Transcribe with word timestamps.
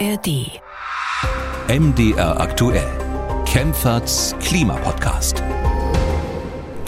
ARD. 0.00 0.60
MDR 1.68 2.40
aktuell. 2.40 2.90
Kempferts 3.46 4.34
Klimapodcast. 4.40 5.40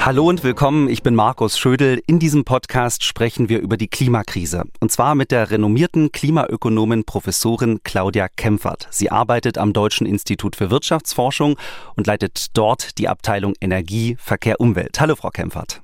Hallo 0.00 0.28
und 0.28 0.42
willkommen, 0.42 0.88
ich 0.88 1.04
bin 1.04 1.14
Markus 1.14 1.56
Schödel. 1.56 2.02
In 2.06 2.18
diesem 2.18 2.44
Podcast 2.44 3.04
sprechen 3.04 3.48
wir 3.48 3.60
über 3.60 3.76
die 3.76 3.86
Klimakrise. 3.86 4.64
Und 4.80 4.90
zwar 4.90 5.14
mit 5.14 5.30
der 5.30 5.50
renommierten 5.52 6.10
Klimaökonomin 6.10 7.04
Professorin 7.04 7.80
Claudia 7.84 8.28
Kempfert. 8.28 8.88
Sie 8.90 9.10
arbeitet 9.10 9.56
am 9.56 9.72
Deutschen 9.72 10.06
Institut 10.06 10.56
für 10.56 10.70
Wirtschaftsforschung 10.70 11.56
und 11.94 12.08
leitet 12.08 12.56
dort 12.56 12.98
die 12.98 13.08
Abteilung 13.08 13.54
Energie, 13.60 14.16
Verkehr, 14.18 14.60
Umwelt. 14.60 14.98
Hallo, 14.98 15.14
Frau 15.14 15.30
Kempfert. 15.30 15.80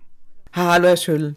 Hallo, 0.52 0.89
Herr 0.89 0.96
Schödel. 0.96 1.36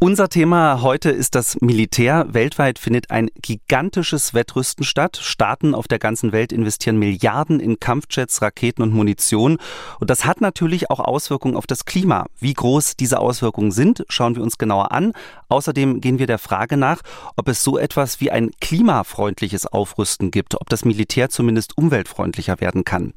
Unser 0.00 0.28
Thema 0.28 0.80
heute 0.82 1.10
ist 1.10 1.34
das 1.34 1.60
Militär. 1.60 2.28
Weltweit 2.30 2.78
findet 2.78 3.10
ein 3.10 3.30
gigantisches 3.42 4.32
Wettrüsten 4.32 4.84
statt. 4.84 5.18
Staaten 5.20 5.74
auf 5.74 5.88
der 5.88 5.98
ganzen 5.98 6.30
Welt 6.30 6.52
investieren 6.52 7.00
Milliarden 7.00 7.58
in 7.58 7.80
Kampfjets, 7.80 8.40
Raketen 8.40 8.82
und 8.82 8.94
Munition. 8.94 9.58
Und 9.98 10.08
das 10.08 10.24
hat 10.24 10.40
natürlich 10.40 10.88
auch 10.88 11.00
Auswirkungen 11.00 11.56
auf 11.56 11.66
das 11.66 11.84
Klima. 11.84 12.26
Wie 12.38 12.54
groß 12.54 12.94
diese 12.94 13.18
Auswirkungen 13.18 13.72
sind, 13.72 14.04
schauen 14.08 14.36
wir 14.36 14.44
uns 14.44 14.56
genauer 14.56 14.92
an. 14.92 15.14
Außerdem 15.48 16.00
gehen 16.00 16.20
wir 16.20 16.28
der 16.28 16.38
Frage 16.38 16.76
nach, 16.76 17.02
ob 17.34 17.48
es 17.48 17.64
so 17.64 17.76
etwas 17.76 18.20
wie 18.20 18.30
ein 18.30 18.52
klimafreundliches 18.60 19.66
Aufrüsten 19.66 20.30
gibt, 20.30 20.54
ob 20.60 20.68
das 20.68 20.84
Militär 20.84 21.28
zumindest 21.28 21.76
umweltfreundlicher 21.76 22.60
werden 22.60 22.84
kann. 22.84 23.14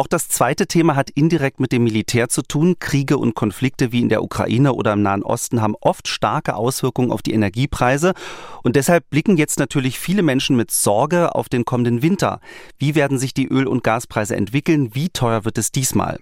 Auch 0.00 0.06
das 0.06 0.28
zweite 0.28 0.66
Thema 0.66 0.96
hat 0.96 1.10
indirekt 1.10 1.60
mit 1.60 1.72
dem 1.72 1.84
Militär 1.84 2.30
zu 2.30 2.40
tun. 2.40 2.76
Kriege 2.78 3.18
und 3.18 3.34
Konflikte 3.34 3.92
wie 3.92 4.00
in 4.00 4.08
der 4.08 4.22
Ukraine 4.22 4.72
oder 4.72 4.94
im 4.94 5.02
Nahen 5.02 5.22
Osten 5.22 5.60
haben 5.60 5.74
oft 5.78 6.08
starke 6.08 6.54
Auswirkungen 6.54 7.12
auf 7.12 7.20
die 7.20 7.34
Energiepreise. 7.34 8.14
Und 8.62 8.76
deshalb 8.76 9.10
blicken 9.10 9.36
jetzt 9.36 9.58
natürlich 9.58 9.98
viele 9.98 10.22
Menschen 10.22 10.56
mit 10.56 10.70
Sorge 10.70 11.34
auf 11.34 11.50
den 11.50 11.66
kommenden 11.66 12.00
Winter. 12.00 12.40
Wie 12.78 12.94
werden 12.94 13.18
sich 13.18 13.34
die 13.34 13.46
Öl- 13.46 13.66
und 13.66 13.84
Gaspreise 13.84 14.36
entwickeln? 14.36 14.94
Wie 14.94 15.10
teuer 15.10 15.44
wird 15.44 15.58
es 15.58 15.70
diesmal? 15.70 16.18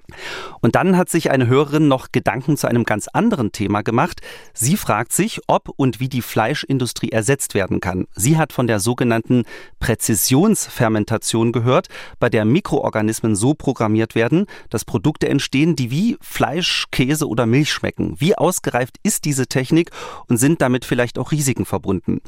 Und 0.61 0.75
dann 0.75 0.97
hat 0.97 1.09
sich 1.09 1.31
eine 1.31 1.47
Hörerin 1.47 1.87
noch 1.87 2.11
Gedanken 2.11 2.57
zu 2.57 2.67
einem 2.67 2.83
ganz 2.83 3.07
anderen 3.07 3.53
Thema 3.53 3.83
gemacht. 3.83 4.23
Sie 4.55 4.77
fragt 4.77 5.13
sich, 5.13 5.41
ob 5.47 5.69
und 5.77 6.01
wie 6.01 6.09
die 6.09 6.23
Fleischindustrie 6.23 7.11
ersetzt 7.11 7.55
werden 7.55 7.79
kann. 7.79 8.09
Sie 8.17 8.39
hat 8.39 8.53
von 8.53 8.67
der 8.67 8.81
sogenannten 8.81 9.45
Präzisionsfermentation 9.79 11.53
gehört, 11.53 11.87
bei 12.19 12.29
der 12.29 12.45
Mikroorganismen 12.45 13.37
so 13.37 13.55
programmiert 13.69 14.15
werden, 14.15 14.47
dass 14.71 14.87
Produkte 14.87 15.29
entstehen, 15.29 15.77
die 15.77 15.91
wie 15.91 16.17
Fleisch, 16.23 16.87
Käse 16.91 17.29
oder 17.29 17.45
Milch 17.45 17.71
schmecken. 17.71 18.15
Wie 18.19 18.35
ausgereift 18.35 18.97
ist 19.03 19.27
diese 19.27 19.47
Technik 19.47 19.91
und 20.27 20.39
sind 20.39 20.63
damit 20.63 20.87
vielleicht 20.87 21.19
auch 21.19 21.33
Risiken 21.33 21.67
verbunden? 21.67 22.23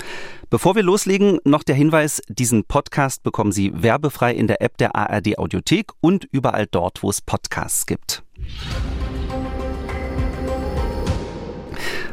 Bevor 0.51 0.75
wir 0.75 0.83
loslegen, 0.83 1.39
noch 1.45 1.63
der 1.63 1.77
Hinweis, 1.77 2.21
diesen 2.29 2.65
Podcast 2.65 3.23
bekommen 3.23 3.53
Sie 3.53 3.73
werbefrei 3.75 4.35
in 4.35 4.49
der 4.49 4.61
App 4.61 4.77
der 4.77 4.95
ARD 4.95 5.39
Audiothek 5.39 5.93
und 6.03 6.29
überall 6.31 6.67
dort, 6.71 7.03
wo 7.03 7.09
es 7.09 7.23
Podcasts 7.23 7.87
gibt. 7.87 8.23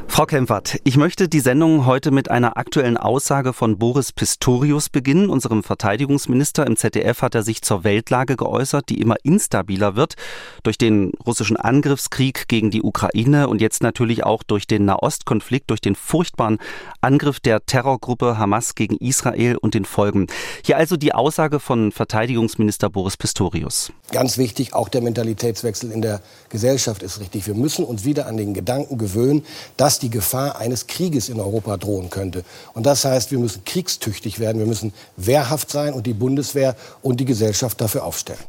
Frau 0.09 0.25
Kempfert, 0.25 0.79
ich 0.83 0.97
möchte 0.97 1.29
die 1.29 1.41
Sendung 1.41 1.85
heute 1.85 2.09
mit 2.09 2.31
einer 2.31 2.57
aktuellen 2.57 2.97
Aussage 2.97 3.53
von 3.53 3.77
Boris 3.77 4.11
Pistorius 4.11 4.89
beginnen, 4.89 5.29
unserem 5.29 5.61
Verteidigungsminister. 5.61 6.65
Im 6.65 6.75
ZDF 6.75 7.21
hat 7.21 7.35
er 7.35 7.43
sich 7.43 7.61
zur 7.61 7.83
Weltlage 7.83 8.35
geäußert, 8.35 8.89
die 8.89 8.99
immer 8.99 9.17
instabiler 9.21 9.95
wird 9.95 10.15
durch 10.63 10.79
den 10.79 11.11
russischen 11.23 11.55
Angriffskrieg 11.55 12.47
gegen 12.47 12.71
die 12.71 12.81
Ukraine 12.81 13.47
und 13.47 13.61
jetzt 13.61 13.83
natürlich 13.83 14.23
auch 14.23 14.41
durch 14.41 14.65
den 14.65 14.85
Nahostkonflikt, 14.85 15.69
durch 15.69 15.81
den 15.81 15.93
furchtbaren 15.93 16.57
Angriff 16.99 17.39
der 17.39 17.63
Terrorgruppe 17.65 18.39
Hamas 18.39 18.73
gegen 18.73 18.97
Israel 18.97 19.57
und 19.57 19.75
den 19.75 19.85
Folgen. 19.85 20.25
Hier 20.65 20.77
also 20.77 20.97
die 20.97 21.13
Aussage 21.13 21.59
von 21.59 21.91
Verteidigungsminister 21.91 22.89
Boris 22.89 23.17
Pistorius. 23.17 23.91
Ganz 24.11 24.39
wichtig, 24.39 24.73
auch 24.73 24.89
der 24.89 25.01
Mentalitätswechsel 25.01 25.91
in 25.91 26.01
der 26.01 26.21
Gesellschaft 26.49 27.03
ist 27.03 27.19
richtig. 27.19 27.45
Wir 27.45 27.55
müssen 27.55 27.85
uns 27.85 28.03
wieder 28.03 28.25
an 28.25 28.37
den 28.37 28.53
Gedanken 28.55 28.97
gewöhnen, 28.97 29.45
dass 29.75 29.96
die 29.99 30.09
Gefahr 30.09 30.57
eines 30.57 30.87
Krieges 30.87 31.29
in 31.29 31.39
Europa 31.39 31.77
drohen 31.77 32.09
könnte. 32.09 32.43
Und 32.73 32.85
das 32.85 33.05
heißt, 33.05 33.31
wir 33.31 33.39
müssen 33.39 33.63
kriegstüchtig 33.65 34.39
werden, 34.39 34.59
wir 34.59 34.65
müssen 34.65 34.93
wehrhaft 35.15 35.69
sein 35.69 35.93
und 35.93 36.07
die 36.07 36.13
Bundeswehr 36.13 36.75
und 37.01 37.19
die 37.19 37.25
Gesellschaft 37.25 37.79
dafür 37.81 38.03
aufstellen. 38.03 38.39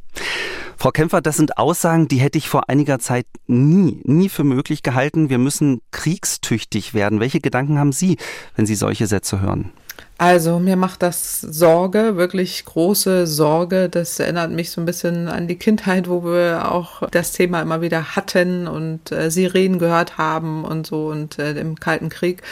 Frau 0.76 0.92
Kämpfer, 0.92 1.20
das 1.20 1.36
sind 1.36 1.58
Aussagen, 1.58 2.06
die 2.06 2.18
hätte 2.18 2.38
ich 2.38 2.48
vor 2.48 2.68
einiger 2.68 3.00
Zeit 3.00 3.26
nie, 3.48 4.00
nie 4.04 4.28
für 4.28 4.44
möglich 4.44 4.84
gehalten. 4.84 5.28
Wir 5.28 5.38
müssen 5.38 5.80
kriegstüchtig 5.90 6.94
werden. 6.94 7.18
Welche 7.18 7.40
Gedanken 7.40 7.78
haben 7.78 7.90
Sie, 7.90 8.16
wenn 8.54 8.64
Sie 8.64 8.76
solche 8.76 9.08
Sätze 9.08 9.40
hören? 9.40 9.72
Also 10.20 10.58
mir 10.58 10.74
macht 10.74 11.02
das 11.02 11.40
Sorge, 11.40 12.16
wirklich 12.16 12.64
große 12.64 13.28
Sorge. 13.28 13.88
Das 13.88 14.18
erinnert 14.18 14.50
mich 14.50 14.72
so 14.72 14.80
ein 14.80 14.84
bisschen 14.84 15.28
an 15.28 15.46
die 15.46 15.54
Kindheit, 15.54 16.08
wo 16.08 16.24
wir 16.24 16.72
auch 16.72 17.08
das 17.10 17.30
Thema 17.30 17.62
immer 17.62 17.82
wieder 17.82 18.16
hatten 18.16 18.66
und 18.66 19.12
äh, 19.12 19.30
Sirenen 19.30 19.78
gehört 19.78 20.18
haben 20.18 20.64
und 20.64 20.88
so 20.88 21.06
und 21.06 21.38
äh, 21.38 21.52
im 21.52 21.78
Kalten 21.78 22.08
Krieg 22.08 22.42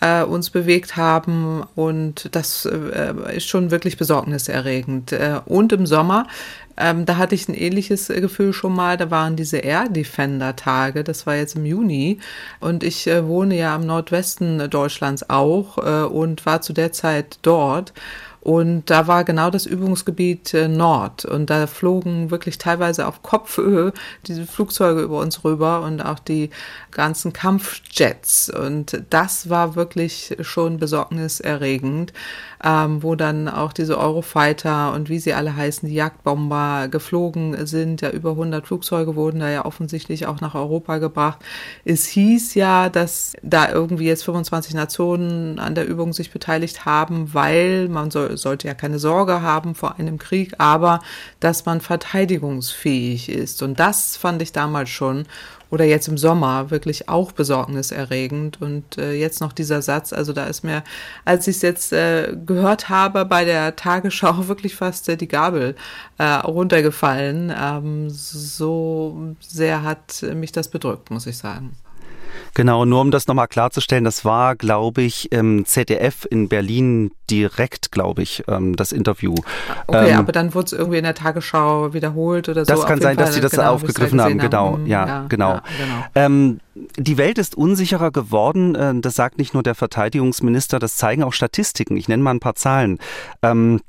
äh, 0.00 0.22
uns 0.22 0.50
bewegt 0.50 0.96
haben. 0.96 1.64
Und 1.74 2.28
das 2.30 2.64
äh, 2.64 3.36
ist 3.36 3.48
schon 3.48 3.72
wirklich 3.72 3.96
besorgniserregend. 3.96 5.10
Äh, 5.10 5.40
und 5.46 5.72
im 5.72 5.86
Sommer 5.86 6.28
ähm, 6.76 7.06
da 7.06 7.16
hatte 7.16 7.34
ich 7.34 7.48
ein 7.48 7.54
ähnliches 7.54 8.10
äh, 8.10 8.20
Gefühl 8.20 8.52
schon 8.52 8.74
mal. 8.74 8.96
Da 8.96 9.10
waren 9.10 9.36
diese 9.36 9.58
Air 9.58 9.88
Defender 9.88 10.56
Tage. 10.56 11.04
Das 11.04 11.26
war 11.26 11.36
jetzt 11.36 11.56
im 11.56 11.64
Juni. 11.64 12.18
Und 12.60 12.84
ich 12.84 13.06
äh, 13.06 13.26
wohne 13.26 13.56
ja 13.56 13.74
im 13.76 13.86
Nordwesten 13.86 14.70
Deutschlands 14.70 15.28
auch 15.30 15.78
äh, 15.78 16.04
und 16.06 16.44
war 16.46 16.60
zu 16.60 16.72
der 16.72 16.92
Zeit 16.92 17.38
dort. 17.42 17.92
Und 18.46 18.90
da 18.90 19.08
war 19.08 19.24
genau 19.24 19.50
das 19.50 19.66
Übungsgebiet 19.66 20.54
äh, 20.54 20.68
Nord. 20.68 21.24
Und 21.24 21.50
da 21.50 21.66
flogen 21.66 22.30
wirklich 22.30 22.58
teilweise 22.58 23.08
auf 23.08 23.22
Kopfhöhe 23.24 23.92
diese 24.28 24.46
Flugzeuge 24.46 25.00
über 25.00 25.18
uns 25.18 25.42
rüber 25.42 25.82
und 25.82 26.00
auch 26.00 26.20
die 26.20 26.50
ganzen 26.92 27.32
Kampfjets. 27.32 28.48
Und 28.48 29.02
das 29.10 29.50
war 29.50 29.74
wirklich 29.74 30.36
schon 30.42 30.78
besorgniserregend, 30.78 32.12
ähm, 32.66 33.04
wo 33.04 33.14
dann 33.14 33.48
auch 33.48 33.72
diese 33.72 33.96
Eurofighter 33.96 34.92
und 34.92 35.08
wie 35.08 35.20
sie 35.20 35.34
alle 35.34 35.54
heißen, 35.54 35.88
die 35.88 35.94
Jagdbomber 35.94 36.88
geflogen 36.90 37.64
sind. 37.64 38.00
Ja, 38.00 38.10
über 38.10 38.30
100 38.30 38.66
Flugzeuge 38.66 39.14
wurden 39.14 39.38
da 39.38 39.48
ja 39.48 39.64
offensichtlich 39.64 40.26
auch 40.26 40.40
nach 40.40 40.56
Europa 40.56 40.98
gebracht. 40.98 41.38
Es 41.84 42.06
hieß 42.06 42.54
ja, 42.54 42.88
dass 42.88 43.34
da 43.42 43.70
irgendwie 43.70 44.06
jetzt 44.06 44.24
25 44.24 44.74
Nationen 44.74 45.60
an 45.60 45.76
der 45.76 45.86
Übung 45.86 46.12
sich 46.12 46.32
beteiligt 46.32 46.84
haben, 46.84 47.32
weil 47.34 47.88
man 47.88 48.10
soll 48.10 48.36
sollte 48.36 48.66
ja 48.66 48.74
keine 48.74 48.98
Sorge 48.98 49.42
haben 49.42 49.76
vor 49.76 50.00
einem 50.00 50.18
Krieg, 50.18 50.54
aber 50.58 50.98
dass 51.38 51.66
man 51.66 51.80
verteidigungsfähig 51.80 53.28
ist. 53.28 53.62
Und 53.62 53.78
das 53.78 54.16
fand 54.16 54.42
ich 54.42 54.50
damals 54.50 54.90
schon 54.90 55.26
oder 55.70 55.84
jetzt 55.84 56.08
im 56.08 56.18
Sommer 56.18 56.70
wirklich 56.70 57.08
auch 57.08 57.32
besorgniserregend. 57.32 58.60
Und 58.60 58.98
äh, 58.98 59.12
jetzt 59.12 59.40
noch 59.40 59.52
dieser 59.52 59.82
Satz, 59.82 60.12
also 60.12 60.32
da 60.32 60.44
ist 60.44 60.64
mir, 60.64 60.82
als 61.24 61.48
ich 61.48 61.56
es 61.56 61.62
jetzt 61.62 61.92
äh, 61.92 62.36
gehört 62.44 62.88
habe, 62.88 63.24
bei 63.24 63.44
der 63.44 63.76
Tagesschau 63.76 64.48
wirklich 64.48 64.74
fast 64.76 65.08
äh, 65.08 65.16
die 65.16 65.28
Gabel 65.28 65.74
äh, 66.18 66.24
runtergefallen. 66.24 67.52
Ähm, 67.58 68.10
so 68.10 69.34
sehr 69.40 69.82
hat 69.82 70.24
mich 70.34 70.52
das 70.52 70.68
bedrückt, 70.68 71.10
muss 71.10 71.26
ich 71.26 71.36
sagen. 71.36 71.76
Genau, 72.54 72.84
nur 72.84 73.00
um 73.00 73.10
das 73.10 73.26
nochmal 73.26 73.48
klarzustellen, 73.48 74.04
das 74.04 74.24
war, 74.24 74.56
glaube 74.56 75.02
ich, 75.02 75.30
im 75.32 75.64
ZDF 75.66 76.26
in 76.30 76.48
Berlin 76.48 77.10
direkt, 77.30 77.92
glaube 77.92 78.22
ich, 78.22 78.44
ähm, 78.48 78.76
das 78.76 78.92
Interview. 78.92 79.34
Okay, 79.86 80.10
ähm, 80.10 80.18
aber 80.18 80.32
dann 80.32 80.54
wurde 80.54 80.66
es 80.66 80.72
irgendwie 80.72 80.98
in 80.98 81.04
der 81.04 81.14
Tagesschau 81.14 81.92
wiederholt 81.92 82.48
oder 82.48 82.64
so. 82.64 82.72
Das 82.72 82.86
kann 82.86 83.00
sein, 83.00 83.16
Fall, 83.16 83.24
dass 83.24 83.34
sie 83.34 83.40
das 83.40 83.52
genau, 83.52 83.72
aufgegriffen 83.72 84.20
haben, 84.20 84.38
genau, 84.38 84.72
haben. 84.72 84.86
Ja, 84.86 85.06
ja, 85.06 85.26
genau. 85.28 85.50
Ja, 85.54 85.62
genau. 85.78 86.04
Ähm, 86.14 86.60
die 86.96 87.16
Welt 87.18 87.38
ist 87.38 87.56
unsicherer 87.56 88.10
geworden, 88.10 88.74
äh, 88.74 88.94
das 89.00 89.14
sagt 89.14 89.38
nicht 89.38 89.54
nur 89.54 89.62
der 89.62 89.74
Verteidigungsminister, 89.74 90.78
das 90.78 90.96
zeigen 90.96 91.22
auch 91.22 91.32
Statistiken. 91.32 91.96
Ich 91.96 92.08
nenne 92.08 92.22
mal 92.22 92.32
ein 92.32 92.40
paar 92.40 92.54
Zahlen. 92.54 92.98
Ähm, 93.42 93.80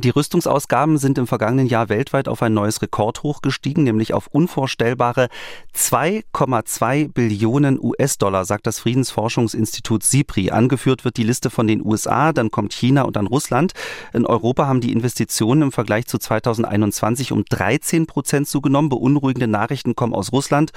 die 0.00 0.10
Rüstungsausgaben 0.10 0.98
sind 0.98 1.18
im 1.18 1.26
vergangenen 1.26 1.66
Jahr 1.66 1.88
weltweit 1.88 2.28
auf 2.28 2.42
ein 2.42 2.54
neues 2.54 2.82
Rekordhoch 2.82 3.42
gestiegen, 3.42 3.84
nämlich 3.84 4.14
auf 4.14 4.26
unvorstellbare 4.28 5.28
2,2 5.76 7.12
Billionen 7.12 7.78
US-Dollar, 7.80 8.44
sagt 8.44 8.66
das 8.66 8.78
Friedensforschungsinstitut 8.80 10.02
SIPRI. 10.02 10.50
Angeführt 10.50 11.04
wird 11.04 11.16
die 11.16 11.24
Liste 11.24 11.50
von 11.50 11.66
den 11.66 11.84
USA, 11.84 12.32
dann 12.32 12.50
kommt 12.50 12.72
China 12.72 13.02
und 13.02 13.16
dann 13.16 13.26
Russland. 13.26 13.72
In 14.12 14.26
Europa 14.26 14.66
haben 14.66 14.80
die 14.80 14.92
Investitionen 14.92 15.62
im 15.62 15.72
Vergleich 15.72 16.06
zu 16.06 16.18
2021 16.18 17.32
um 17.32 17.44
13 17.44 18.06
Prozent 18.06 18.48
zugenommen. 18.48 18.88
Beunruhigende 18.88 19.48
Nachrichten 19.48 19.94
kommen 19.94 20.14
aus 20.14 20.32
Russland. 20.32 20.72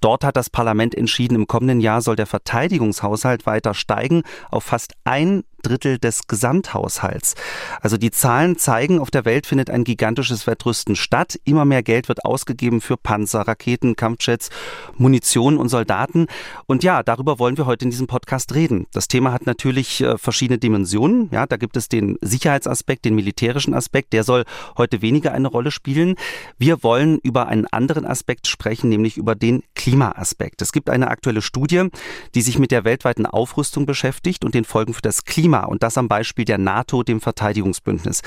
Dort 0.00 0.24
hat 0.24 0.36
das 0.36 0.50
Parlament 0.50 0.94
entschieden, 0.94 1.34
im 1.34 1.46
kommenden 1.46 1.80
Jahr 1.80 2.02
soll 2.02 2.16
der 2.16 2.26
Verteidigungshaushalt 2.26 3.46
weiter 3.46 3.74
steigen 3.74 4.22
auf 4.50 4.64
fast 4.64 4.94
ein 5.04 5.44
Drittel 5.62 5.98
des 5.98 6.26
Gesamthaushalts. 6.26 7.34
Also 7.80 7.96
die 7.96 8.10
Zahlen 8.10 8.56
zeigen, 8.56 8.98
auf 8.98 9.10
der 9.10 9.24
Welt 9.24 9.46
findet 9.46 9.70
ein 9.70 9.84
gigantisches 9.84 10.46
Wettrüsten 10.46 10.96
statt. 10.96 11.38
Immer 11.44 11.64
mehr 11.64 11.82
Geld 11.82 12.08
wird 12.08 12.24
ausgegeben 12.24 12.80
für 12.80 12.96
Panzer, 12.96 13.40
Raketen, 13.40 13.96
Kampfjets, 13.96 14.50
Munition 14.96 15.58
und 15.58 15.68
Soldaten. 15.68 16.26
Und 16.66 16.84
ja, 16.84 17.02
darüber 17.02 17.38
wollen 17.38 17.56
wir 17.56 17.66
heute 17.66 17.84
in 17.84 17.90
diesem 17.90 18.06
Podcast 18.06 18.54
reden. 18.54 18.86
Das 18.92 19.08
Thema 19.08 19.32
hat 19.32 19.46
natürlich 19.46 20.00
äh, 20.00 20.16
verschiedene 20.18 20.58
Dimensionen. 20.58 21.28
Ja, 21.32 21.46
da 21.46 21.56
gibt 21.56 21.76
es 21.76 21.88
den 21.88 22.18
Sicherheitsaspekt, 22.20 23.04
den 23.04 23.14
militärischen 23.14 23.74
Aspekt. 23.74 24.12
Der 24.12 24.24
soll 24.24 24.44
heute 24.76 25.02
weniger 25.02 25.32
eine 25.32 25.48
Rolle 25.48 25.70
spielen. 25.70 26.14
Wir 26.58 26.82
wollen 26.82 27.18
über 27.22 27.48
einen 27.48 27.66
anderen 27.66 28.04
Aspekt 28.04 28.46
sprechen, 28.46 28.88
nämlich 28.88 29.16
über 29.16 29.34
den 29.34 29.62
Klimaaspekt. 29.74 30.62
Es 30.62 30.72
gibt 30.72 30.90
eine 30.90 31.08
aktuelle 31.08 31.42
Studie, 31.42 31.88
die 32.34 32.42
sich 32.42 32.58
mit 32.58 32.70
der 32.70 32.84
weltweiten 32.84 33.26
Aufrüstung 33.26 33.86
beschäftigt 33.86 34.44
und 34.44 34.54
den 34.54 34.64
Folgen 34.64 34.94
für 34.94 35.02
das 35.02 35.24
Klima 35.24 35.47
und 35.56 35.82
das 35.82 35.98
am 35.98 36.08
Beispiel 36.08 36.44
der 36.44 36.58
NATO, 36.58 37.02
dem 37.02 37.20
Verteidigungsbündnis. 37.20 38.22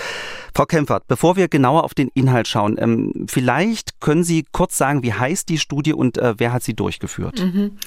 Frau 0.53 0.65
Kempfert, 0.65 1.07
bevor 1.07 1.35
wir 1.35 1.47
genauer 1.47 1.83
auf 1.83 1.93
den 1.93 2.09
Inhalt 2.13 2.47
schauen, 2.47 2.77
ähm, 2.79 3.25
vielleicht 3.27 3.99
können 4.01 4.23
Sie 4.23 4.45
kurz 4.51 4.77
sagen, 4.77 5.03
wie 5.03 5.13
heißt 5.13 5.49
die 5.49 5.57
Studie 5.57 5.93
und 5.93 6.17
äh, 6.17 6.35
wer 6.37 6.53
hat 6.53 6.63
sie 6.63 6.73
durchgeführt? 6.73 7.39
Mhm. 7.39 7.77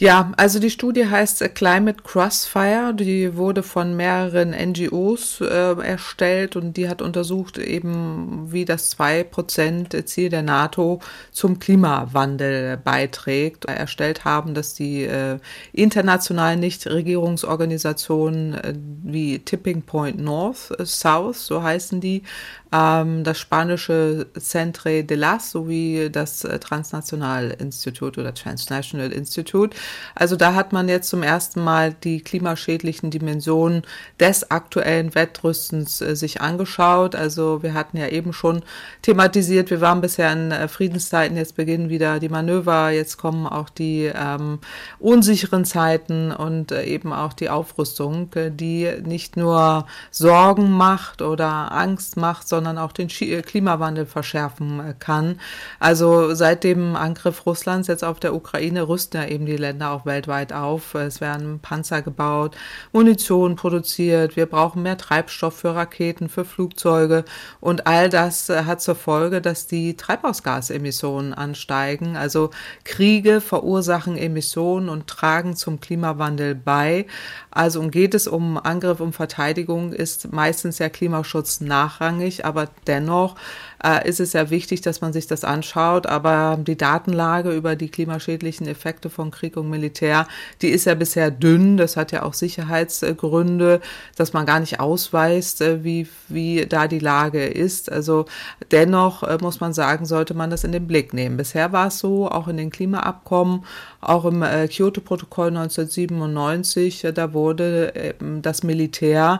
Ja, 0.00 0.32
also 0.38 0.58
die 0.60 0.70
Studie 0.70 1.06
heißt 1.06 1.54
Climate 1.54 2.02
Crossfire. 2.02 2.94
Die 2.94 3.36
wurde 3.36 3.62
von 3.62 3.94
mehreren 3.94 4.52
NGOs 4.52 5.42
äh, 5.42 5.74
erstellt 5.74 6.56
und 6.56 6.78
die 6.78 6.88
hat 6.88 7.02
untersucht 7.02 7.58
eben, 7.58 8.50
wie 8.50 8.64
das 8.64 8.98
2% 8.98 10.06
Ziel 10.06 10.30
der 10.30 10.40
NATO 10.40 11.00
zum 11.32 11.58
Klimawandel 11.58 12.78
beiträgt. 12.78 13.66
Erstellt 13.66 14.24
haben, 14.24 14.54
dass 14.54 14.72
die 14.72 15.04
äh, 15.04 15.36
internationalen 15.74 16.60
Nichtregierungsorganisationen 16.60 18.54
äh, 18.54 18.69
wie 18.74 19.38
Tipping 19.38 19.82
Point 19.82 20.18
North, 20.18 20.70
äh, 20.78 20.84
South, 20.84 21.36
so 21.36 21.62
heißen 21.62 22.00
die, 22.00 22.22
das 22.70 23.38
spanische 23.38 24.28
Centre 24.38 25.02
de 25.02 25.16
las 25.16 25.50
sowie 25.50 26.08
das 26.10 26.44
äh, 26.44 26.60
Transnational 26.60 27.50
Institut 27.58 28.16
oder 28.16 28.32
Transnational 28.32 29.10
Institute. 29.10 29.76
Also 30.14 30.36
da 30.36 30.54
hat 30.54 30.72
man 30.72 30.88
jetzt 30.88 31.08
zum 31.08 31.24
ersten 31.24 31.64
Mal 31.64 31.92
die 31.92 32.20
klimaschädlichen 32.20 33.10
Dimensionen 33.10 33.82
des 34.20 34.52
aktuellen 34.52 35.16
Wettrüstens 35.16 36.00
äh, 36.00 36.14
sich 36.14 36.40
angeschaut. 36.40 37.16
Also 37.16 37.64
wir 37.64 37.74
hatten 37.74 37.96
ja 37.96 38.06
eben 38.06 38.32
schon 38.32 38.62
thematisiert, 39.02 39.70
wir 39.70 39.80
waren 39.80 40.00
bisher 40.00 40.32
in 40.32 40.52
äh, 40.52 40.68
Friedenszeiten, 40.68 41.36
jetzt 41.36 41.56
beginnen 41.56 41.88
wieder 41.88 42.20
die 42.20 42.28
Manöver, 42.28 42.90
jetzt 42.90 43.16
kommen 43.16 43.48
auch 43.48 43.68
die 43.68 44.12
ähm, 44.14 44.60
unsicheren 45.00 45.64
Zeiten 45.64 46.30
und 46.30 46.70
eben 46.70 47.12
auch 47.12 47.32
die 47.32 47.48
Aufrüstung, 47.48 48.30
die 48.34 48.88
nicht 49.04 49.36
nur 49.36 49.86
Sorgen 50.12 50.70
macht 50.70 51.20
oder 51.20 51.72
Angst 51.72 52.16
macht, 52.16 52.46
sondern 52.46 52.59
sondern 52.60 52.76
auch 52.76 52.92
den 52.92 53.08
äh, 53.08 53.40
Klimawandel 53.40 54.04
verschärfen 54.04 54.80
äh, 54.80 54.94
kann. 54.98 55.40
Also 55.78 56.34
seit 56.34 56.62
dem 56.62 56.94
Angriff 56.94 57.46
Russlands 57.46 57.88
jetzt 57.88 58.04
auf 58.04 58.20
der 58.20 58.34
Ukraine 58.34 58.86
rüsten 58.86 59.22
ja 59.22 59.26
eben 59.26 59.46
die 59.46 59.56
Länder 59.56 59.92
auch 59.92 60.04
weltweit 60.04 60.52
auf. 60.52 60.94
Es 60.94 61.22
werden 61.22 61.60
Panzer 61.60 62.02
gebaut, 62.02 62.54
Munition 62.92 63.56
produziert, 63.56 64.36
wir 64.36 64.44
brauchen 64.44 64.82
mehr 64.82 64.98
Treibstoff 64.98 65.56
für 65.56 65.74
Raketen, 65.74 66.28
für 66.28 66.44
Flugzeuge 66.44 67.24
und 67.60 67.86
all 67.86 68.10
das 68.10 68.50
äh, 68.50 68.64
hat 68.64 68.82
zur 68.82 68.94
Folge, 68.94 69.40
dass 69.40 69.66
die 69.66 69.96
Treibhausgasemissionen 69.96 71.32
ansteigen. 71.32 72.18
Also 72.18 72.50
Kriege 72.84 73.40
verursachen 73.40 74.18
Emissionen 74.18 74.90
und 74.90 75.06
tragen 75.06 75.56
zum 75.56 75.80
Klimawandel 75.80 76.54
bei. 76.54 77.06
Also 77.50 77.80
geht 77.88 78.14
es 78.14 78.28
um 78.28 78.58
Angriff, 78.58 79.00
um 79.00 79.14
Verteidigung, 79.14 79.94
ist 79.94 80.30
meistens 80.32 80.78
ja 80.78 80.90
Klimaschutz 80.90 81.60
nachrangig, 81.60 82.44
aber 82.50 82.68
dennoch 82.86 83.36
äh, 83.82 84.08
ist 84.08 84.20
es 84.20 84.32
ja 84.32 84.50
wichtig, 84.50 84.82
dass 84.82 85.00
man 85.00 85.12
sich 85.12 85.26
das 85.26 85.44
anschaut. 85.44 86.06
Aber 86.06 86.58
die 86.60 86.76
Datenlage 86.76 87.52
über 87.52 87.76
die 87.76 87.88
klimaschädlichen 87.88 88.66
Effekte 88.66 89.08
von 89.08 89.30
Krieg 89.30 89.56
und 89.56 89.70
Militär, 89.70 90.26
die 90.62 90.68
ist 90.68 90.86
ja 90.86 90.94
bisher 90.94 91.30
dünn. 91.30 91.76
Das 91.76 91.96
hat 91.96 92.12
ja 92.12 92.22
auch 92.22 92.34
Sicherheitsgründe, 92.34 93.80
dass 94.16 94.32
man 94.32 94.46
gar 94.46 94.60
nicht 94.60 94.80
ausweist, 94.80 95.62
äh, 95.62 95.82
wie, 95.84 96.08
wie 96.28 96.66
da 96.66 96.88
die 96.88 96.98
Lage 96.98 97.46
ist. 97.46 97.90
Also 97.90 98.26
dennoch 98.70 99.22
äh, 99.22 99.38
muss 99.40 99.60
man 99.60 99.72
sagen, 99.72 100.04
sollte 100.04 100.34
man 100.34 100.50
das 100.50 100.64
in 100.64 100.72
den 100.72 100.86
Blick 100.86 101.14
nehmen. 101.14 101.36
Bisher 101.36 101.72
war 101.72 101.88
es 101.88 101.98
so, 101.98 102.28
auch 102.28 102.48
in 102.48 102.56
den 102.56 102.70
Klimaabkommen, 102.70 103.64
auch 104.00 104.24
im 104.24 104.42
äh, 104.42 104.66
Kyoto-Protokoll 104.68 105.48
1997, 105.48 107.04
äh, 107.04 107.12
da 107.12 107.32
wurde 107.32 107.94
äh, 107.94 108.14
das 108.40 108.62
Militär 108.62 109.38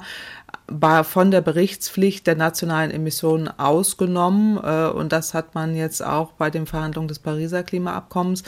von 1.02 1.31
der 1.31 1.40
Berichtspflicht 1.40 2.26
der 2.26 2.37
nationalen 2.37 2.90
Emissionen 2.90 3.49
ausgenommen. 3.49 4.58
Äh, 4.62 4.90
und 4.90 5.12
das 5.12 5.34
hat 5.34 5.55
man 5.55 5.75
jetzt 5.75 6.05
auch 6.05 6.32
bei 6.32 6.50
den 6.50 6.67
Verhandlungen 6.67 7.08
des 7.08 7.19
Pariser 7.19 7.62
Klimaabkommens 7.62 8.43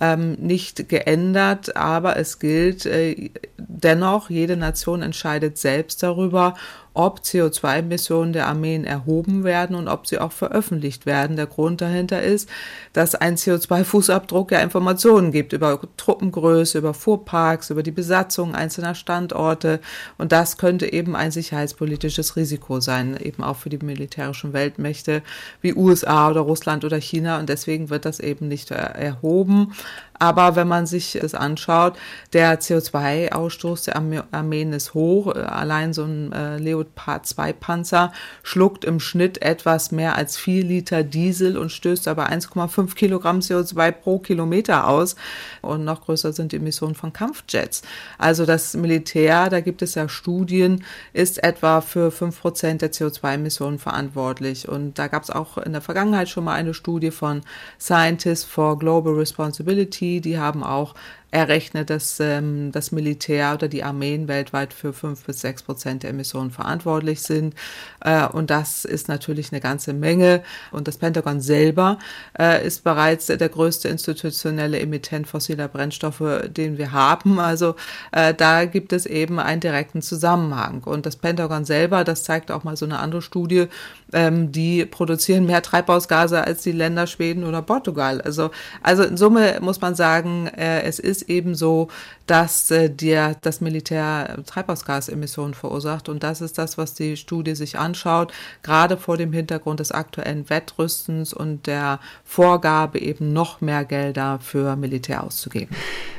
ähm, 0.00 0.32
nicht 0.34 0.88
geändert. 0.88 1.76
Aber 1.76 2.16
es 2.16 2.38
gilt 2.38 2.86
äh, 2.86 3.30
dennoch, 3.56 4.30
jede 4.30 4.56
Nation 4.56 5.02
entscheidet 5.02 5.58
selbst 5.58 6.02
darüber, 6.02 6.54
ob 6.98 7.20
CO2-Emissionen 7.20 8.32
der 8.32 8.48
Armeen 8.48 8.82
erhoben 8.82 9.44
werden 9.44 9.76
und 9.76 9.86
ob 9.86 10.08
sie 10.08 10.18
auch 10.18 10.32
veröffentlicht 10.32 11.06
werden. 11.06 11.36
Der 11.36 11.46
Grund 11.46 11.80
dahinter 11.80 12.22
ist, 12.22 12.48
dass 12.92 13.14
ein 13.14 13.36
CO2-Fußabdruck 13.36 14.50
ja 14.50 14.58
Informationen 14.58 15.30
gibt 15.30 15.52
über 15.52 15.80
Truppengröße, 15.96 16.78
über 16.78 16.94
Fuhrparks, 16.94 17.70
über 17.70 17.84
die 17.84 17.92
Besatzung 17.92 18.56
einzelner 18.56 18.96
Standorte. 18.96 19.78
Und 20.18 20.32
das 20.32 20.58
könnte 20.58 20.92
eben 20.92 21.14
ein 21.14 21.30
sicherheitspolitisches 21.30 22.34
Risiko 22.34 22.80
sein, 22.80 23.16
eben 23.16 23.44
auch 23.44 23.56
für 23.56 23.70
die 23.70 23.78
militärischen 23.78 24.52
Weltmächte 24.52 25.22
wie 25.60 25.74
USA 25.74 26.30
oder 26.30 26.40
Russland 26.40 26.84
oder 26.84 27.00
China. 27.00 27.38
Und 27.38 27.48
deswegen 27.48 27.90
wird 27.90 28.06
das 28.06 28.18
eben 28.18 28.48
nicht 28.48 28.72
erhoben. 28.72 29.72
Aber 30.18 30.56
wenn 30.56 30.66
man 30.66 30.86
sich 30.86 31.18
das 31.20 31.34
anschaut, 31.34 31.96
der 32.32 32.60
CO2-Ausstoß 32.60 33.84
der 33.84 33.96
Armeen 34.32 34.72
ist 34.72 34.94
hoch. 34.94 35.34
Allein 35.34 35.92
so 35.92 36.04
ein 36.04 36.32
äh, 36.32 36.58
Leopard 36.58 37.26
2 37.26 37.52
Panzer 37.52 38.12
schluckt 38.42 38.84
im 38.84 38.98
Schnitt 38.98 39.42
etwas 39.42 39.92
mehr 39.92 40.16
als 40.16 40.36
vier 40.36 40.64
Liter 40.64 41.04
Diesel 41.04 41.56
und 41.56 41.70
stößt 41.70 42.08
aber 42.08 42.30
1,5 42.30 42.94
Kilogramm 42.94 43.38
CO2 43.38 43.92
pro 43.92 44.18
Kilometer 44.18 44.88
aus. 44.88 45.14
Und 45.62 45.84
noch 45.84 46.04
größer 46.04 46.32
sind 46.32 46.52
die 46.52 46.56
Emissionen 46.56 46.96
von 46.96 47.12
Kampfjets. 47.12 47.82
Also 48.18 48.44
das 48.44 48.74
Militär, 48.74 49.50
da 49.50 49.60
gibt 49.60 49.82
es 49.82 49.94
ja 49.94 50.08
Studien, 50.08 50.84
ist 51.12 51.42
etwa 51.44 51.80
für 51.80 52.10
fünf 52.10 52.40
Prozent 52.40 52.82
der 52.82 52.92
CO2-Emissionen 52.92 53.78
verantwortlich. 53.78 54.68
Und 54.68 54.98
da 54.98 55.06
gab 55.06 55.22
es 55.22 55.30
auch 55.30 55.58
in 55.58 55.72
der 55.72 55.80
Vergangenheit 55.82 56.28
schon 56.28 56.44
mal 56.44 56.54
eine 56.54 56.74
Studie 56.74 57.12
von 57.12 57.42
Scientists 57.78 58.44
for 58.44 58.78
Global 58.78 59.14
Responsibility 59.14 60.07
die 60.20 60.38
haben 60.38 60.62
auch 60.62 60.94
errechnet, 61.30 61.90
dass 61.90 62.20
ähm, 62.20 62.72
das 62.72 62.90
Militär 62.90 63.52
oder 63.54 63.68
die 63.68 63.84
Armeen 63.84 64.28
weltweit 64.28 64.72
für 64.72 64.92
fünf 64.94 65.24
bis 65.24 65.40
sechs 65.40 65.62
Prozent 65.62 66.02
der 66.02 66.10
Emissionen 66.10 66.50
verantwortlich 66.50 67.20
sind. 67.20 67.54
Äh, 68.00 68.26
und 68.26 68.50
das 68.50 68.86
ist 68.86 69.08
natürlich 69.08 69.52
eine 69.52 69.60
ganze 69.60 69.92
Menge. 69.92 70.42
Und 70.72 70.88
das 70.88 70.96
Pentagon 70.96 71.40
selber 71.40 71.98
äh, 72.38 72.66
ist 72.66 72.82
bereits 72.82 73.26
der 73.26 73.48
größte 73.48 73.88
institutionelle 73.88 74.80
Emittent 74.80 75.28
fossiler 75.28 75.68
Brennstoffe, 75.68 76.48
den 76.48 76.78
wir 76.78 76.92
haben. 76.92 77.38
Also 77.38 77.76
äh, 78.12 78.32
da 78.32 78.64
gibt 78.64 78.94
es 78.94 79.04
eben 79.04 79.38
einen 79.38 79.60
direkten 79.60 80.00
Zusammenhang. 80.00 80.82
Und 80.84 81.04
das 81.04 81.16
Pentagon 81.16 81.66
selber, 81.66 82.04
das 82.04 82.24
zeigt 82.24 82.50
auch 82.50 82.64
mal 82.64 82.76
so 82.76 82.86
eine 82.86 83.00
andere 83.00 83.20
Studie, 83.20 83.66
ähm, 84.14 84.50
die 84.50 84.86
produzieren 84.86 85.44
mehr 85.44 85.60
Treibhausgase 85.60 86.42
als 86.42 86.62
die 86.62 86.72
Länder 86.72 87.06
Schweden 87.06 87.44
oder 87.44 87.60
Portugal. 87.60 88.22
Also, 88.22 88.50
also 88.82 89.02
in 89.02 89.18
Summe 89.18 89.58
muss 89.60 89.80
man 89.80 89.94
sagen, 89.94 90.46
äh, 90.46 90.82
es 90.82 90.98
ist 90.98 91.17
ist 91.22 91.28
eben 91.28 91.54
so, 91.54 91.88
dass 92.26 92.70
äh, 92.70 92.90
der, 92.90 93.36
das 93.40 93.60
Militär 93.60 94.38
Treibhausgasemissionen 94.46 95.54
verursacht. 95.54 96.08
Und 96.08 96.22
das 96.22 96.40
ist 96.40 96.58
das, 96.58 96.78
was 96.78 96.94
die 96.94 97.16
Studie 97.16 97.54
sich 97.54 97.78
anschaut, 97.78 98.32
gerade 98.62 98.96
vor 98.96 99.16
dem 99.16 99.32
Hintergrund 99.32 99.80
des 99.80 99.92
aktuellen 99.92 100.48
Wettrüstens 100.48 101.32
und 101.32 101.66
der 101.66 102.00
Vorgabe, 102.24 102.98
eben 103.00 103.32
noch 103.32 103.60
mehr 103.60 103.84
Gelder 103.84 104.38
für 104.40 104.76
Militär 104.76 105.24
auszugeben. 105.24 105.74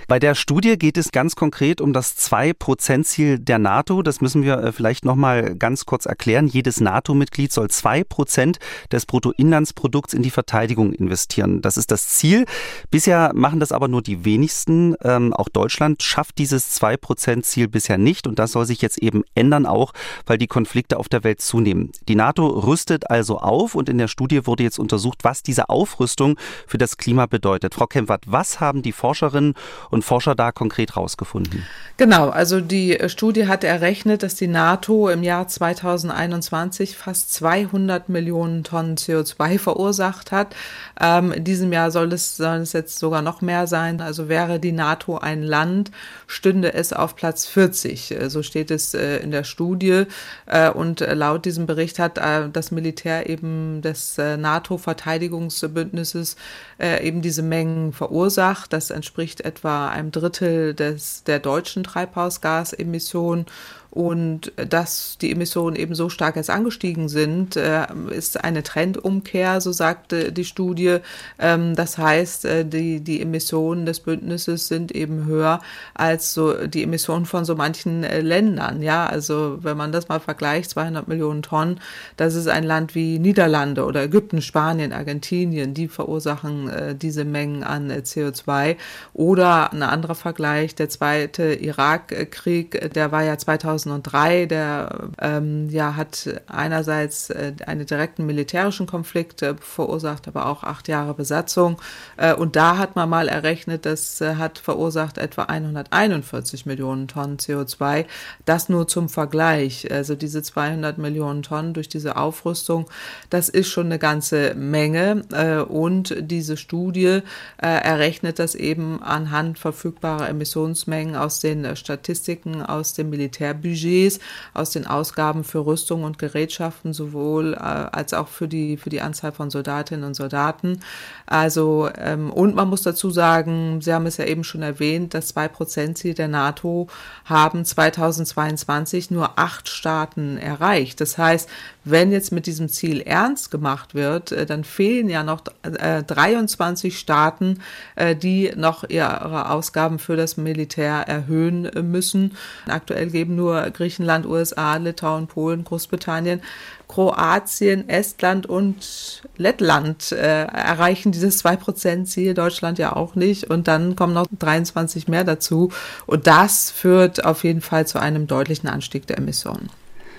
Bei 0.09 0.17
der 0.17 0.33
Studie 0.33 0.75
geht 0.79 0.97
es 0.97 1.11
ganz 1.11 1.35
konkret 1.35 1.81
um 1.81 1.93
das 1.93 2.17
2-Prozent-Ziel 2.17 3.37
der 3.37 3.59
NATO. 3.59 4.01
Das 4.01 4.21
müssen 4.21 4.41
wir 4.41 4.57
äh, 4.57 4.71
vielleicht 4.71 5.05
nochmal 5.05 5.53
ganz 5.53 5.85
kurz 5.85 6.07
erklären. 6.07 6.47
Jedes 6.47 6.81
NATO-Mitglied 6.81 7.53
soll 7.53 7.69
2 7.69 8.05
Prozent 8.05 8.57
des 8.91 9.05
Bruttoinlandsprodukts 9.05 10.15
in 10.15 10.23
die 10.23 10.31
Verteidigung 10.31 10.93
investieren. 10.93 11.61
Das 11.61 11.77
ist 11.77 11.91
das 11.91 12.07
Ziel. 12.07 12.45
Bisher 12.89 13.33
machen 13.35 13.59
das 13.59 13.71
aber 13.71 13.87
nur 13.87 14.01
die 14.01 14.25
wenigsten. 14.25 14.95
Ähm, 15.03 15.31
auch 15.31 15.47
Deutschland 15.47 16.01
schafft 16.01 16.39
dieses 16.39 16.81
2-Prozent-Ziel 16.81 17.67
bisher 17.67 17.99
nicht. 17.99 18.25
Und 18.25 18.39
das 18.39 18.53
soll 18.53 18.65
sich 18.65 18.81
jetzt 18.81 18.97
eben 18.97 19.23
ändern, 19.35 19.67
auch 19.67 19.93
weil 20.25 20.39
die 20.39 20.47
Konflikte 20.47 20.97
auf 20.97 21.07
der 21.07 21.23
Welt 21.23 21.39
zunehmen. 21.39 21.91
Die 22.07 22.15
NATO 22.15 22.47
rüstet 22.47 23.11
also 23.11 23.37
auf 23.37 23.75
und 23.75 23.89
in 23.89 23.99
der 23.99 24.07
Studie 24.07 24.47
wurde 24.47 24.63
jetzt 24.63 24.79
untersucht, 24.79 25.19
was 25.21 25.43
diese 25.43 25.69
Aufrüstung 25.69 26.39
für 26.65 26.79
das 26.79 26.97
Klima 26.97 27.27
bedeutet. 27.27 27.75
Frau 27.75 27.85
Kempfert, 27.85 28.23
was 28.25 28.59
haben 28.59 28.81
die 28.81 28.91
Forscherinnen 28.91 29.53
und 29.91 29.98
und 29.99 30.03
Forscher 30.03 30.33
da 30.33 30.51
konkret 30.51 30.95
rausgefunden? 30.95 31.65
Genau, 31.97 32.29
also 32.29 32.61
die 32.61 32.97
Studie 33.07 33.47
hat 33.47 33.65
errechnet, 33.65 34.23
dass 34.23 34.35
die 34.35 34.47
NATO 34.47 35.09
im 35.09 35.23
Jahr 35.23 35.49
2021 35.49 36.95
fast 36.95 37.33
200 37.33 38.07
Millionen 38.07 38.63
Tonnen 38.63 38.95
CO2 38.95 39.59
verursacht 39.59 40.31
hat. 40.31 40.55
Ähm, 40.99 41.33
in 41.33 41.43
diesem 41.43 41.73
Jahr 41.73 41.91
soll 41.91 42.13
es, 42.13 42.37
soll 42.37 42.59
es 42.59 42.71
jetzt 42.71 42.99
sogar 42.99 43.21
noch 43.21 43.41
mehr 43.41 43.67
sein. 43.67 43.99
Also 43.99 44.29
wäre 44.29 44.61
die 44.61 44.71
NATO 44.71 45.17
ein 45.17 45.43
Land, 45.43 45.91
stünde 46.27 46.73
es 46.73 46.93
auf 46.93 47.17
Platz 47.17 47.45
40. 47.45 48.11
Äh, 48.11 48.29
so 48.29 48.41
steht 48.41 48.71
es 48.71 48.93
äh, 48.93 49.17
in 49.17 49.31
der 49.31 49.43
Studie. 49.43 50.05
Äh, 50.45 50.69
und 50.69 51.01
laut 51.01 51.43
diesem 51.43 51.65
Bericht 51.65 51.99
hat 51.99 52.17
äh, 52.17 52.47
das 52.49 52.71
Militär 52.71 53.29
eben 53.29 53.81
des 53.81 54.17
äh, 54.17 54.37
NATO-Verteidigungsbündnisses 54.37 56.37
äh, 56.79 57.05
eben 57.05 57.21
diese 57.21 57.41
Mengen 57.41 57.91
verursacht. 57.91 58.71
Das 58.71 58.89
entspricht 58.89 59.41
etwa 59.41 59.88
einem 59.89 60.11
Drittel 60.11 60.73
des, 60.73 61.23
der 61.23 61.39
deutschen 61.39 61.83
Treibhausgasemissionen 61.83 63.45
und 63.91 64.51
dass 64.55 65.17
die 65.19 65.31
Emissionen 65.31 65.75
eben 65.75 65.95
so 65.95 66.09
stark 66.09 66.35
jetzt 66.35 66.51
angestiegen 66.51 67.09
sind, 67.09 67.55
äh, 67.55 67.87
ist 68.11 68.43
eine 68.43 68.61
Trendumkehr, 68.61 69.61
so 69.61 69.71
sagte 69.71 70.31
die 70.31 70.45
Studie. 70.45 70.97
Ähm, 71.39 71.75
das 71.75 71.97
heißt, 71.97 72.45
äh, 72.45 72.65
die, 72.65 72.99
die 72.99 73.19
Emissionen 73.19 73.87
des 73.87 74.01
Bündnisses 74.01 74.67
sind 74.67 74.91
eben 74.91 75.25
höher 75.25 75.59
als 75.95 76.33
so 76.35 76.67
die 76.67 76.83
Emissionen 76.83 77.25
von 77.25 77.45
so 77.45 77.55
manchen 77.55 78.03
äh, 78.03 78.21
Ländern. 78.21 78.83
Ja, 78.83 79.07
also 79.07 79.57
wenn 79.61 79.75
man 79.75 79.91
das 79.91 80.07
mal 80.07 80.19
vergleicht, 80.19 80.69
200 80.69 81.07
Millionen 81.07 81.41
Tonnen, 81.41 81.79
das 82.15 82.35
ist 82.35 82.47
ein 82.47 82.63
Land 82.63 82.93
wie 82.93 83.17
Niederlande 83.17 83.85
oder 83.85 84.03
Ägypten, 84.03 84.43
Spanien, 84.43 84.93
Argentinien, 84.93 85.73
die 85.73 85.87
verursachen 85.87 86.71
diese 86.99 87.25
Mengen 87.25 87.63
an 87.63 87.91
CO2. 87.91 88.75
Oder 89.13 89.71
ein 89.71 89.83
anderer 89.83 90.15
Vergleich, 90.15 90.75
der 90.75 90.89
zweite 90.89 91.53
Irakkrieg, 91.53 92.93
der 92.93 93.11
war 93.11 93.23
ja 93.23 93.37
2000 93.37 93.78
2003, 93.79 94.45
der 94.45 95.09
ähm, 95.21 95.69
ja 95.69 95.95
hat 95.95 96.29
einerseits 96.47 97.29
äh, 97.29 97.53
einen 97.65 97.85
direkten 97.85 98.25
militärischen 98.25 98.87
Konflikt 98.87 99.41
äh, 99.41 99.55
verursacht, 99.59 100.27
aber 100.27 100.47
auch 100.47 100.63
acht 100.63 100.87
Jahre 100.87 101.13
Besatzung. 101.13 101.77
Äh, 102.17 102.33
und 102.33 102.55
da 102.55 102.77
hat 102.77 102.95
man 102.95 103.09
mal 103.09 103.27
errechnet, 103.27 103.85
das 103.85 104.21
äh, 104.21 104.35
hat 104.35 104.57
verursacht 104.57 105.17
etwa 105.17 105.43
141 105.43 106.65
Millionen 106.65 107.07
Tonnen 107.07 107.37
CO2. 107.37 108.05
Das 108.45 108.69
nur 108.69 108.87
zum 108.87 109.09
Vergleich. 109.09 109.91
Also 109.91 110.15
diese 110.15 110.41
200 110.41 110.97
Millionen 110.97 111.43
Tonnen 111.43 111.73
durch 111.73 111.89
diese 111.89 112.17
Aufrüstung, 112.17 112.89
das 113.29 113.49
ist 113.49 113.69
schon 113.69 113.87
eine 113.87 113.99
ganze 113.99 114.53
Menge. 114.55 115.23
Äh, 115.31 115.59
und 115.59 116.15
diese 116.19 116.57
Studie 116.57 117.21
äh, 117.57 117.67
errechnet 117.67 118.39
das 118.39 118.55
eben 118.55 119.01
anhand 119.01 119.59
verfügbarer 119.59 120.29
Emissionsmengen 120.29 121.15
aus 121.15 121.39
den 121.39 121.75
Statistiken 121.75 122.61
aus 122.61 122.93
dem 122.93 123.09
Militärbudget 123.09 123.68
Budgets, 123.69 124.19
aus 124.53 124.71
den 124.71 124.85
Ausgaben 124.87 125.43
für 125.43 125.65
Rüstung 125.65 126.03
und 126.03 126.17
Gerätschaften, 126.17 126.93
sowohl 126.93 127.53
äh, 127.53 127.57
als 127.57 128.13
auch 128.13 128.27
für 128.27 128.47
die, 128.47 128.77
für 128.77 128.89
die 128.89 129.01
Anzahl 129.01 129.31
von 129.31 129.49
Soldatinnen 129.49 130.03
und 130.03 130.15
Soldaten. 130.15 130.79
Also, 131.25 131.89
ähm, 131.97 132.31
und 132.31 132.55
man 132.55 132.69
muss 132.69 132.81
dazu 132.81 133.09
sagen, 133.09 133.81
Sie 133.81 133.93
haben 133.93 134.05
es 134.05 134.17
ja 134.17 134.25
eben 134.25 134.43
schon 134.43 134.61
erwähnt, 134.61 135.13
das 135.13 135.35
2-Prozent-Ziel 135.35 136.13
der 136.13 136.27
NATO 136.27 136.87
haben 137.25 137.65
2022 137.65 139.11
nur 139.11 139.37
acht 139.37 139.69
Staaten 139.69 140.37
erreicht. 140.37 141.01
Das 141.01 141.17
heißt, 141.17 141.49
wenn 141.91 142.11
jetzt 142.11 142.31
mit 142.31 142.45
diesem 142.45 142.69
Ziel 142.69 143.01
ernst 143.01 143.51
gemacht 143.51 143.95
wird, 143.95 144.31
äh, 144.31 144.45
dann 144.45 144.63
fehlen 144.63 145.09
ja 145.09 145.23
noch 145.23 145.43
äh, 145.63 146.03
23 146.03 146.97
Staaten, 146.97 147.59
äh, 147.95 148.15
die 148.15 148.51
noch 148.55 148.89
ihre 148.89 149.49
Ausgaben 149.49 149.99
für 149.99 150.15
das 150.15 150.37
Militär 150.37 151.07
erhöhen 151.07 151.69
müssen. 151.89 152.37
Aktuell 152.67 153.09
geben 153.09 153.35
nur 153.35 153.69
Griechenland, 153.71 154.25
USA, 154.25 154.77
Litauen, 154.77 155.27
Polen, 155.27 155.63
Großbritannien 155.63 156.41
Kroatien, 156.89 157.87
Estland 157.87 158.47
und 158.47 159.21
Lettland 159.37 160.11
äh, 160.11 160.45
erreichen 160.45 161.11
dieses 161.11 161.45
2%-Ziel, 161.45 162.33
Deutschland 162.33 162.79
ja 162.79 162.95
auch 162.95 163.13
nicht. 163.13 163.43
Und 163.49 163.67
dann 163.67 163.95
kommen 163.95 164.15
noch 164.15 164.25
23 164.37 165.07
mehr 165.07 165.23
dazu. 165.23 165.69
Und 166.07 166.25
das 166.25 166.71
führt 166.71 167.23
auf 167.23 167.43
jeden 167.43 167.61
Fall 167.61 167.85
zu 167.85 167.99
einem 167.99 168.25
deutlichen 168.25 168.67
Anstieg 168.67 169.05
der 169.05 169.19
Emissionen. 169.19 169.69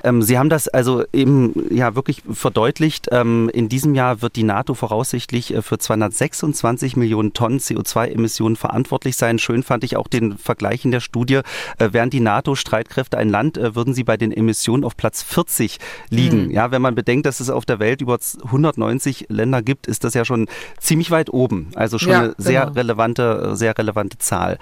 Ähm, 0.04 0.23
Sie 0.23 0.38
haben 0.38 0.49
das 0.49 0.69
also 0.69 1.04
eben 1.12 1.54
ja 1.71 1.95
wirklich 1.95 2.23
verdeutlicht. 2.30 3.09
Ähm, 3.11 3.50
in 3.52 3.69
diesem 3.69 3.95
Jahr 3.95 4.23
wird 4.23 4.37
die 4.37 4.42
NATO 4.42 4.75
voraussichtlich 4.75 5.54
äh, 5.54 5.62
für 5.62 5.78
226 5.78 6.97
Millionen 6.97 7.33
Tonnen 7.33 7.59
CO2-Emissionen 7.59 8.57
verantwortlich 8.57 9.16
sein. 9.16 9.38
Schön 9.38 9.62
fand 9.62 9.85
ich 9.85 9.97
auch 9.97 10.09
den 10.09 10.38
Vergleich 10.38 10.85
in 10.85 10.90
der 10.90 11.00
Studie. 11.00 11.40
Äh, 11.78 11.92
wären 11.92 12.11
die 12.11 12.21
NATO-Streitkräfte 12.21 13.19
ein 13.19 13.28
Land, 13.28 13.59
äh, 13.59 13.75
würden 13.75 13.95
sie 13.95 14.04
bei 14.04 14.16
den 14.16 14.33
Emissionen 14.33 14.85
auf 14.85 14.97
Platz 14.97 15.23
40 15.23 15.78
liegen. 16.11 16.47
Mhm. 16.47 16.50
Ja, 16.50 16.71
wenn 16.71 16.83
man 16.83 16.95
bedenkt, 16.95 17.26
dass 17.26 17.40
es 17.40 17.50
auf 17.50 17.64
der 17.64 17.78
Welt 17.78 18.00
über 18.00 18.19
190 18.45 19.26
Länder 19.28 19.62
gibt, 19.62 19.87
ist 19.87 20.04
das 20.04 20.14
ja 20.14 20.25
schon 20.25 20.47
ziemlich 20.78 21.11
weit 21.11 21.33
oben. 21.33 21.71
Also 21.75 21.99
schon 21.99 22.12
ja, 22.12 22.21
eine 22.21 22.35
sehr 22.38 22.62
genau. 22.62 22.73
relevante, 22.73 23.57
sehr 23.57 23.76
relevante 23.76 24.19
Zahl. 24.19 24.59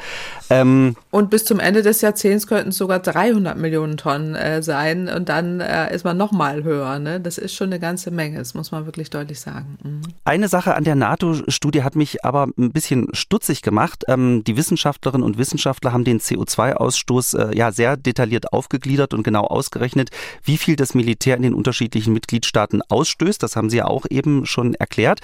Ähm, 0.50 0.96
Und 1.10 1.30
bis 1.30 1.44
zum 1.44 1.60
Ende 1.60 1.82
des 1.82 2.00
Jahrzehnts 2.00 2.46
könnten 2.46 2.70
es 2.70 2.76
sogar 2.76 2.98
300 2.98 3.56
Millionen 3.56 3.96
Tonnen 3.96 4.34
äh, 4.34 4.62
sein. 4.62 5.08
Und 5.08 5.27
dann 5.28 5.60
äh, 5.60 5.94
ist 5.94 6.04
man 6.04 6.16
noch 6.16 6.32
mal 6.32 6.64
höher. 6.64 6.98
Ne? 6.98 7.20
Das 7.20 7.38
ist 7.38 7.54
schon 7.54 7.68
eine 7.68 7.78
ganze 7.78 8.10
Menge, 8.10 8.38
das 8.38 8.54
muss 8.54 8.72
man 8.72 8.86
wirklich 8.86 9.10
deutlich 9.10 9.40
sagen. 9.40 9.78
Mhm. 9.82 10.00
Eine 10.24 10.48
Sache 10.48 10.74
an 10.74 10.84
der 10.84 10.94
NATO-Studie 10.94 11.82
hat 11.82 11.96
mich 11.96 12.24
aber 12.24 12.48
ein 12.58 12.72
bisschen 12.72 13.08
stutzig 13.12 13.62
gemacht. 13.62 14.04
Ähm, 14.08 14.42
die 14.44 14.56
Wissenschaftlerinnen 14.56 15.24
und 15.24 15.38
Wissenschaftler 15.38 15.92
haben 15.92 16.04
den 16.04 16.20
CO2-Ausstoß 16.20 17.50
äh, 17.50 17.56
ja 17.56 17.72
sehr 17.72 17.96
detailliert 17.96 18.52
aufgegliedert 18.52 19.12
und 19.12 19.22
genau 19.22 19.44
ausgerechnet, 19.44 20.10
wie 20.42 20.56
viel 20.56 20.76
das 20.76 20.94
Militär 20.94 21.36
in 21.36 21.42
den 21.42 21.54
unterschiedlichen 21.54 22.12
Mitgliedstaaten 22.12 22.80
ausstößt. 22.88 23.42
Das 23.42 23.56
haben 23.56 23.68
Sie 23.70 23.78
ja 23.78 23.86
auch 23.86 24.06
eben 24.08 24.46
schon 24.46 24.74
erklärt. 24.74 25.20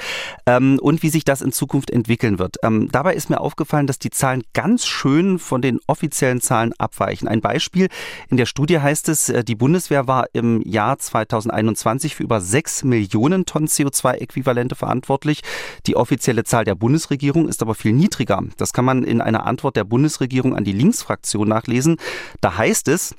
Ähm, 0.46 0.78
und 0.80 1.02
wie 1.02 1.08
sich 1.08 1.24
das 1.24 1.40
in 1.40 1.52
Zukunft 1.52 1.90
entwickeln 1.90 2.38
wird. 2.38 2.56
Ähm, 2.62 2.88
dabei 2.92 3.14
ist 3.14 3.30
mir 3.30 3.40
aufgefallen, 3.40 3.86
dass 3.86 3.98
die 3.98 4.10
Zahlen 4.10 4.42
ganz 4.52 4.86
schön 4.86 5.38
von 5.38 5.62
den 5.62 5.80
offiziellen 5.86 6.40
Zahlen 6.40 6.72
abweichen. 6.78 7.28
Ein 7.28 7.40
Beispiel. 7.40 7.88
In 8.28 8.36
der 8.36 8.46
Studie 8.46 8.80
heißt 8.80 9.08
es, 9.08 9.28
äh, 9.28 9.44
die 9.44 9.54
Bundeswehr 9.54 9.93
Bundeswehr 9.94 10.08
war 10.08 10.26
im 10.32 10.60
Jahr 10.62 10.98
2021 10.98 12.16
für 12.16 12.24
über 12.24 12.40
6 12.40 12.82
Millionen 12.82 13.46
Tonnen 13.46 13.68
CO2-Äquivalente 13.68 14.74
verantwortlich. 14.74 15.42
Die 15.86 15.94
offizielle 15.94 16.42
Zahl 16.42 16.64
der 16.64 16.74
Bundesregierung 16.74 17.48
ist 17.48 17.62
aber 17.62 17.76
viel 17.76 17.92
niedriger. 17.92 18.42
Das 18.56 18.72
kann 18.72 18.84
man 18.84 19.04
in 19.04 19.20
einer 19.20 19.46
Antwort 19.46 19.76
der 19.76 19.84
Bundesregierung 19.84 20.56
an 20.56 20.64
die 20.64 20.72
Linksfraktion 20.72 21.48
nachlesen. 21.48 21.98
Da 22.40 22.56
heißt 22.56 22.88
es, 22.88 23.14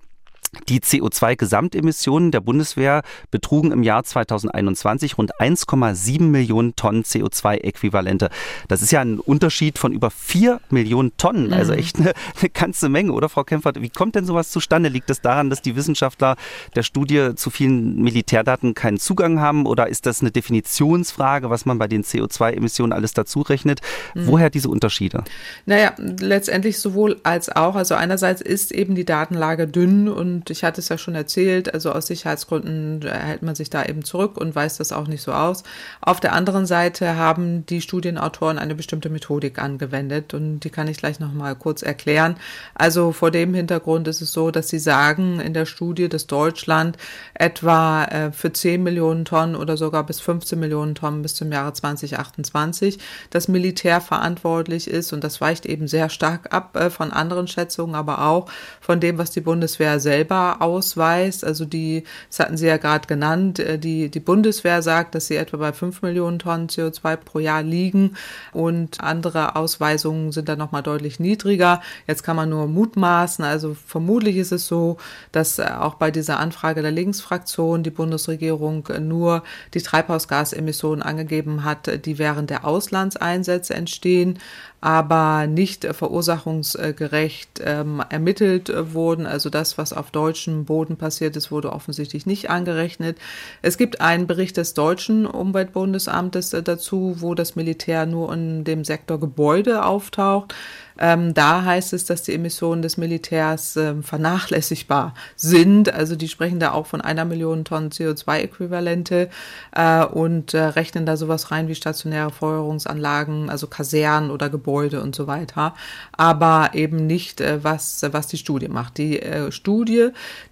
die 0.70 0.80
CO2-Gesamtemissionen 0.80 2.32
der 2.32 2.42
Bundeswehr 2.42 3.04
betrugen 3.32 3.72
im 3.72 3.84
Jahr 3.84 4.04
2021 4.04 5.18
rund 5.18 5.36
1,7 5.36 6.22
Millionen 6.24 6.76
Tonnen 6.76 7.04
CO2-Äquivalente. 7.04 8.30
Das 8.68 8.82
ist 8.82 8.92
ja 8.92 9.02
ein 9.02 9.20
Unterschied 9.20 9.78
von 9.78 9.92
über 9.92 10.12
4 10.12 10.60
Millionen 10.70 11.16
Tonnen. 11.18 11.54
Also 11.54 11.74
mhm. 11.74 11.80
echt 11.80 12.00
eine, 12.00 12.14
eine, 12.40 12.50
ganze 12.50 12.90
Menge, 12.90 13.12
oder 13.12 13.30
Frau 13.30 13.44
Kempfert? 13.44 13.82
Wie 13.82 13.90
kommt 13.90 14.16
denn 14.16 14.26
sowas 14.26 14.52
zustande? 14.52 14.90
Liegt 14.90 15.10
es 15.10 15.18
das 15.18 15.22
daran, 15.22 15.50
dass 15.50 15.62
die 15.62 15.76
Wissenschaftler 15.76 16.36
der 16.76 16.84
Studie 16.84 17.32
zu 17.36 17.50
vielen 17.50 18.02
Militärdaten 18.02 18.74
keinen 18.74 18.98
Zugang 18.98 19.40
haben? 19.40 19.66
Oder 19.66 19.88
ist 19.88 20.06
das 20.06 20.22
eine 20.22 20.32
Definitionsfrage, 20.32 21.50
was 21.50 21.66
man 21.66 21.78
bei 21.78 21.88
den 21.88 22.04
CO2-Emissionen 22.04 22.94
alles 22.94 23.14
dazu 23.14 23.42
rechnet? 23.42 23.82
Mhm. 24.14 24.28
Woher 24.28 24.50
diese 24.50 24.70
Unterschiede? 24.70 25.24
Naja, 25.66 25.94
letztendlich 25.98 26.80
sowohl 26.80 27.20
als 27.24 27.50
auch. 27.56 27.76
Also 27.76 27.96
einerseits 27.96 28.42
ist 28.42 28.72
eben 28.72 28.96
die 28.96 29.06
Datenlage 29.06 29.68
dünn 29.68 30.10
und 30.10 30.45
ich 30.50 30.64
hatte 30.64 30.82
es 30.82 30.90
ja 30.90 30.98
schon 30.98 31.16
erzählt, 31.16 31.74
also 31.74 31.92
aus 31.92 32.08
Sicherheitsgründen 32.08 33.02
hält 33.08 33.42
man 33.42 33.56
sich 33.56 33.70
da 33.70 33.84
eben 33.84 34.04
zurück 34.04 34.38
und 34.38 34.56
weist 34.56 34.80
das 34.80 34.92
auch 34.92 35.08
nicht 35.08 35.22
so 35.22 35.32
aus. 35.32 35.64
Auf 36.02 36.20
der 36.20 36.34
anderen 36.34 36.66
Seite 36.66 37.16
haben 37.16 37.66
die 37.66 37.82
Studienautoren 37.82 38.58
eine 38.58 38.76
bestimmte 38.76 39.10
Methodik 39.10 39.60
angewendet 39.60 40.34
und 40.34 40.60
die 40.62 40.70
kann 40.70 40.88
ich 40.88 40.98
gleich 40.98 41.20
nochmal 41.20 41.56
kurz 41.56 41.82
erklären. 41.82 42.38
Also 42.74 43.12
vor 43.12 43.32
dem 43.32 43.54
Hintergrund 43.54 44.08
ist 44.08 44.22
es 44.22 44.32
so, 44.32 44.52
dass 44.52 44.70
sie 44.70 44.80
sagen 44.80 45.40
in 45.40 45.54
der 45.54 45.66
Studie, 45.66 46.10
dass 46.10 46.28
Deutschland 46.28 46.98
etwa 47.34 48.06
äh, 48.06 48.32
für 48.32 48.54
10 48.54 48.84
Millionen 48.84 49.26
Tonnen 49.26 49.56
oder 49.56 49.78
sogar 49.78 50.06
bis 50.06 50.20
15 50.20 50.60
Millionen 50.60 50.96
Tonnen 50.96 51.22
bis 51.22 51.36
zum 51.36 51.52
Jahre 51.52 51.74
2028 51.74 53.00
das 53.30 53.48
Militär 53.48 54.02
verantwortlich 54.02 54.90
ist 54.90 55.14
und 55.14 55.24
das 55.24 55.42
weicht 55.42 55.66
eben 55.66 55.88
sehr 55.88 56.10
stark 56.10 56.54
ab 56.54 56.76
äh, 56.76 56.90
von 56.90 57.12
anderen 57.12 57.48
Schätzungen, 57.48 57.96
aber 57.96 58.26
auch 58.26 58.50
von 58.82 59.00
dem, 59.00 59.18
was 59.18 59.32
die 59.32 59.42
Bundeswehr 59.42 60.00
selber 60.00 60.35
selber 60.36 60.62
ausweist. 60.62 61.46
Also 61.46 61.66
die, 61.66 62.04
das 62.30 62.40
hatten 62.40 62.58
Sie 62.58 62.68
ja 62.68 62.78
gerade 62.78 63.08
genannt, 63.08 63.60
äh, 63.60 63.78
die, 63.80 64.10
die 64.10 64.20
Bundeswehr 64.20 64.82
sagt, 64.82 65.16
dass 65.16 65.28
sie 65.28 65.36
etwa 65.36 65.58
bei 65.58 65.74
5 65.74 66.02
Millionen 66.02 66.40
Tonnen 66.40 66.68
CO2 66.68 67.16
pro 67.16 67.40
Jahr 67.40 67.64
liegen 67.64 68.16
und 68.54 69.02
andere 69.02 69.56
Ausweisungen 69.56 70.32
sind 70.32 70.50
dann 70.50 70.60
nochmal 70.60 70.84
deutlich 70.84 71.20
niedriger. 71.20 71.82
Jetzt 72.08 72.24
kann 72.24 72.36
man 72.36 72.50
nur 72.50 72.68
mutmaßen. 72.68 73.44
Also 73.46 73.76
vermutlich 73.86 74.38
ist 74.38 74.52
es 74.52 74.68
so, 74.68 74.98
dass 75.32 75.60
äh, 75.60 75.66
auch 75.80 75.96
bei 75.96 76.12
dieser 76.12 76.40
Anfrage 76.40 76.82
der 76.82 76.92
Linksfraktion 76.92 77.84
die 77.84 77.92
Bundesregierung 77.92 78.88
nur 79.00 79.44
die 79.74 79.82
Treibhausgasemissionen 79.82 81.02
angegeben 81.02 81.64
hat, 81.64 82.06
die 82.06 82.18
während 82.18 82.50
der 82.50 82.66
Auslandseinsätze 82.66 83.74
entstehen. 83.74 84.40
Aber 84.86 85.48
nicht 85.48 85.84
verursachungsgerecht 85.84 87.60
ähm, 87.66 88.04
ermittelt 88.08 88.72
wurden. 88.94 89.26
Also 89.26 89.50
das, 89.50 89.80
was 89.80 89.94
auf 89.94 90.12
deutschem 90.12 90.66
Boden 90.66 90.96
passiert 90.96 91.36
ist, 91.36 91.50
wurde 91.50 91.72
offensichtlich 91.72 92.28
nicht 92.28 92.52
angerechnet. 92.52 93.18
Es 93.64 93.80
gibt 93.80 94.00
einen 94.00 94.28
Bericht 94.28 94.58
des 94.58 94.76
deutschen 94.76 95.26
Umweltbundesamtes 95.26 96.52
dazu, 96.64 97.16
wo 97.18 97.34
das 97.34 97.56
Militär 97.56 98.06
nur 98.06 98.32
in 98.32 98.64
dem 98.64 98.86
Sektor 98.86 99.20
Gebäude 99.20 99.84
auftaucht. 99.84 100.54
Ähm, 100.98 101.34
da 101.34 101.64
heißt 101.64 101.94
es, 101.94 102.06
dass 102.06 102.24
die 102.24 102.34
Emissionen 102.34 102.82
des 102.82 102.98
Militärs 102.98 103.76
ähm, 103.76 104.04
vernachlässigbar 104.04 105.14
sind. 105.36 105.94
Also 105.94 106.16
die 106.16 106.28
sprechen 106.28 106.60
da 106.60 106.72
auch 106.72 106.88
von 106.88 107.02
einer 107.02 107.26
Million 107.26 107.66
Tonnen 107.66 107.90
CO2-Äquivalente 107.90 109.30
äh, 109.74 110.06
und 110.06 110.54
äh, 110.54 110.64
rechnen 110.64 111.06
da 111.06 111.18
sowas 111.18 111.52
rein 111.52 111.68
wie 111.68 111.76
stationäre 111.76 112.32
Feuerungsanlagen, 112.32 113.50
also 113.50 113.68
Kasernen 113.68 114.32
oder 114.32 114.50
Gebäude 114.50 115.02
und 115.02 115.16
so 115.16 115.28
weiter. 115.28 115.76
Aber 116.14 116.72
eben 116.74 117.08
nicht, 117.08 117.42
äh, 117.42 117.64
was, 117.64 118.06
was 118.12 118.28
die 118.28 118.38
Studie 118.38 118.68
macht. 118.68 118.98
Die 118.98 119.22
äh, 119.22 119.52
Studie, 119.52 120.10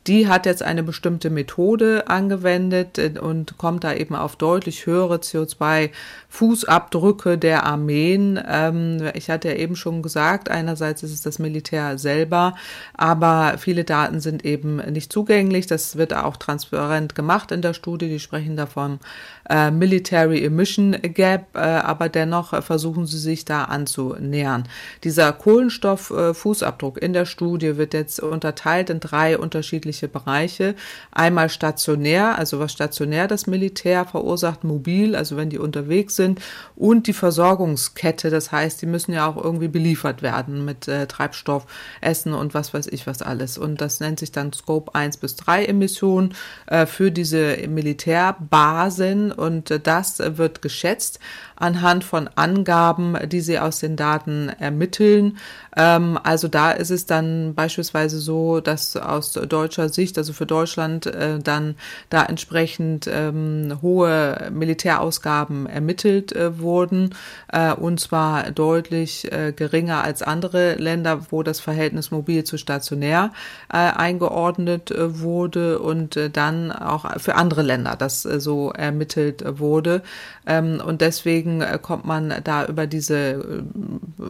die 0.07 0.27
hat 0.27 0.45
jetzt 0.45 0.63
eine 0.63 0.83
bestimmte 0.83 1.29
Methode 1.29 2.07
angewendet 2.07 2.97
äh, 2.97 3.13
und 3.19 3.57
kommt 3.57 3.83
da 3.83 3.93
eben 3.93 4.15
auf 4.15 4.35
deutlich 4.35 4.85
höhere 4.85 5.21
CO2-Fußabdrücke 6.33 7.37
der 7.37 7.63
Armeen. 7.63 8.39
Ähm, 8.47 9.09
ich 9.13 9.29
hatte 9.29 9.49
ja 9.49 9.55
eben 9.55 9.75
schon 9.75 10.01
gesagt. 10.01 10.49
Einerseits 10.49 11.03
ist 11.03 11.13
es 11.13 11.21
das 11.21 11.39
Militär 11.39 11.97
selber, 11.97 12.55
aber 12.93 13.57
viele 13.57 13.83
Daten 13.83 14.19
sind 14.19 14.45
eben 14.45 14.77
nicht 14.77 15.11
zugänglich. 15.11 15.67
Das 15.67 15.95
wird 15.95 16.13
auch 16.13 16.37
transparent 16.37 17.15
gemacht 17.15 17.51
in 17.51 17.61
der 17.61 17.73
Studie. 17.73 18.09
Die 18.09 18.19
sprechen 18.19 18.55
davon 18.55 18.99
äh, 19.49 19.71
Military 19.71 20.43
Emission 20.43 20.97
Gap, 21.01 21.55
äh, 21.55 21.59
aber 21.59 22.09
dennoch 22.09 22.63
versuchen 22.63 23.05
sie 23.05 23.19
sich 23.19 23.45
da 23.45 23.65
anzunähern. 23.65 24.63
Dieser 25.03 25.33
Kohlenstofffußabdruck 25.33 27.01
äh, 27.01 27.05
in 27.05 27.13
der 27.13 27.25
Studie 27.25 27.77
wird 27.77 27.93
jetzt 27.93 28.19
unterteilt 28.19 28.89
in 28.89 28.99
drei 28.99 29.37
unterschiedliche 29.37 30.07
Bereiche. 30.07 30.75
Einmal 31.11 31.49
stationär, 31.49 32.37
also 32.37 32.59
was 32.59 32.71
stationär 32.71 33.27
das 33.27 33.47
Militär 33.47 34.05
verursacht, 34.05 34.63
mobil, 34.63 35.15
also 35.15 35.37
wenn 35.37 35.49
die 35.49 35.59
unterwegs 35.59 36.15
sind, 36.15 36.39
und 36.75 37.07
die 37.07 37.13
Versorgungskette, 37.13 38.29
das 38.29 38.51
heißt, 38.51 38.81
die 38.81 38.85
müssen 38.85 39.13
ja 39.13 39.27
auch 39.27 39.41
irgendwie 39.41 39.67
beliefert 39.67 40.21
werden 40.21 40.65
mit 40.65 40.87
äh, 40.87 41.07
Treibstoff, 41.07 41.65
Essen 42.01 42.33
und 42.33 42.53
was 42.53 42.73
weiß 42.73 42.87
ich 42.87 43.07
was 43.07 43.21
alles. 43.21 43.57
Und 43.57 43.81
das 43.81 43.99
nennt 43.99 44.19
sich 44.19 44.31
dann 44.31 44.53
Scope 44.53 44.95
1 44.95 45.17
bis 45.17 45.35
3 45.35 45.65
Emissionen 45.65 46.33
äh, 46.67 46.85
für 46.85 47.11
diese 47.11 47.57
Militärbasen 47.67 49.32
und 49.33 49.71
äh, 49.71 49.79
das 49.79 50.19
wird 50.19 50.61
geschätzt 50.61 51.19
anhand 51.55 52.03
von 52.03 52.29
Angaben, 52.35 53.17
die 53.29 53.41
sie 53.41 53.59
aus 53.59 53.79
den 53.79 53.95
Daten 53.95 54.49
ermitteln. 54.49 55.37
Ähm, 55.75 56.19
also 56.21 56.47
da 56.47 56.71
ist 56.71 56.91
es 56.91 57.05
dann 57.05 57.55
beispielsweise 57.55 58.19
so, 58.19 58.59
dass 58.59 58.95
aus 58.97 59.33
deutscher 59.33 59.89
Sicht, 59.89 60.17
also 60.17 60.33
für 60.33 60.45
Deutschland, 60.45 61.05
äh, 61.05 61.39
dann 61.39 61.75
da 62.09 62.23
entsprechend 62.23 63.09
ähm, 63.11 63.79
hohe 63.81 64.49
Militärausgaben 64.51 65.65
ermittelt 65.67 66.35
äh, 66.35 66.59
wurden 66.59 67.15
und 67.77 67.99
zwar 67.99 68.51
deutlich 68.51 69.29
geringer 69.55 70.03
als 70.03 70.21
andere 70.21 70.75
Länder, 70.75 71.27
wo 71.29 71.43
das 71.43 71.59
Verhältnis 71.59 72.11
mobil 72.11 72.43
zu 72.43 72.57
stationär 72.57 73.31
eingeordnet 73.69 74.93
wurde 74.97 75.79
und 75.79 76.17
dann 76.33 76.71
auch 76.71 77.19
für 77.19 77.35
andere 77.35 77.61
Länder 77.61 77.95
das 77.95 78.23
so 78.23 78.71
ermittelt 78.71 79.22
wurde. 79.59 80.01
Ähm, 80.45 80.81
und 80.85 81.01
deswegen 81.01 81.63
kommt 81.81 82.05
man 82.05 82.33
da 82.43 82.65
über 82.65 82.87
diese 82.87 83.63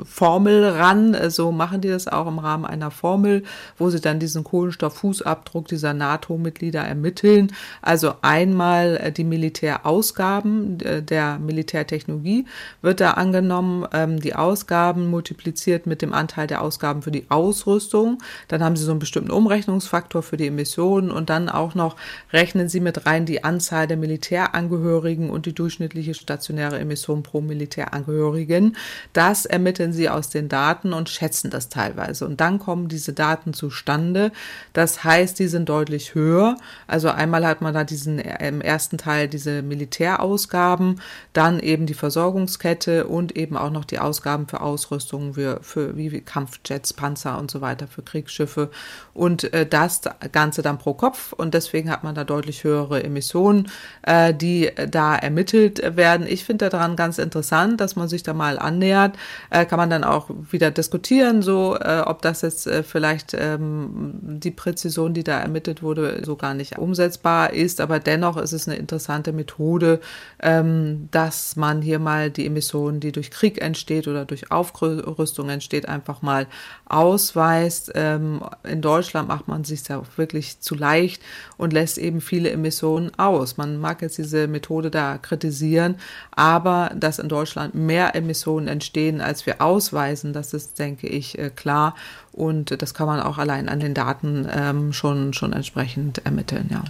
Formel 0.06 0.66
ran, 0.66 1.16
so 1.30 1.52
machen 1.52 1.82
die 1.82 1.90
das 1.90 2.08
auch 2.08 2.28
im 2.28 2.40
Rahmen 2.40 2.66
einer 2.66 2.92
Formel, 2.92 3.44
wo 3.78 3.90
sie 3.90 4.02
dann 4.02 4.20
diesen 4.20 4.44
Kohlenstofffußabdruck 4.44 5.68
dieser 5.68 5.94
NATO-Mitglieder 5.94 6.82
ermitteln. 6.82 7.52
Also 7.82 8.16
einmal 8.22 8.98
äh, 8.98 9.12
die 9.12 9.24
Militärausgaben 9.24 10.80
äh, 10.82 11.02
der 11.02 11.40
Militärtechnologie 11.40 12.46
wird 12.82 13.00
da 13.00 13.12
angenommen, 13.12 13.88
ähm, 13.94 14.20
die 14.20 14.36
Ausgaben 14.36 15.08
multipliziert 15.08 15.86
mit 15.86 16.02
dem 16.02 16.14
Anteil 16.14 16.48
der 16.48 16.62
Ausgaben 16.62 17.02
für 17.02 17.12
die 17.12 17.26
Ausrüstung. 17.30 18.20
Dann 18.48 18.64
haben 18.64 18.76
sie 18.76 18.84
so 18.84 18.92
einen 18.92 19.00
bestimmten 19.00 19.32
Umrechnungsfaktor 19.32 20.24
für 20.24 20.38
die 20.38 20.48
Emissionen 20.48 21.12
und 21.12 21.30
dann 21.30 21.50
auch 21.50 21.76
noch 21.76 21.96
rechnen 22.32 22.70
sie 22.70 22.80
mit 22.80 23.06
rein 23.06 23.26
die 23.26 23.44
Anzahl 23.44 23.88
der 23.88 23.98
Militärangehörigen 23.98 25.30
und 25.30 25.46
die 25.46 25.54
durchschnittliche 25.54 26.03
stationäre 26.14 26.80
Emission 26.80 27.24
pro 27.24 27.40
Militärangehörigen. 27.40 28.76
Das 29.14 29.46
ermitteln 29.46 29.94
sie 29.94 30.10
aus 30.10 30.30
den 30.30 30.50
Daten 30.50 30.92
und 30.92 31.10
schätzen 31.10 31.50
das 31.50 31.70
teilweise. 31.70 32.26
Und 32.26 32.42
dann 32.42 32.60
kommen 32.60 32.90
diese 32.90 33.14
Daten 33.14 33.54
zustande. 33.54 34.32
Das 34.74 35.04
heißt, 35.04 35.40
die 35.40 35.48
sind 35.48 35.70
deutlich 35.70 36.16
höher. 36.16 36.58
Also 36.88 37.10
einmal 37.10 37.46
hat 37.46 37.62
man 37.62 37.74
da 37.74 37.84
diesen 37.84 38.20
im 38.20 38.62
ersten 38.62 38.98
Teil 38.98 39.28
diese 39.28 39.62
Militärausgaben, 39.62 41.00
dann 41.34 41.60
eben 41.60 41.86
die 41.86 41.94
Versorgungskette 41.94 43.08
und 43.08 43.36
eben 43.38 43.58
auch 43.58 43.72
noch 43.72 43.86
die 43.86 44.00
Ausgaben 44.00 44.48
für 44.48 44.62
Ausrüstung 44.62 45.34
für, 45.34 45.60
für 45.62 45.96
wie 45.98 46.22
Kampfjets, 46.22 46.94
Panzer 46.94 47.38
und 47.38 47.52
so 47.52 47.62
weiter 47.62 47.88
für 47.88 48.02
Kriegsschiffe 48.02 48.70
und 49.14 49.54
äh, 49.54 49.66
das 49.66 50.02
Ganze 50.32 50.62
dann 50.62 50.78
pro 50.78 50.94
Kopf 50.94 51.34
und 51.34 51.54
deswegen 51.54 51.90
hat 51.90 52.04
man 52.04 52.16
da 52.16 52.24
deutlich 52.24 52.64
höhere 52.64 53.04
Emissionen, 53.04 53.70
äh, 54.04 54.34
die 54.34 54.72
da 54.90 55.16
ermittelt 55.16 55.80
werden. 55.98 56.28
Ich 56.28 56.44
finde 56.44 56.70
daran 56.70 56.96
ganz 56.96 57.18
interessant, 57.18 57.82
dass 57.82 57.96
man 57.96 58.08
sich 58.08 58.24
da 58.24 58.34
mal 58.34 58.60
annähert, 58.60 59.16
äh, 59.50 59.66
kann 59.66 59.78
man 59.78 59.90
dann 59.90 60.04
auch 60.04 60.30
wieder 60.52 60.72
diskutieren, 60.72 61.42
so 61.42 61.78
äh, 61.80 62.02
ob 62.06 62.22
das 62.22 62.42
jetzt 62.42 62.68
äh, 62.68 62.84
vielleicht 62.84 63.34
ähm, 63.34 64.22
die 64.24 64.52
Präzision, 64.52 65.14
die 65.14 65.24
da 65.24 65.40
ermittelt 65.40 65.84
wurde, 65.84 66.22
so 66.24 66.36
gar 66.36 66.54
nicht 66.54 66.78
umsetzbar 66.78 67.54
ist. 67.54 67.82
Aber 67.82 68.00
dennoch 68.00 68.38
ist 68.38 68.54
es 68.54 68.68
eine 68.68 68.78
interessante 68.78 69.34
Methode, 69.34 70.00
ähm, 70.42 71.10
dass 71.12 71.56
man 71.56 71.82
hier 71.82 72.00
mal 72.00 72.30
die 72.30 72.46
Emissionen, 72.46 73.00
die 73.00 73.12
durch 73.12 73.32
Krieg 73.32 73.62
entsteht 73.62 74.08
oder 74.08 74.26
durch 74.26 74.52
Aufrüstung 74.52 75.50
entsteht, 75.50 75.88
einfach 75.88 76.22
mal 76.22 76.48
ausweist. 76.86 77.92
Ähm, 77.96 78.42
in 78.64 78.82
Deutschland 78.82 79.28
macht 79.28 79.48
man 79.48 79.64
sich 79.64 79.84
da 79.84 80.04
wirklich 80.16 80.60
zu 80.60 80.76
leicht 80.76 81.22
und 81.58 81.74
lässt 81.74 81.98
eben 81.98 82.22
viele 82.22 82.52
Emissionen 82.52 83.12
aus. 83.18 83.58
Man 83.58 83.78
mag 83.80 84.02
jetzt 84.02 84.18
diese 84.18 84.48
Methode 84.48 84.92
da 84.92 85.18
kritisieren, 85.18 85.83
aber 86.32 86.92
dass 86.96 87.20
in 87.20 87.30
Deutschland 87.30 87.76
mehr 87.76 88.16
Emissionen 88.16 88.68
entstehen, 88.68 89.22
als 89.22 89.46
wir 89.46 89.62
ausweisen, 89.62 90.34
das 90.34 90.54
ist, 90.54 90.80
denke 90.80 91.08
ich, 91.08 91.38
äh, 91.38 91.50
klar. 91.50 91.96
Und 92.32 92.82
das 92.82 92.94
kann 92.94 93.08
man 93.08 93.20
auch 93.20 93.38
allein 93.38 93.70
an 93.70 93.80
den 93.80 93.94
Daten 93.94 94.48
ähm, 94.52 94.94
schon, 94.94 95.34
schon 95.34 95.54
entsprechend 95.54 96.26
ermitteln, 96.26 96.70
ja. 96.72 96.84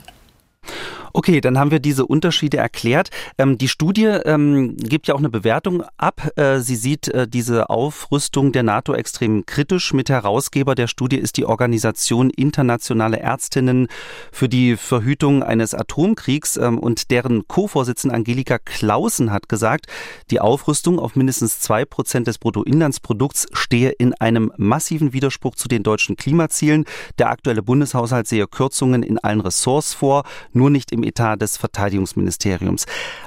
Okay, 1.15 1.41
dann 1.41 1.59
haben 1.59 1.69
wir 1.69 1.79
diese 1.79 2.07
Unterschiede 2.07 2.57
erklärt. 2.57 3.09
Ähm, 3.37 3.59
die 3.59 3.67
Studie 3.67 4.05
ähm, 4.05 4.75
gibt 4.77 5.07
ja 5.07 5.13
auch 5.13 5.19
eine 5.19 5.29
Bewertung 5.29 5.83
ab. 5.95 6.31
Äh, 6.37 6.59
sie 6.59 6.75
sieht 6.75 7.07
äh, 7.09 7.27
diese 7.27 7.69
Aufrüstung 7.69 8.51
der 8.51 8.63
NATO 8.63 8.95
extrem 8.95 9.45
kritisch. 9.45 9.93
Mit 9.93 10.09
Herausgeber 10.09 10.73
der 10.73 10.87
Studie 10.87 11.17
ist 11.17 11.37
die 11.37 11.45
Organisation 11.45 12.31
Internationale 12.31 13.19
Ärztinnen 13.19 13.89
für 14.31 14.49
die 14.49 14.75
Verhütung 14.75 15.43
eines 15.43 15.75
Atomkriegs 15.75 16.57
ähm, 16.57 16.79
und 16.79 17.11
deren 17.11 17.47
Co-Vorsitzende 17.47 18.15
Angelika 18.15 18.57
Clausen 18.57 19.31
hat 19.31 19.47
gesagt, 19.47 19.85
die 20.31 20.39
Aufrüstung 20.39 20.97
auf 20.97 21.15
mindestens 21.15 21.59
zwei 21.59 21.85
Prozent 21.85 22.25
des 22.25 22.39
Bruttoinlandsprodukts 22.39 23.49
stehe 23.53 23.91
in 23.91 24.15
einem 24.15 24.51
massiven 24.57 25.13
Widerspruch 25.13 25.53
zu 25.53 25.67
den 25.67 25.83
deutschen 25.83 26.15
Klimazielen. 26.15 26.85
Der 27.19 27.29
aktuelle 27.29 27.61
Bundeshaushalt 27.61 28.27
sehe 28.27 28.47
Kürzungen 28.47 29.03
in 29.03 29.19
allen 29.19 29.41
Ressorts 29.41 29.93
vor, 29.93 30.23
nur 30.53 30.71
nicht 30.71 30.91
im 30.91 31.02
Etat 31.03 31.37
des 31.37 31.57
Verteidigungsministeriums. 31.57 32.85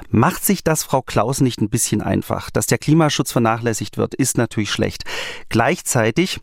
Macht 0.09 0.43
sich 0.43 0.63
das 0.63 0.83
Frau 0.83 1.01
Klaus 1.01 1.41
nicht 1.41 1.61
ein 1.61 1.69
bisschen 1.69 2.01
einfach? 2.01 2.49
Dass 2.49 2.67
der 2.67 2.77
Klimaschutz 2.77 3.31
vernachlässigt 3.31 3.97
wird, 3.97 4.15
ist 4.15 4.37
natürlich 4.37 4.71
schlecht. 4.71 5.03
Gleichzeitig 5.49 6.39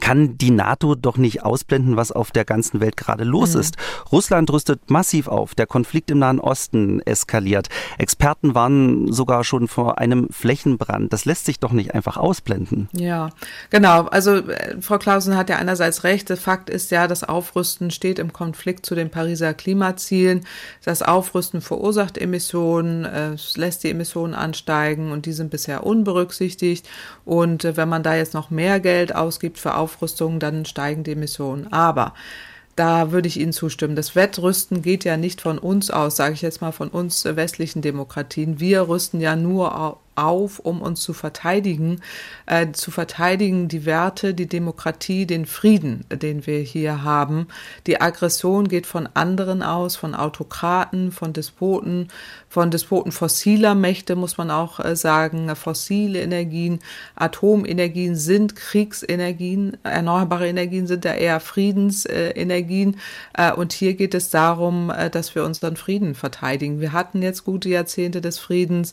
kann 0.00 0.38
die 0.38 0.50
NATO 0.50 0.94
doch 0.94 1.16
nicht 1.16 1.42
ausblenden, 1.42 1.96
was 1.96 2.12
auf 2.12 2.30
der 2.30 2.44
ganzen 2.44 2.80
Welt 2.80 2.96
gerade 2.96 3.24
los 3.24 3.54
mhm. 3.54 3.60
ist. 3.60 3.76
Russland 4.12 4.50
rüstet 4.50 4.90
massiv 4.90 5.28
auf, 5.28 5.54
der 5.54 5.66
Konflikt 5.66 6.10
im 6.10 6.18
Nahen 6.18 6.40
Osten 6.40 7.00
eskaliert. 7.00 7.68
Experten 7.98 8.54
warnen 8.54 9.12
sogar 9.12 9.44
schon 9.44 9.68
vor 9.68 9.98
einem 9.98 10.28
Flächenbrand. 10.30 11.12
Das 11.12 11.24
lässt 11.24 11.46
sich 11.46 11.58
doch 11.58 11.72
nicht 11.72 11.94
einfach 11.94 12.16
ausblenden. 12.16 12.88
Ja, 12.92 13.30
genau. 13.70 14.02
Also 14.04 14.36
äh, 14.36 14.80
Frau 14.80 14.98
Clausen 14.98 15.36
hat 15.36 15.50
ja 15.50 15.56
einerseits 15.56 16.04
recht. 16.04 16.28
Der 16.28 16.36
Fakt 16.36 16.70
ist 16.70 16.90
ja, 16.90 17.06
das 17.06 17.24
Aufrüsten 17.24 17.90
steht 17.90 18.18
im 18.18 18.32
Konflikt 18.32 18.86
zu 18.86 18.94
den 18.94 19.10
Pariser 19.10 19.54
Klimazielen. 19.54 20.46
Das 20.84 21.02
Aufrüsten 21.02 21.60
verursacht 21.60 22.18
Emissionen, 22.18 23.04
äh, 23.04 23.32
es 23.32 23.56
lässt 23.56 23.84
die 23.84 23.90
Emissionen 23.90 24.34
ansteigen 24.34 25.12
und 25.12 25.26
die 25.26 25.32
sind 25.32 25.50
bisher 25.50 25.84
unberücksichtigt. 25.84 26.88
Und 27.24 27.64
äh, 27.64 27.76
wenn 27.76 27.88
man 27.88 28.02
da 28.02 28.14
jetzt 28.14 28.34
noch 28.34 28.50
mehr 28.50 28.80
Geld 28.80 29.14
ausgibt 29.14 29.58
für 29.58 29.76
Aufrüstung, 29.84 30.40
dann 30.40 30.64
steigen 30.64 31.04
die 31.04 31.12
Emissionen. 31.12 31.72
Aber 31.72 32.14
da 32.76 33.12
würde 33.12 33.28
ich 33.28 33.38
Ihnen 33.38 33.52
zustimmen. 33.52 33.94
Das 33.94 34.16
Wettrüsten 34.16 34.82
geht 34.82 35.04
ja 35.04 35.16
nicht 35.16 35.40
von 35.40 35.58
uns 35.58 35.90
aus, 35.90 36.16
sage 36.16 36.34
ich 36.34 36.42
jetzt 36.42 36.60
mal 36.60 36.72
von 36.72 36.88
uns 36.88 37.24
westlichen 37.24 37.82
Demokratien. 37.82 38.58
Wir 38.58 38.88
rüsten 38.88 39.20
ja 39.20 39.36
nur 39.36 39.98
auf, 40.16 40.58
um 40.58 40.82
uns 40.82 41.00
zu 41.00 41.12
verteidigen, 41.12 42.00
äh, 42.46 42.72
zu 42.72 42.90
verteidigen 42.90 43.68
die 43.68 43.84
Werte, 43.84 44.34
die 44.34 44.48
Demokratie, 44.48 45.26
den 45.26 45.46
Frieden, 45.46 46.04
den 46.10 46.46
wir 46.46 46.58
hier 46.60 47.02
haben. 47.02 47.48
Die 47.86 48.00
Aggression 48.00 48.68
geht 48.68 48.86
von 48.86 49.08
anderen 49.14 49.62
aus, 49.62 49.96
von 49.96 50.14
Autokraten, 50.14 51.12
von 51.12 51.32
Despoten, 51.32 52.08
von 52.48 52.70
Despoten 52.70 53.12
fossiler 53.12 53.74
Mächte, 53.74 54.14
muss 54.16 54.38
man 54.38 54.50
auch 54.50 54.80
äh, 54.80 54.94
sagen. 54.94 55.54
Fossile 55.56 56.20
Energien, 56.20 56.78
Atomenergien 57.16 58.16
sind 58.16 58.54
Kriegsenergien, 58.56 59.76
erneuerbare 59.82 60.48
Energien 60.48 60.86
sind 60.86 61.04
da 61.04 61.14
eher 61.14 61.40
Friedensenergien. 61.40 62.96
Äh, 63.32 63.52
und 63.52 63.72
hier 63.72 63.94
geht 63.94 64.14
es 64.14 64.30
darum, 64.30 64.90
äh, 64.90 65.10
dass 65.10 65.34
wir 65.34 65.44
unseren 65.44 65.76
Frieden 65.76 66.14
verteidigen. 66.14 66.80
Wir 66.80 66.92
hatten 66.92 67.22
jetzt 67.22 67.44
gute 67.44 67.68
Jahrzehnte 67.68 68.20
des 68.20 68.38
Friedens. 68.38 68.92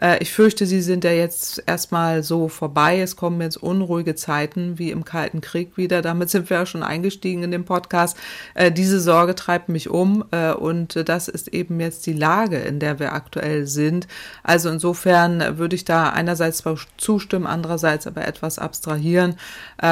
Äh, 0.00 0.18
ich 0.20 0.32
fürchte, 0.32 0.66
sie 0.66 0.80
sind 0.80 1.04
ja 1.04 1.10
jetzt 1.10 1.62
erstmal 1.66 2.22
so 2.22 2.48
vorbei. 2.48 3.00
Es 3.00 3.16
kommen 3.16 3.40
jetzt 3.40 3.56
unruhige 3.56 4.14
Zeiten 4.14 4.78
wie 4.78 4.90
im 4.90 5.04
Kalten 5.04 5.40
Krieg 5.40 5.76
wieder. 5.76 6.02
Damit 6.02 6.30
sind 6.30 6.50
wir 6.50 6.58
ja 6.58 6.66
schon 6.66 6.82
eingestiegen 6.82 7.42
in 7.42 7.50
den 7.50 7.64
Podcast. 7.64 8.16
Äh, 8.54 8.72
diese 8.72 9.00
Sorge 9.00 9.34
treibt 9.34 9.68
mich 9.68 9.88
um 9.88 10.24
äh, 10.30 10.52
und 10.52 11.08
das 11.08 11.28
ist 11.28 11.48
eben 11.48 11.80
jetzt 11.80 12.06
die 12.06 12.12
Lage, 12.12 12.58
in 12.58 12.78
der 12.78 12.98
wir 12.98 13.12
aktuell 13.12 13.66
sind. 13.66 14.06
Also 14.42 14.68
insofern 14.70 15.58
würde 15.58 15.76
ich 15.76 15.84
da 15.84 16.10
einerseits 16.10 16.62
zustimmen, 16.96 17.46
andererseits 17.46 18.06
aber 18.06 18.26
etwas 18.26 18.58
abstrahieren 18.58 19.36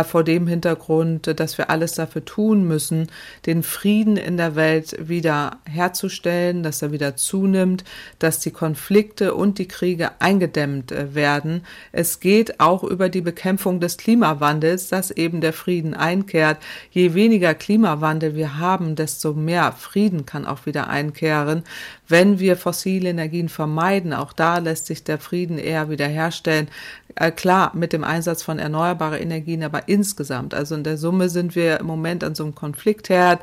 vor 0.05 0.25
dem 0.25 0.47
Hintergrund, 0.47 1.38
dass 1.38 1.59
wir 1.59 1.71
alles 1.71 1.92
dafür 1.92 2.25
tun 2.25 2.64
müssen, 2.66 3.09
den 3.47 3.62
Frieden 3.62 4.16
in 4.16 4.37
der 4.37 4.57
Welt 4.57 4.97
wieder 5.09 5.59
herzustellen, 5.64 6.62
dass 6.62 6.83
er 6.83 6.92
wieder 6.92 7.16
zunimmt, 7.16 7.85
dass 8.19 8.40
die 8.40 8.51
Konflikte 8.51 9.35
und 9.35 9.59
die 9.59 9.69
Kriege 9.69 9.96
Kriege 9.97 10.11
eingedämmt 10.19 10.93
äh, 10.93 11.15
werden. 11.15 11.65
Es 11.91 12.21
geht 12.21 12.61
auch 12.61 12.85
über 12.85 13.09
die 13.09 13.23
Bekämpfung 13.23 13.81
des 13.81 13.97
Klimawandels, 13.97 14.89
dass 14.89 15.11
eben 15.11 15.41
der 15.41 15.55
Frieden 15.55 15.95
einkehrt. 15.95 16.59
Je 16.91 17.15
weniger 17.15 17.55
Klimawandel 17.55 18.35
wir 18.35 18.59
haben, 18.59 18.95
desto 18.95 19.33
mehr 19.33 19.73
Frieden 19.73 20.27
kann 20.27 20.45
auch 20.45 20.67
wieder 20.67 20.89
einkehren. 20.89 21.63
Wenn 22.09 22.39
wir 22.39 22.59
fossile 22.59 23.09
Energien 23.09 23.49
vermeiden, 23.49 24.13
auch 24.13 24.35
da 24.35 24.59
lässt 24.59 24.85
sich 24.85 25.03
der 25.03 25.19
Frieden 25.19 25.57
eher 25.57 25.89
wiederherstellen. 25.89 26.69
Äh, 27.18 27.31
klar, 27.31 27.72
mit 27.74 27.94
dem 27.94 28.05
Einsatz 28.05 28.42
von 28.42 28.59
erneuerbaren 28.59 29.18
Energien, 29.18 29.62
aber 29.62 29.88
insgesamt, 29.88 30.52
also 30.52 30.74
in 30.74 30.85
der 30.85 30.98
Summe 30.98 31.31
sind 31.31 31.57
wir 31.57 31.81
im 31.81 31.87
Moment 31.87 32.22
an 32.22 32.35
so 32.35 32.44
einem 32.44 32.55
Konfliktherd 32.55 33.40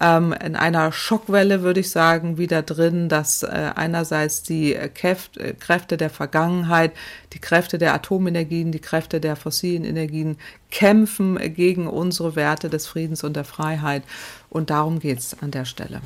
ähm, 0.00 0.32
in 0.42 0.56
einer 0.56 0.90
Schockwelle, 0.90 1.60
würde 1.60 1.80
ich 1.80 1.90
sagen, 1.90 2.38
wieder 2.38 2.62
drin, 2.62 3.10
dass 3.10 3.42
äh, 3.42 3.72
einerseits 3.76 4.42
die 4.42 4.74
Kräfte, 4.94 5.40
äh, 5.40 5.52
Kräfte 5.52 5.98
der 5.98 6.08
Vergangenheit, 6.08 6.92
die 7.34 7.40
Kräfte 7.40 7.76
der 7.76 7.92
Atomenergien, 7.92 8.72
die 8.72 8.80
Kräfte 8.80 9.20
der 9.20 9.36
fossilen 9.36 9.84
Energien 9.84 10.38
kämpfen 10.70 11.38
gegen 11.54 11.88
unsere 11.88 12.36
Werte 12.36 12.70
des 12.70 12.86
Friedens 12.86 13.22
und 13.22 13.36
der 13.36 13.44
Freiheit. 13.44 14.02
Und 14.48 14.70
darum 14.70 14.98
geht 14.98 15.18
es 15.18 15.36
an 15.42 15.50
der 15.50 15.66
Stelle. 15.66 16.00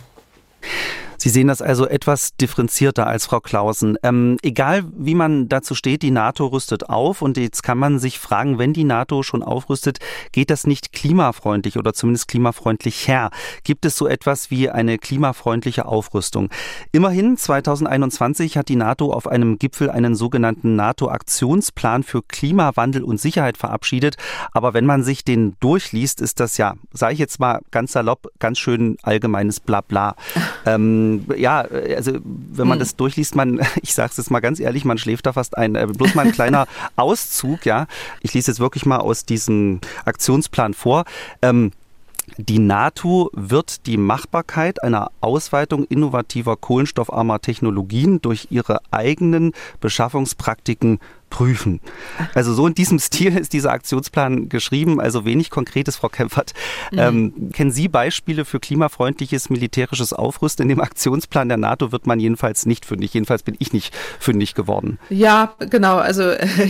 Sie 1.25 1.31
sehen 1.31 1.49
das 1.49 1.63
also 1.63 1.89
etwas 1.89 2.37
differenzierter 2.37 3.07
als 3.07 3.25
Frau 3.25 3.41
Clausen. 3.41 3.97
Ähm, 4.03 4.37
egal 4.43 4.85
wie 4.95 5.15
man 5.15 5.49
dazu 5.49 5.75
steht, 5.75 6.03
die 6.03 6.11
NATO 6.11 6.49
rüstet 6.49 6.91
auf 6.91 7.23
und 7.23 7.39
jetzt 7.39 7.63
kann 7.63 7.79
man 7.79 7.99
sich 7.99 8.19
fragen, 8.19 8.59
wenn 8.59 8.75
die 8.75 8.85
NATO 8.85 9.23
schon 9.23 9.43
aufrüstet, 9.43 10.01
geht 10.33 10.51
das 10.51 10.67
nicht 10.67 10.93
klimafreundlich 10.93 11.79
oder 11.79 11.95
zumindest 11.95 12.29
klimafreundlich 12.29 13.09
her? 13.09 13.31
Gibt 13.63 13.87
es 13.87 13.97
so 13.97 14.07
etwas 14.07 14.51
wie 14.51 14.69
eine 14.69 14.99
klimafreundliche 14.99 15.87
Aufrüstung? 15.87 16.51
Immerhin 16.93 17.39
2021 17.39 18.59
hat 18.59 18.69
die 18.69 18.77
NATO 18.77 19.11
auf 19.11 19.27
einem 19.27 19.59
Gipfel 19.59 19.89
einen 19.89 20.17
sogenannten 20.17 20.77
NATO-Aktionsplan 20.77 22.03
für 22.03 22.21
Klimawandel 22.21 23.03
und 23.03 23.19
Sicherheit 23.19 23.57
verabschiedet. 23.57 24.17
Aber 24.53 24.75
wenn 24.75 24.85
man 24.85 25.03
sich 25.03 25.25
den 25.25 25.57
durchliest, 25.61 26.21
ist 26.21 26.39
das 26.39 26.59
ja, 26.59 26.75
sage 26.93 27.15
ich 27.15 27.19
jetzt 27.19 27.41
mal 27.41 27.63
ganz 27.71 27.93
salopp, 27.93 28.31
ganz 28.41 28.59
schön 28.59 28.99
allgemeines 29.03 29.61
Blabla. 29.61 30.17
ähm, 30.67 31.14
ja, 31.37 31.61
also 31.61 32.13
wenn 32.25 32.69
man 32.69 32.77
hm. 32.77 32.81
das 32.81 32.97
durchliest, 32.97 33.35
man, 33.35 33.61
ich 33.83 33.95
sage 33.95 34.11
es 34.11 34.17
jetzt 34.17 34.31
mal 34.31 34.41
ganz 34.41 34.61
ehrlich, 34.61 34.85
man 34.85 34.99
schläft 34.99 35.27
da 35.27 35.33
fast 35.33 35.57
ein. 35.57 35.75
Äh, 35.75 35.87
bloß 35.87 36.15
mal 36.15 36.27
ein 36.27 36.33
kleiner 36.33 36.67
Auszug, 36.97 37.67
ja. 37.67 37.87
Ich 38.21 38.35
lese 38.35 38.51
jetzt 38.51 38.61
wirklich 38.61 38.87
mal 38.87 38.99
aus 38.99 39.25
diesem 39.25 39.81
Aktionsplan 40.05 40.75
vor. 40.75 41.05
Ähm, 41.43 41.73
die 42.39 42.59
NATO 42.59 43.31
wird 43.35 43.87
die 43.87 43.99
Machbarkeit 43.99 44.83
einer 44.83 45.11
Ausweitung 45.21 45.85
innovativer 45.85 46.57
kohlenstoffarmer 46.57 47.41
Technologien 47.41 48.21
durch 48.23 48.49
ihre 48.51 48.81
eigenen 48.91 49.53
Beschaffungspraktiken 49.81 51.01
prüfen. 51.35 51.81
Also 52.35 52.55
so 52.55 52.65
in 52.65 52.75
diesem 52.75 53.01
Stil 53.01 53.37
ist 53.37 53.53
dieser 53.53 53.73
Aktionsplan 53.73 54.49
geschrieben, 54.49 55.01
also 55.01 55.25
wenig 55.25 55.51
Konkretes, 55.51 55.97
Frau 55.97 56.09
Kempfert. 56.09 56.53
Mhm. 56.93 56.99
Ähm, 56.99 57.51
kennen 57.53 57.73
Sie 57.73 57.89
Beispiele 57.89 58.45
für 58.45 58.61
klimafreundliches 58.61 59.51
militärisches 59.51 60.13
Aufrüsten? 60.13 60.63
In 60.63 60.69
dem 60.69 60.81
Aktionsplan 60.81 61.49
der 61.49 61.59
NATO 61.59 61.91
wird 61.91 62.07
man 62.07 62.21
jedenfalls 62.21 62.67
nicht 62.67 62.87
fündig. 62.87 63.15
Jedenfalls 63.15 63.43
bin 63.43 63.57
ich 63.59 63.73
nicht 63.73 63.93
fündig 64.21 64.55
geworden. 64.55 65.01
Ja, 65.11 65.55
genau. 65.59 65.97
Also 65.97 66.23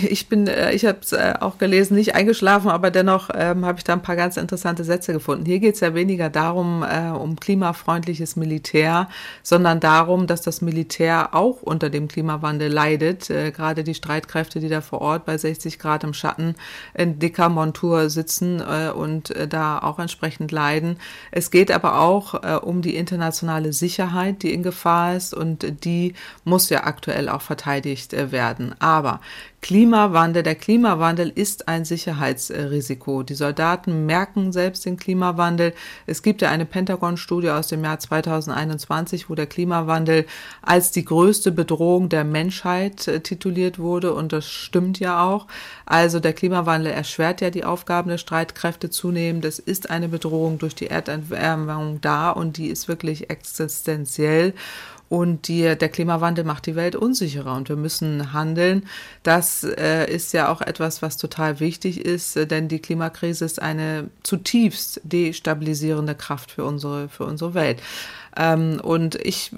ich 0.09 0.31
bin, 0.31 0.47
äh, 0.47 0.73
ich 0.73 0.87
habe 0.87 1.01
es 1.03 1.13
äh, 1.13 1.35
auch 1.41 1.59
gelesen, 1.59 1.95
nicht 1.97 2.15
eingeschlafen, 2.15 2.71
aber 2.71 2.91
dennoch 2.91 3.29
ähm, 3.35 3.67
habe 3.67 3.77
ich 3.77 3.85
da 3.85 3.93
ein 3.93 4.03
paar 4.03 4.17
ganz 4.17 4.39
interessante 4.39 4.83
Sätze 4.83 5.13
gefunden. 5.13 5.45
Hier 5.45 5.59
geht 5.59 5.75
es 5.75 5.81
ja 5.81 5.95
weniger 5.95 6.31
darum, 6.31 6.83
äh, 6.83 7.11
um 7.11 7.37
klimafreundliches 7.37 8.37
Militär, 8.37 9.11
sondern 9.43 9.81
darum, 9.81 10.27
dass 10.27 10.41
das 10.41 10.63
Militär 10.63 11.35
auch 11.35 11.61
unter 11.61 11.91
dem 11.91 12.09
Klimawandel 12.09 12.73
leidet. 12.73 13.29
Äh, 13.29 13.51
gerade 13.51 13.85
die 13.85 13.95
Streitkräfte 13.95 14.54
Fachkräfte, 14.55 14.61
die 14.61 14.69
da 14.69 14.81
vor 14.81 15.01
Ort 15.01 15.25
bei 15.25 15.37
60 15.37 15.79
Grad 15.79 16.05
im 16.05 16.15
Schatten 16.15 16.55
in 16.95 17.19
dicker 17.19 17.49
Montur 17.49 18.11
sitzen 18.11 18.61
äh, 18.61 18.91
und 18.91 19.31
äh, 19.31 19.49
da 19.49 19.79
auch 19.79 19.99
entsprechend 19.99 20.53
leiden. 20.53 20.99
Es 21.31 21.51
geht 21.51 21.71
aber 21.71 22.01
auch 22.01 22.43
äh, 22.43 22.57
um 22.57 22.83
die 22.83 22.97
internationale 22.97 23.73
Sicherheit, 23.73 24.43
die 24.43 24.53
in 24.53 24.63
Gefahr 24.63 25.17
ist 25.17 25.35
und 25.35 25.85
die 25.85 26.15
muss 26.45 26.71
ja 26.71 26.85
aktuell 26.85 27.29
auch 27.29 27.43
verteidigt 27.43 28.13
äh, 28.13 28.33
werden. 28.33 28.75
Aber 28.81 29.21
Klimawandel. 29.65 30.43
Der 30.43 30.57
Klimawandel 30.57 31.33
ist 31.35 31.69
ein 31.69 31.87
Sicherheitsrisiko. 31.87 33.23
Die 33.23 33.33
Soldaten 33.35 34.05
merken 34.05 34.53
selbst 34.53 34.85
den 34.85 34.99
Klimawandel. 34.99 35.73
Es 36.05 36.21
gibt 36.21 36.43
ja 36.43 36.51
eine 36.51 36.67
Pentagon-Studie 36.67 37.49
aus 37.49 37.69
dem 37.69 37.83
Jahr 37.83 37.99
2021, 37.99 39.31
wo 39.31 39.35
der 39.35 39.47
Klimawandel 39.47 40.27
als 40.61 40.91
die 40.91 41.07
größte 41.07 41.51
Bedrohung 41.51 42.11
der 42.11 42.25
Menschheit 42.25 43.09
äh, 43.09 43.21
tituliert 43.21 43.79
wurde. 43.79 44.13
Und 44.13 44.35
das 44.35 44.45
stimmt 44.45 45.01
ja 45.01 45.25
auch. 45.25 45.47
Also 45.87 46.21
der 46.21 46.35
Klimawandel 46.35 46.93
erschwert 46.93 47.41
ja 47.41 47.49
die 47.49 47.65
Aufgaben 47.65 48.11
der 48.11 48.19
Streitkräfte 48.19 48.91
zunehmend. 48.91 49.47
Es 49.47 49.61
ist 49.61 49.89
eine 49.89 50.11
Bedrohung 50.11 50.59
durch 50.59 50.75
die 50.75 50.89
Erderwärmung 50.89 52.03
da 52.03 52.29
und 52.29 52.59
die 52.59 52.67
ist 52.67 52.87
wirklich 52.87 53.31
existenziell. 53.31 54.53
Und 55.15 55.47
die, 55.47 55.79
der 55.79 55.89
Klimawandel 55.91 56.45
macht 56.45 56.67
die 56.67 56.75
Welt 56.75 56.97
unsicherer 56.97 57.55
und 57.55 57.69
wir 57.69 57.77
müssen 57.77 58.33
handeln. 58.33 58.85
Das 59.23 59.63
äh, 59.63 60.13
ist 60.13 60.33
ja 60.33 60.49
auch 60.49 60.61
etwas, 60.61 61.03
was 61.03 61.19
total 61.19 61.61
wichtig 61.61 62.05
ist, 62.05 62.37
äh, 62.37 62.49
denn 62.49 62.67
die 62.67 62.81
Klimakrise 62.81 63.45
ist 63.45 63.63
eine 63.63 64.11
zutiefst 64.25 65.01
destabilisierende 65.05 66.17
Kraft 66.17 66.51
für 66.51 66.65
unsere, 66.65 67.09
für 67.09 67.27
unsere 67.27 67.55
Welt. 67.55 67.81
Ähm, 68.37 68.81
und 68.83 69.15
ich 69.17 69.53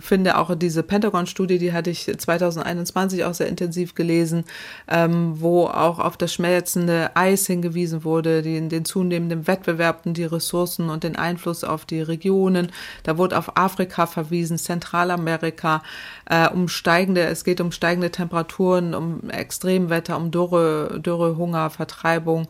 finde 0.00 0.38
auch 0.38 0.54
diese 0.54 0.82
Pentagon-Studie, 0.82 1.58
die 1.58 1.72
hatte 1.72 1.90
ich 1.90 2.06
2021 2.06 3.24
auch 3.24 3.34
sehr 3.34 3.48
intensiv 3.48 3.94
gelesen, 3.94 4.44
ähm, 4.88 5.40
wo 5.40 5.66
auch 5.66 5.98
auf 5.98 6.16
das 6.16 6.32
schmelzende 6.32 7.10
Eis 7.14 7.46
hingewiesen 7.46 8.04
wurde, 8.04 8.42
den, 8.42 8.68
den 8.68 8.84
zunehmenden 8.84 9.46
Wettbewerb 9.46 10.06
und 10.06 10.16
die 10.16 10.24
Ressourcen 10.24 10.88
und 10.90 11.04
den 11.04 11.16
Einfluss 11.16 11.64
auf 11.64 11.84
die 11.84 12.00
Regionen. 12.00 12.72
Da 13.02 13.18
wurde 13.18 13.38
auf 13.38 13.56
Afrika 13.56 14.06
verwiesen, 14.06 14.58
Zentralamerika, 14.58 15.82
äh, 16.26 16.48
um 16.48 16.68
steigende, 16.68 17.24
es 17.24 17.44
geht 17.44 17.60
um 17.60 17.72
steigende 17.72 18.10
Temperaturen, 18.10 18.94
um 18.94 19.28
Extremwetter, 19.30 20.16
um 20.16 20.30
Dürre, 20.30 21.00
Dürre 21.00 21.36
Hunger, 21.36 21.70
Vertreibung 21.70 22.48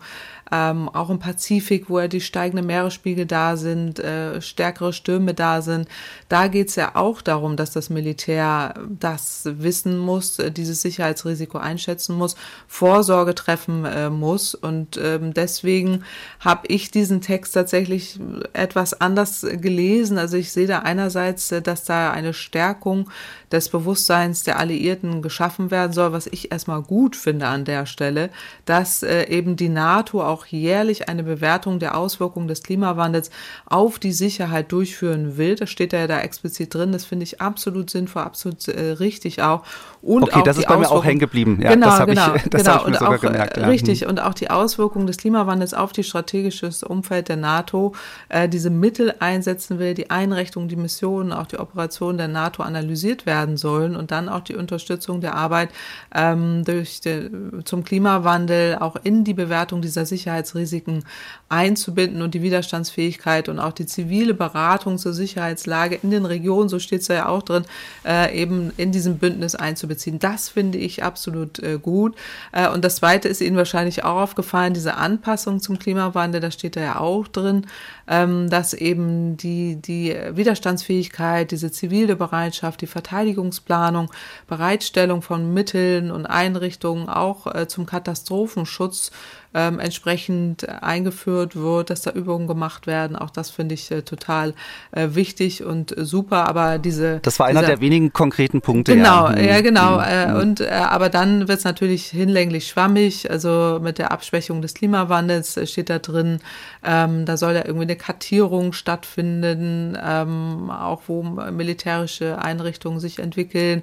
ähm, 0.52 0.88
auch 0.88 1.10
im 1.10 1.18
Pazifik, 1.18 1.88
wo 1.88 2.00
ja 2.00 2.08
die 2.08 2.20
steigenden 2.20 2.66
Meeresspiegel 2.66 3.26
da 3.26 3.56
sind, 3.56 3.98
äh, 3.98 4.40
stärkere 4.40 4.92
Stürme 4.92 5.34
da 5.34 5.62
sind. 5.62 5.88
Da 6.28 6.48
geht 6.48 6.68
es 6.68 6.76
ja 6.76 6.94
auch 6.94 7.22
darum, 7.22 7.56
dass 7.56 7.72
das 7.72 7.90
Militär 7.90 8.74
das 8.88 9.42
wissen 9.44 9.98
muss, 9.98 10.38
äh, 10.38 10.50
dieses 10.50 10.82
Sicherheitsrisiko 10.82 11.58
einschätzen 11.58 12.16
muss, 12.16 12.36
Vorsorge 12.66 13.34
treffen 13.34 13.84
äh, 13.84 14.10
muss. 14.10 14.54
Und 14.54 14.98
ähm, 15.02 15.34
deswegen 15.34 16.04
habe 16.40 16.66
ich 16.68 16.90
diesen 16.90 17.20
Text 17.20 17.54
tatsächlich 17.54 18.18
etwas 18.52 19.00
anders 19.00 19.46
gelesen. 19.50 20.18
Also 20.18 20.36
ich 20.36 20.52
sehe 20.52 20.66
da 20.66 20.80
einerseits, 20.80 21.52
äh, 21.52 21.62
dass 21.62 21.84
da 21.84 22.10
eine 22.10 22.34
Stärkung 22.34 23.10
des 23.52 23.70
Bewusstseins 23.70 24.42
der 24.42 24.58
Alliierten 24.58 25.22
geschaffen 25.22 25.70
werden 25.70 25.92
soll, 25.92 26.12
was 26.12 26.26
ich 26.26 26.52
erstmal 26.52 26.82
gut 26.82 27.16
finde 27.16 27.46
an 27.46 27.64
der 27.64 27.86
Stelle, 27.86 28.30
dass 28.66 29.02
äh, 29.02 29.24
eben 29.28 29.56
die 29.56 29.68
NATO 29.68 30.22
auch 30.22 30.46
jährlich 30.46 31.08
eine 31.08 31.22
Bewertung 31.22 31.78
der 31.78 31.96
Auswirkungen 31.96 32.48
des 32.48 32.62
Klimawandels 32.62 33.30
auf 33.66 33.98
die 33.98 34.12
Sicherheit 34.12 34.70
durchführen 34.72 35.38
will. 35.38 35.54
Das 35.54 35.70
steht 35.70 35.92
ja 35.92 36.06
da 36.06 36.20
explizit 36.20 36.74
drin. 36.74 36.92
Das 36.92 37.04
finde 37.04 37.24
ich 37.24 37.40
absolut 37.40 37.90
sinnvoll, 37.90 38.22
absolut 38.22 38.68
äh, 38.68 38.92
richtig 38.92 39.42
auch. 39.42 39.62
Und 40.02 40.24
okay, 40.24 40.40
auch 40.40 40.42
das 40.42 40.58
ist 40.58 40.68
bei 40.68 40.76
mir 40.76 40.90
auch 40.90 41.04
hängen 41.04 41.18
geblieben. 41.18 41.58
Ja, 41.62 41.74
genau, 41.74 41.86
das 41.86 42.06
genau, 42.06 42.34
ich, 42.34 42.42
das 42.50 42.62
genau. 42.62 42.76
Ich 42.76 42.82
mir 42.82 42.86
und 42.86 42.94
sogar 42.98 43.14
auch, 43.14 43.20
gemerkt. 43.20 43.56
Ja. 43.56 43.66
Richtig. 43.66 44.06
Und 44.06 44.20
auch 44.20 44.34
die 44.34 44.50
Auswirkungen 44.50 45.06
des 45.06 45.16
Klimawandels 45.16 45.74
auf 45.74 45.92
die 45.92 46.04
strategisches 46.04 46.82
Umfeld 46.82 47.28
der 47.28 47.36
NATO, 47.36 47.94
äh, 48.28 48.48
diese 48.48 48.70
Mittel 48.70 49.14
einsetzen 49.20 49.78
will, 49.78 49.94
die 49.94 50.10
Einrichtung, 50.10 50.68
die 50.68 50.76
Missionen, 50.76 51.32
auch 51.32 51.46
die 51.46 51.58
Operationen 51.58 52.18
der 52.18 52.28
NATO 52.28 52.62
analysiert 52.62 53.26
werden 53.26 53.37
sollen 53.56 53.96
und 53.96 54.10
dann 54.10 54.28
auch 54.28 54.40
die 54.40 54.56
Unterstützung 54.56 55.20
der 55.20 55.34
Arbeit 55.34 55.70
ähm, 56.14 56.64
durch 56.64 57.00
die, 57.00 57.30
zum 57.64 57.84
Klimawandel 57.84 58.76
auch 58.80 58.96
in 59.02 59.24
die 59.24 59.34
Bewertung 59.34 59.82
dieser 59.82 60.06
Sicherheitsrisiken 60.06 61.04
einzubinden 61.48 62.20
und 62.22 62.34
die 62.34 62.42
Widerstandsfähigkeit 62.42 63.48
und 63.48 63.58
auch 63.58 63.72
die 63.72 63.86
zivile 63.86 64.34
Beratung 64.34 64.98
zur 64.98 65.12
Sicherheitslage 65.12 65.98
in 66.02 66.10
den 66.10 66.26
Regionen, 66.26 66.68
so 66.68 66.78
steht 66.78 67.02
es 67.02 67.08
ja 67.08 67.28
auch 67.28 67.42
drin, 67.42 67.64
äh, 68.04 68.38
eben 68.38 68.72
in 68.76 68.92
diesem 68.92 69.18
Bündnis 69.18 69.54
einzubeziehen. 69.54 70.18
Das 70.18 70.48
finde 70.48 70.78
ich 70.78 71.02
absolut 71.02 71.58
äh, 71.60 71.78
gut. 71.80 72.16
Äh, 72.52 72.68
und 72.68 72.84
das 72.84 72.96
Zweite 72.96 73.28
ist 73.28 73.40
Ihnen 73.40 73.56
wahrscheinlich 73.56 74.04
auch 74.04 74.20
aufgefallen, 74.20 74.74
diese 74.74 74.96
Anpassung 74.96 75.60
zum 75.60 75.78
Klimawandel, 75.78 76.40
da 76.40 76.50
steht 76.50 76.76
da 76.76 76.80
ja 76.80 76.98
auch 76.98 77.28
drin, 77.28 77.66
ähm, 78.08 78.50
dass 78.50 78.74
eben 78.74 79.36
die, 79.36 79.76
die 79.76 80.14
Widerstandsfähigkeit, 80.32 81.50
diese 81.50 81.70
zivile 81.70 82.16
Bereitschaft, 82.16 82.80
die 82.80 82.86
Verteidigungsplanung, 83.28 84.10
Bereitstellung 84.46 85.22
von 85.22 85.52
Mitteln 85.52 86.10
und 86.10 86.26
Einrichtungen 86.26 87.08
auch 87.08 87.46
äh, 87.46 87.68
zum 87.68 87.86
Katastrophenschutz 87.86 89.10
ähm, 89.54 89.80
entsprechend 89.80 90.68
eingeführt 90.68 91.56
wird, 91.56 91.90
dass 91.90 92.02
da 92.02 92.10
Übungen 92.10 92.46
gemacht 92.46 92.86
werden. 92.86 93.16
Auch 93.16 93.30
das 93.30 93.50
finde 93.50 93.74
ich 93.74 93.90
äh, 93.90 94.02
total 94.02 94.54
äh, 94.92 95.08
wichtig 95.12 95.64
und 95.64 95.94
super. 95.96 96.48
Aber 96.48 96.78
diese 96.78 97.20
das 97.20 97.38
war 97.38 97.46
einer 97.46 97.60
dieser, 97.60 97.72
der 97.72 97.80
wenigen 97.80 98.12
konkreten 98.12 98.60
Punkte. 98.60 98.94
Genau, 98.94 99.28
ja, 99.30 99.38
ja 99.38 99.60
genau. 99.60 99.98
Mhm. 99.98 100.04
Äh, 100.04 100.40
und 100.40 100.60
äh, 100.60 100.68
aber 100.68 101.08
dann 101.08 101.48
wird 101.48 101.58
es 101.58 101.64
natürlich 101.64 102.06
hinlänglich 102.06 102.68
schwammig. 102.68 103.30
Also 103.30 103.80
mit 103.82 103.98
der 103.98 104.12
Abschwächung 104.12 104.60
des 104.60 104.74
Klimawandels 104.74 105.56
äh, 105.56 105.66
steht 105.66 105.90
da 105.90 105.98
drin. 105.98 106.40
Ähm, 106.84 107.24
da 107.24 107.36
soll 107.36 107.54
ja 107.54 107.64
irgendwie 107.64 107.84
eine 107.84 107.96
Kartierung 107.96 108.72
stattfinden, 108.72 109.96
ähm, 110.02 110.70
auch 110.70 111.02
wo 111.06 111.22
militärische 111.22 112.38
Einrichtungen 112.38 113.00
sich 113.00 113.18
entwickeln. 113.18 113.82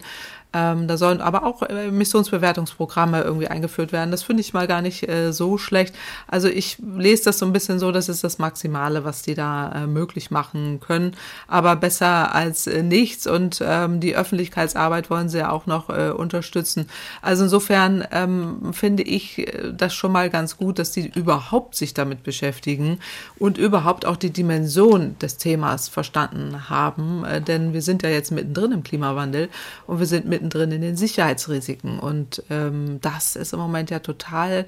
Ähm, 0.55 0.87
da 0.87 0.95
sollen 0.95 1.19
aber 1.19 1.45
auch 1.45 1.63
äh, 1.63 1.91
Missionsbewertungsprogramme 1.91 3.21
irgendwie 3.21 3.47
eingeführt 3.47 3.91
werden. 3.91 4.11
Das 4.11 4.23
finde 4.23 4.39
ich 4.39 4.53
mal 4.53 4.67
gar 4.67 4.81
nicht 4.81 5.07
äh, 5.09 5.33
so 5.33 5.57
schlecht. 5.57 5.93
Also 6.27 6.47
ich 6.47 6.77
lese 6.79 7.25
das 7.25 7.39
so 7.39 7.45
ein 7.45 7.51
bisschen 7.51 7.77
so, 7.77 7.91
das 7.91 8.07
ist 8.07 8.23
das 8.23 8.37
Maximale, 8.37 9.03
was 9.03 9.21
die 9.21 9.35
da 9.35 9.83
äh, 9.83 9.87
möglich 9.87 10.31
machen 10.31 10.79
können. 10.79 11.17
Aber 11.49 11.75
besser 11.75 12.33
als 12.33 12.67
äh, 12.67 12.83
nichts 12.83 13.27
und 13.27 13.61
ähm, 13.65 13.99
die 13.99 14.15
Öffentlichkeitsarbeit 14.15 15.09
wollen 15.09 15.27
sie 15.27 15.39
ja 15.39 15.49
auch 15.49 15.65
noch 15.65 15.89
äh, 15.89 16.11
unterstützen. 16.11 16.87
Also 17.21 17.43
insofern 17.43 18.07
ähm, 18.11 18.71
finde 18.71 19.03
ich 19.03 19.39
äh, 19.39 19.73
das 19.73 19.93
schon 19.93 20.13
mal 20.13 20.29
ganz 20.29 20.55
gut, 20.55 20.79
dass 20.79 20.91
die 20.91 21.11
überhaupt 21.13 21.75
sich 21.75 21.93
damit 21.93 22.23
beschäftigen 22.23 22.99
und 23.37 23.57
überhaupt 23.57 24.05
auch 24.05 24.15
die 24.15 24.31
Dimension 24.31 25.19
des 25.19 25.35
Themas 25.35 25.89
verstanden 25.89 26.69
haben. 26.69 27.25
denn 27.45 27.73
wir 27.73 27.81
sind 27.81 28.03
ja 28.03 28.09
jetzt 28.09 28.31
mittendrin 28.31 28.71
im 28.71 28.83
Klimawandel 28.83 29.49
und 29.85 29.99
wir 29.99 30.05
sind 30.05 30.25
mitten 30.25 30.44
mittendrin 30.45 30.71
in 30.71 30.81
den 30.81 30.95
Sicherheitsrisiken. 30.95 31.99
Und 31.99 32.43
ähm, 32.49 32.99
das 33.01 33.35
ist 33.35 33.53
im 33.53 33.59
Moment 33.59 33.89
ja 33.89 33.99
total 33.99 34.65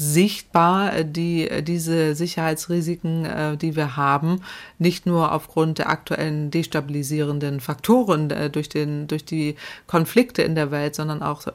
sichtbar, 0.00 0.96
äh, 0.96 1.04
die, 1.04 1.46
äh, 1.46 1.62
diese 1.62 2.14
Sicherheitsrisiken, 2.14 3.26
äh, 3.26 3.56
die 3.58 3.76
wir 3.76 3.98
haben, 3.98 4.40
nicht 4.78 5.04
nur 5.04 5.32
aufgrund 5.32 5.76
der 5.76 5.90
aktuellen 5.90 6.50
destabilisierenden 6.50 7.60
Faktoren 7.60 8.32
durch, 8.50 8.70
den, 8.70 9.08
durch 9.08 9.26
die 9.26 9.56
Konflikte 9.86 10.40
in 10.40 10.54
der 10.54 10.70
Welt, 10.70 10.94
sondern 10.94 11.22
auch 11.22 11.46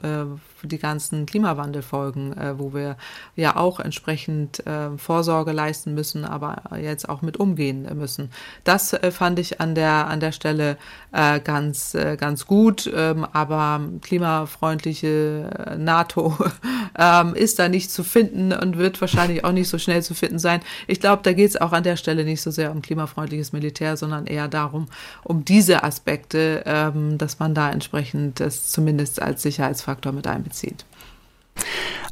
die 0.62 0.78
ganzen 0.78 1.26
Klimawandelfolgen, 1.26 2.36
wo 2.58 2.72
wir 2.72 2.96
ja 3.34 3.56
auch 3.56 3.80
entsprechend 3.80 4.62
Vorsorge 4.96 5.50
leisten 5.50 5.94
müssen, 5.94 6.24
aber 6.24 6.62
jetzt 6.80 7.08
auch 7.08 7.22
mit 7.22 7.36
umgehen 7.36 7.88
müssen. 7.98 8.30
Das 8.62 8.96
fand 9.10 9.40
ich 9.40 9.60
an 9.60 9.74
der, 9.74 10.06
an 10.06 10.20
der 10.20 10.32
Stelle 10.32 10.76
ganz, 11.10 11.96
ganz 12.18 12.46
gut, 12.46 12.88
ähm, 12.94 13.26
aber 13.32 13.80
klimafreundliche 14.02 15.76
NATO 15.78 16.36
ähm, 16.98 17.34
ist 17.34 17.58
da 17.58 17.68
nicht 17.68 17.90
zu 17.90 18.04
finden 18.04 18.52
und 18.52 18.78
wird 18.78 19.00
wahrscheinlich 19.00 19.44
auch 19.44 19.52
nicht 19.52 19.68
so 19.68 19.78
schnell 19.78 20.02
zu 20.02 20.14
finden 20.14 20.38
sein. 20.38 20.60
Ich 20.86 21.00
glaube, 21.00 21.22
da 21.22 21.32
geht 21.32 21.50
es 21.50 21.60
auch 21.60 21.72
an 21.72 21.82
der 21.82 21.96
Stelle 21.96 22.24
nicht 22.24 22.42
so 22.42 22.50
sehr 22.50 22.70
um 22.72 22.82
klimafreundliches 22.82 23.52
Militär, 23.52 23.96
sondern 23.96 24.26
eher 24.26 24.48
darum, 24.48 24.86
um 25.22 25.44
diese 25.44 25.82
Aspekte, 25.84 26.62
ähm, 26.66 27.18
dass 27.18 27.38
man 27.38 27.54
da 27.54 27.70
entsprechend 27.70 28.40
das 28.40 28.68
zumindest 28.68 29.20
als 29.20 29.42
Sicherheitsfaktor 29.42 30.12
mit 30.12 30.26
einbezieht. 30.26 30.84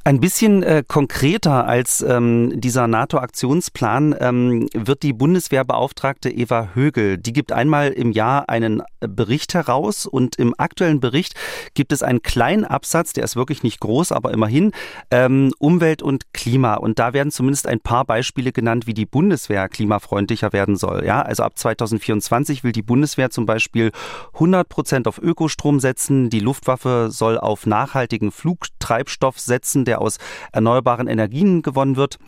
Ein 0.06 0.20
bisschen 0.20 0.62
äh, 0.62 0.84
konkreter 0.86 1.66
als 1.66 2.02
ähm, 2.02 2.60
dieser 2.60 2.86
NATO-Aktionsplan 2.86 4.14
ähm, 4.20 4.68
wird 4.74 5.02
die 5.02 5.14
Bundeswehrbeauftragte 5.14 6.28
Eva 6.28 6.68
Högel. 6.74 7.16
Die 7.16 7.32
gibt 7.32 7.52
einmal 7.52 7.90
im 7.90 8.12
Jahr 8.12 8.50
einen 8.50 8.82
Bericht 9.00 9.54
heraus 9.54 10.04
und 10.04 10.36
im 10.36 10.54
aktuellen 10.58 11.00
Bericht 11.00 11.36
gibt 11.72 11.90
es 11.90 12.02
einen 12.02 12.20
kleinen 12.20 12.66
Absatz, 12.66 13.14
der 13.14 13.24
ist 13.24 13.34
wirklich 13.34 13.62
nicht 13.62 13.80
groß, 13.80 14.12
aber 14.12 14.34
immerhin 14.34 14.72
ähm, 15.10 15.54
Umwelt 15.58 16.02
und 16.02 16.34
Klima. 16.34 16.74
Und 16.74 16.98
da 16.98 17.14
werden 17.14 17.32
zumindest 17.32 17.66
ein 17.66 17.80
paar 17.80 18.04
Beispiele 18.04 18.52
genannt, 18.52 18.86
wie 18.86 18.92
die 18.92 19.06
Bundeswehr 19.06 19.70
klimafreundlicher 19.70 20.52
werden 20.52 20.76
soll. 20.76 21.06
Ja, 21.06 21.22
also 21.22 21.44
ab 21.44 21.56
2024 21.56 22.62
will 22.62 22.72
die 22.72 22.82
Bundeswehr 22.82 23.30
zum 23.30 23.46
Beispiel 23.46 23.90
100 24.34 24.68
Prozent 24.68 25.08
auf 25.08 25.16
Ökostrom 25.16 25.80
setzen. 25.80 26.28
Die 26.28 26.40
Luftwaffe 26.40 27.08
soll 27.10 27.38
auf 27.38 27.64
nachhaltigen 27.64 28.32
Flugtreibstoff 28.32 29.40
setzen, 29.40 29.86
der 29.86 29.93
der 29.94 30.00
aus 30.00 30.18
erneuerbaren 30.52 31.06
Energien 31.06 31.62
gewonnen 31.62 31.96
wird. 31.96 32.18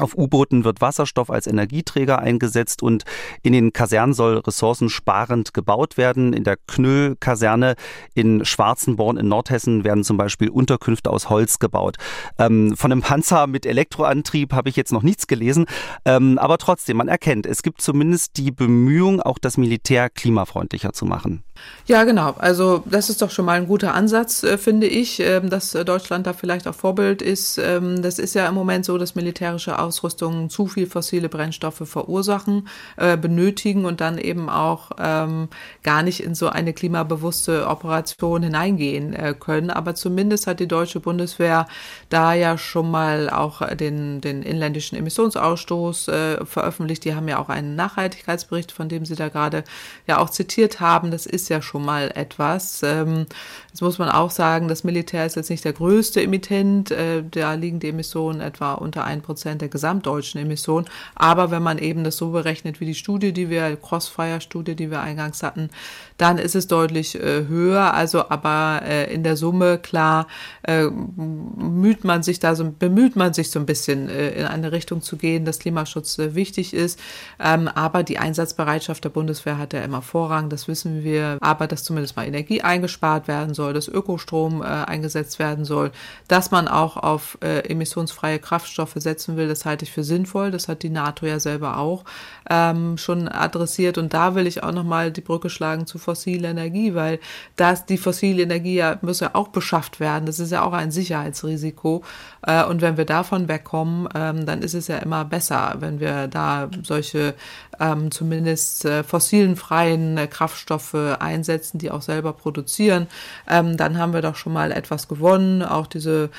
Auf 0.00 0.16
U-Booten 0.16 0.64
wird 0.64 0.80
Wasserstoff 0.80 1.30
als 1.30 1.46
Energieträger 1.46 2.18
eingesetzt 2.18 2.82
und 2.82 3.04
in 3.42 3.52
den 3.52 3.72
Kasernen 3.72 4.12
soll 4.12 4.38
ressourcensparend 4.38 5.54
gebaut 5.54 5.96
werden. 5.96 6.32
In 6.32 6.42
der 6.42 6.56
Knöll-Kaserne 6.56 7.76
in 8.12 8.44
Schwarzenborn 8.44 9.16
in 9.18 9.28
Nordhessen 9.28 9.84
werden 9.84 10.02
zum 10.02 10.16
Beispiel 10.16 10.48
Unterkünfte 10.48 11.10
aus 11.10 11.30
Holz 11.30 11.60
gebaut. 11.60 11.96
Ähm, 12.40 12.76
von 12.76 12.90
einem 12.90 13.02
Panzer 13.02 13.46
mit 13.46 13.66
Elektroantrieb 13.66 14.52
habe 14.52 14.68
ich 14.68 14.74
jetzt 14.74 14.92
noch 14.92 15.04
nichts 15.04 15.28
gelesen, 15.28 15.66
ähm, 16.04 16.38
aber 16.38 16.58
trotzdem, 16.58 16.96
man 16.96 17.06
erkennt, 17.06 17.46
es 17.46 17.62
gibt 17.62 17.80
zumindest 17.80 18.36
die 18.36 18.50
Bemühung, 18.50 19.20
auch 19.20 19.38
das 19.38 19.56
Militär 19.58 20.10
klimafreundlicher 20.10 20.92
zu 20.92 21.04
machen. 21.04 21.44
Ja, 21.86 22.04
genau. 22.04 22.34
Also 22.38 22.82
das 22.86 23.10
ist 23.10 23.20
doch 23.20 23.30
schon 23.30 23.44
mal 23.44 23.58
ein 23.60 23.66
guter 23.66 23.94
Ansatz, 23.94 24.42
äh, 24.42 24.56
finde 24.56 24.86
ich, 24.86 25.20
äh, 25.20 25.40
dass 25.40 25.72
Deutschland 25.72 26.26
da 26.26 26.32
vielleicht 26.32 26.66
auch 26.66 26.74
Vorbild 26.74 27.20
ist. 27.20 27.58
Ähm, 27.58 28.00
das 28.00 28.18
ist 28.18 28.34
ja 28.34 28.48
im 28.48 28.54
Moment 28.54 28.86
so, 28.86 28.96
dass 28.96 29.14
militärische 29.14 29.78
Ausrüstungen 29.78 30.48
zu 30.48 30.66
viel 30.66 30.86
fossile 30.86 31.28
Brennstoffe 31.28 31.82
verursachen, 31.84 32.68
äh, 32.96 33.16
benötigen 33.18 33.84
und 33.84 34.00
dann 34.00 34.16
eben 34.16 34.48
auch 34.48 34.92
ähm, 34.98 35.48
gar 35.82 36.02
nicht 36.02 36.20
in 36.24 36.34
so 36.34 36.48
eine 36.48 36.72
klimabewusste 36.72 37.66
Operation 37.68 38.42
hineingehen 38.42 39.12
äh, 39.12 39.34
können. 39.38 39.70
Aber 39.70 39.94
zumindest 39.94 40.46
hat 40.46 40.60
die 40.60 40.68
deutsche 40.68 41.00
Bundeswehr 41.00 41.66
da 42.08 42.32
ja 42.32 42.56
schon 42.56 42.90
mal 42.90 43.28
auch 43.28 43.60
den, 43.76 44.22
den 44.22 44.42
inländischen 44.42 44.96
Emissionsausstoß 44.96 46.08
äh, 46.08 46.44
veröffentlicht. 46.46 47.04
Die 47.04 47.14
haben 47.14 47.28
ja 47.28 47.38
auch 47.38 47.50
einen 47.50 47.76
Nachhaltigkeitsbericht, 47.76 48.72
von 48.72 48.88
dem 48.88 49.04
Sie 49.04 49.16
da 49.16 49.28
gerade 49.28 49.64
ja 50.06 50.18
auch 50.18 50.30
zitiert 50.30 50.80
haben. 50.80 51.10
Das 51.10 51.26
ist 51.26 51.43
ja 51.48 51.62
schon 51.62 51.84
mal 51.84 52.10
etwas. 52.14 52.82
Ähm, 52.82 53.26
jetzt 53.74 53.82
muss 53.82 53.98
man 53.98 54.08
auch 54.08 54.30
sagen, 54.30 54.68
das 54.68 54.84
Militär 54.84 55.26
ist 55.26 55.34
jetzt 55.34 55.50
nicht 55.50 55.64
der 55.64 55.72
größte 55.72 56.22
Emittent. 56.22 56.92
Äh, 56.92 57.24
da 57.28 57.54
liegen 57.54 57.80
die 57.80 57.88
Emissionen 57.88 58.40
etwa 58.40 58.74
unter 58.74 59.02
ein 59.02 59.20
Prozent 59.20 59.62
der 59.62 59.68
gesamtdeutschen 59.68 60.40
Emissionen. 60.40 60.86
Aber 61.16 61.50
wenn 61.50 61.64
man 61.64 61.78
eben 61.78 62.04
das 62.04 62.16
so 62.16 62.30
berechnet 62.30 62.78
wie 62.78 62.86
die 62.86 62.94
Studie, 62.94 63.32
die 63.32 63.50
wir, 63.50 63.74
Crossfire-Studie, 63.74 64.76
die 64.76 64.92
wir 64.92 65.00
eingangs 65.00 65.42
hatten, 65.42 65.70
dann 66.18 66.38
ist 66.38 66.54
es 66.54 66.68
deutlich 66.68 67.16
äh, 67.16 67.48
höher. 67.48 67.94
Also 67.94 68.28
aber 68.28 68.82
äh, 68.84 69.12
in 69.12 69.24
der 69.24 69.36
Summe, 69.36 69.78
klar, 69.78 70.28
äh, 70.62 70.84
müht 70.84 72.04
man 72.04 72.22
sich 72.22 72.38
da 72.38 72.54
so, 72.54 72.70
bemüht 72.70 73.16
man 73.16 73.34
sich 73.34 73.50
so 73.50 73.58
ein 73.58 73.66
bisschen 73.66 74.08
in 74.08 74.46
eine 74.46 74.70
Richtung 74.70 75.02
zu 75.02 75.16
gehen, 75.16 75.44
dass 75.44 75.58
Klimaschutz 75.58 76.18
wichtig 76.18 76.74
ist. 76.74 77.00
Ähm, 77.40 77.66
aber 77.66 78.04
die 78.04 78.18
Einsatzbereitschaft 78.18 79.02
der 79.02 79.08
Bundeswehr 79.08 79.58
hat 79.58 79.72
ja 79.72 79.82
immer 79.82 80.00
Vorrang, 80.00 80.48
das 80.48 80.68
wissen 80.68 81.02
wir 81.02 81.38
aber 81.40 81.66
dass 81.66 81.82
zumindest 81.82 82.16
mal 82.16 82.26
Energie 82.26 82.62
eingespart 82.62 83.26
werden 83.26 83.54
soll, 83.64 83.72
dass 83.72 83.88
Ökostrom 83.88 84.62
äh, 84.62 84.66
eingesetzt 84.66 85.38
werden 85.38 85.64
soll, 85.64 85.90
dass 86.28 86.50
man 86.50 86.68
auch 86.68 86.96
auf 86.96 87.38
äh, 87.42 87.60
emissionsfreie 87.60 88.38
Kraftstoffe 88.38 88.94
setzen 88.96 89.36
will, 89.36 89.48
das 89.48 89.64
halte 89.64 89.84
ich 89.84 89.92
für 89.92 90.04
sinnvoll. 90.04 90.50
Das 90.50 90.68
hat 90.68 90.82
die 90.82 90.90
NATO 90.90 91.26
ja 91.26 91.40
selber 91.40 91.78
auch 91.78 92.04
ähm, 92.50 92.98
schon 92.98 93.28
adressiert. 93.28 93.96
Und 93.98 94.12
da 94.12 94.34
will 94.34 94.46
ich 94.46 94.62
auch 94.62 94.72
nochmal 94.72 95.10
die 95.10 95.22
Brücke 95.22 95.48
schlagen 95.48 95.86
zu 95.86 95.98
fossiler 95.98 96.50
Energie, 96.50 96.94
weil 96.94 97.20
das, 97.56 97.86
die 97.86 97.96
fossile 97.96 98.42
Energie 98.42 98.76
ja, 98.76 98.98
muss 99.00 99.20
ja 99.20 99.30
auch 99.32 99.48
beschafft 99.48 100.00
werden. 100.00 100.26
Das 100.26 100.38
ist 100.38 100.52
ja 100.52 100.62
auch 100.62 100.72
ein 100.72 100.90
Sicherheitsrisiko. 100.90 102.04
Äh, 102.46 102.64
und 102.64 102.82
wenn 102.82 102.96
wir 102.96 103.06
davon 103.06 103.48
wegkommen, 103.48 104.08
ähm, 104.14 104.44
dann 104.44 104.62
ist 104.62 104.74
es 104.74 104.88
ja 104.88 104.98
immer 104.98 105.24
besser, 105.24 105.76
wenn 105.78 106.00
wir 106.00 106.28
da 106.28 106.68
solche 106.82 107.34
ähm, 107.80 108.10
zumindest 108.10 108.84
äh, 108.84 109.02
fossilenfreien 109.02 110.18
äh, 110.18 110.26
Kraftstoffe 110.26 110.94
einsetzen, 111.18 111.78
die 111.78 111.90
auch 111.90 112.02
selber 112.02 112.32
produzieren. 112.32 113.06
Ähm, 113.54 113.76
dann 113.76 113.98
haben 113.98 114.12
wir 114.12 114.22
doch 114.22 114.36
schon 114.36 114.52
mal 114.52 114.72
etwas 114.72 115.08
gewonnen. 115.08 115.62
Auch 115.62 115.86
diese 115.86 116.30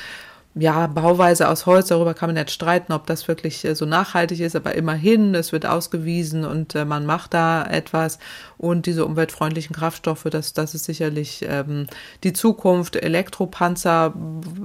ja, 0.56 0.88
Bauweise 0.88 1.49
aus 1.49 1.65
Holz, 1.65 1.88
darüber 1.88 2.13
kann 2.13 2.30
man 2.30 2.38
jetzt 2.38 2.54
streiten, 2.54 2.93
ob 2.93 3.06
das 3.08 3.28
wirklich 3.28 3.65
äh, 3.65 3.75
so 3.75 3.86
nachhaltig 3.86 4.39
ist, 4.39 4.56
aber 4.56 4.73
immerhin, 4.75 5.36
es 5.36 5.51
wird 5.51 5.65
ausgewiesen 5.65 6.45
und 6.45 6.75
äh, 6.75 6.86
man 6.86 7.06
macht 7.06 7.34
da 7.34 7.65
etwas. 7.65 8.19
Und 8.57 8.85
diese 8.85 9.05
umweltfreundlichen 9.05 9.75
Kraftstoffe, 9.75 10.25
das, 10.31 10.53
das 10.53 10.73
ist 10.73 10.85
sicherlich 10.85 11.45
ähm, 11.47 11.87
die 12.23 12.33
Zukunft. 12.33 12.95
Elektropanzer 12.95 14.13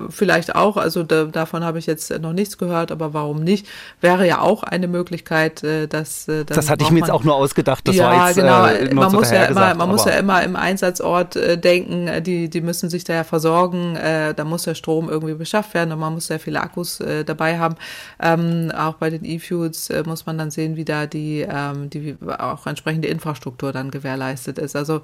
vielleicht 0.09 0.55
auch, 0.55 0.77
also 0.77 1.03
da, 1.03 1.25
davon 1.25 1.65
habe 1.65 1.79
ich 1.79 1.87
jetzt 1.87 2.11
noch 2.21 2.33
nichts 2.33 2.57
gehört, 2.57 2.93
aber 2.93 3.13
warum 3.13 3.43
nicht? 3.43 3.67
Wäre 4.01 4.27
ja 4.27 4.41
auch 4.41 4.63
eine 4.63 4.89
Möglichkeit, 4.89 5.63
äh, 5.65 5.87
dass. 5.87 6.29
Äh, 6.29 6.45
das 6.45 6.71
hatte 6.71 6.85
ich 6.85 6.91
mir 6.91 7.01
jetzt 7.01 7.11
auch 7.11 7.25
nur 7.25 7.35
ausgedacht. 7.35 7.87
Das 7.87 7.97
ja, 7.97 8.29
jetzt, 8.29 8.37
genau. 8.37 8.67
Äh, 8.67 8.95
man 8.95 9.13
muss 9.13 9.31
ja 9.31 9.45
immer, 9.47 9.75
man 9.75 9.89
muss 9.89 10.05
ja 10.05 10.13
immer 10.13 10.43
im 10.43 10.57
Einsatzort 10.57 11.37
äh, 11.37 11.59
denken, 11.59 12.23
die, 12.23 12.49
die 12.49 12.61
müssen 12.61 12.89
sich 12.89 13.05
da 13.05 13.15
ja 13.15 13.25
versorgen, 13.25 13.97
äh, 13.97 14.35
da 14.35 14.45
muss 14.45 14.63
der 14.63 14.75
Strom 14.75 15.09
irgendwie 15.09 15.35
beschafft 15.35 15.75
werden 15.75 15.81
werden 15.81 15.93
und 15.93 15.99
man 15.99 16.15
muss 16.15 16.27
sehr 16.27 16.41
viele 16.41 16.61
Akkus 16.61 17.01
äh, 17.01 17.25
dabei 17.25 17.59
haben. 17.59 17.77
Ähm, 18.21 18.71
auch 18.77 18.95
bei 18.95 19.11
den 19.11 19.25
E-Fuels 19.25 19.91
äh, 19.91 20.03
muss 20.07 20.27
man 20.27 20.39
dann 20.39 20.51
sehen, 20.51 20.77
wie 20.77 20.85
da 20.85 21.07
die, 21.07 21.47
ähm, 21.49 21.91
die 21.91 22.17
auch 22.39 22.67
entsprechende 22.67 23.09
Infrastruktur 23.09 23.73
dann 23.73 23.80
gewährleistet 23.89 24.59
ist. 24.59 24.77
Also 24.77 25.01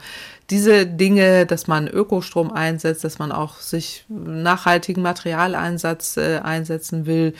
diese 0.50 0.86
Dinge, 0.86 1.46
dass 1.46 1.66
man 1.66 1.88
Ökostrom 1.88 2.52
einsetzt, 2.52 3.04
dass 3.04 3.18
man 3.18 3.32
auch 3.32 3.60
sich 3.60 4.04
nachhaltigen 4.08 5.02
Materialeinsatz 5.02 6.18
äh, 6.18 6.40
einsetzen 6.42 7.06
will. 7.06 7.32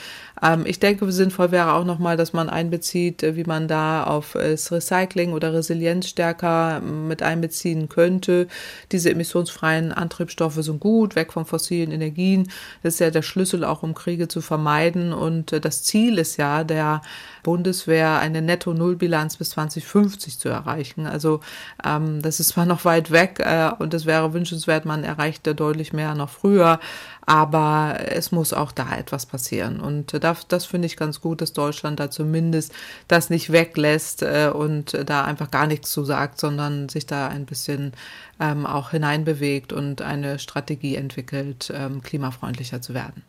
Ähm, 0.42 0.64
ich 0.66 0.81
denke, 0.81 1.11
sinnvoll 1.11 1.51
wäre 1.51 1.72
auch 1.72 1.85
nochmal, 1.85 2.16
dass 2.16 2.33
man 2.33 2.49
einbezieht, 2.49 3.22
äh, 3.22 3.37
wie 3.37 3.44
man 3.44 3.68
da 3.68 4.05
auf 4.05 4.35
äh, 4.35 4.51
das 4.51 4.70
Recycling 4.70 5.33
oder 5.33 5.53
Resilienz 5.53 6.09
stärker 6.09 6.81
mit 6.81 7.22
einbeziehen 7.22 7.88
könnte. 7.88 8.49
Diese 8.92 9.11
emissionsfreien 9.11 9.92
Antriebsstoffe 9.92 10.57
sind 10.57 10.81
gut, 10.81 11.16
weg 11.16 11.33
von 11.33 11.46
fossilen 11.46 11.90
Energien. 11.90 12.51
Das 12.83 12.94
ist 12.94 13.01
ja 13.01 13.11
der 13.11 13.22
Schlüssel 13.22 13.64
auch, 13.64 13.83
um 13.83 13.94
Kriege 13.94 14.29
zu 14.29 14.40
vermeiden. 14.40 15.12
Und 15.12 15.53
äh, 15.53 15.61
das 15.61 15.83
Ziel 15.83 16.18
ist 16.18 16.37
ja 16.37 16.64
der 16.64 17.01
Bundeswehr, 17.42 18.18
eine 18.18 18.42
Netto-Null-Bilanz 18.42 19.37
bis 19.37 19.51
2050 19.51 20.38
zu 20.38 20.49
erreichen. 20.49 21.07
Also 21.07 21.40
ähm, 21.85 22.20
das 22.20 22.40
ist 22.40 22.49
zwar 22.49 22.66
noch 22.66 22.85
weit 22.85 23.11
weg 23.11 23.38
äh, 23.38 23.70
und 23.79 23.94
es 23.94 24.05
wäre 24.05 24.33
wünschenswert, 24.33 24.85
man 24.85 25.05
erreicht 25.05 25.46
deutlich 25.46 25.92
mehr 25.92 26.14
noch 26.14 26.29
früher, 26.29 26.81
aber 27.26 27.98
es 28.06 28.30
muss 28.30 28.52
auch 28.52 28.70
da 28.70 28.96
etwas 28.96 29.26
passieren. 29.26 29.80
Und 29.80 30.14
äh, 30.14 30.20
das, 30.20 30.46
das 30.46 30.64
finde 30.64 30.86
ich 30.86 30.96
ganz 30.96 31.20
gut, 31.20 31.40
dass 31.40 31.52
Deutschland 31.52 32.00
da 32.00 32.10
zumindest 32.10 32.72
das 33.08 33.28
nicht 33.30 33.50
weglässt 33.52 34.22
äh, 34.22 34.50
und 34.54 34.96
da 35.06 35.24
einfach 35.24 35.50
gar 35.50 35.66
nichts 35.66 35.90
zu 35.90 36.04
sagt, 36.04 36.40
sondern 36.40 36.88
sich 36.88 37.06
da 37.06 37.28
ein 37.28 37.44
bisschen 37.44 37.92
ähm, 38.40 38.64
auch 38.64 38.90
hineinbewegt 38.90 39.72
und 39.72 40.02
eine 40.02 40.38
Strategie 40.38 40.94
entwickelt, 40.94 41.72
ähm, 41.74 42.00
klimafreundlicher 42.00 42.80
zu 42.80 42.94
werden. 42.94 43.24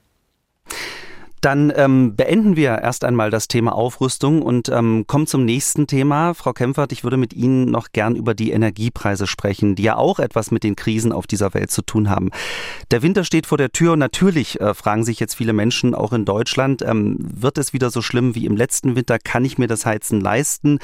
Dann 1.41 1.71
ähm, 1.75 2.15
beenden 2.15 2.55
wir 2.55 2.79
erst 2.79 3.03
einmal 3.03 3.29
das 3.29 3.47
Thema 3.47 3.73
Aufrüstung 3.73 4.41
und 4.41 4.69
ähm, 4.69 5.05
kommen 5.07 5.27
zum 5.27 5.45
nächsten 5.45 5.87
Thema. 5.87 6.33
Frau 6.33 6.53
Kempfert, 6.53 6.91
ich 6.91 7.03
würde 7.03 7.17
mit 7.17 7.33
Ihnen 7.33 7.71
noch 7.71 7.89
gern 7.93 8.15
über 8.15 8.33
die 8.33 8.51
Energiepreise 8.51 9.27
sprechen, 9.27 9.75
die 9.75 9.83
ja 9.83 9.95
auch 9.97 10.19
etwas 10.19 10.51
mit 10.51 10.63
den 10.63 10.75
Krisen 10.75 11.11
auf 11.11 11.27
dieser 11.27 11.53
Welt 11.53 11.71
zu 11.71 11.81
tun 11.81 12.09
haben. 12.09 12.31
Der 12.91 13.01
Winter 13.01 13.23
steht 13.23 13.45
vor 13.45 13.57
der 13.57 13.71
Tür 13.71 13.95
natürlich 13.95 14.59
äh, 14.59 14.73
fragen 14.73 15.03
sich 15.03 15.19
jetzt 15.19 15.35
viele 15.35 15.53
Menschen 15.53 15.95
auch 15.95 16.13
in 16.13 16.25
Deutschland, 16.25 16.81
ähm, 16.81 17.17
wird 17.19 17.57
es 17.57 17.73
wieder 17.73 17.89
so 17.89 18.01
schlimm 18.01 18.35
wie 18.35 18.45
im 18.45 18.55
letzten 18.55 18.95
Winter? 18.95 19.19
Kann 19.19 19.45
ich 19.45 19.57
mir 19.57 19.67
das 19.67 19.85
Heizen 19.85 20.21
leisten? 20.21 20.79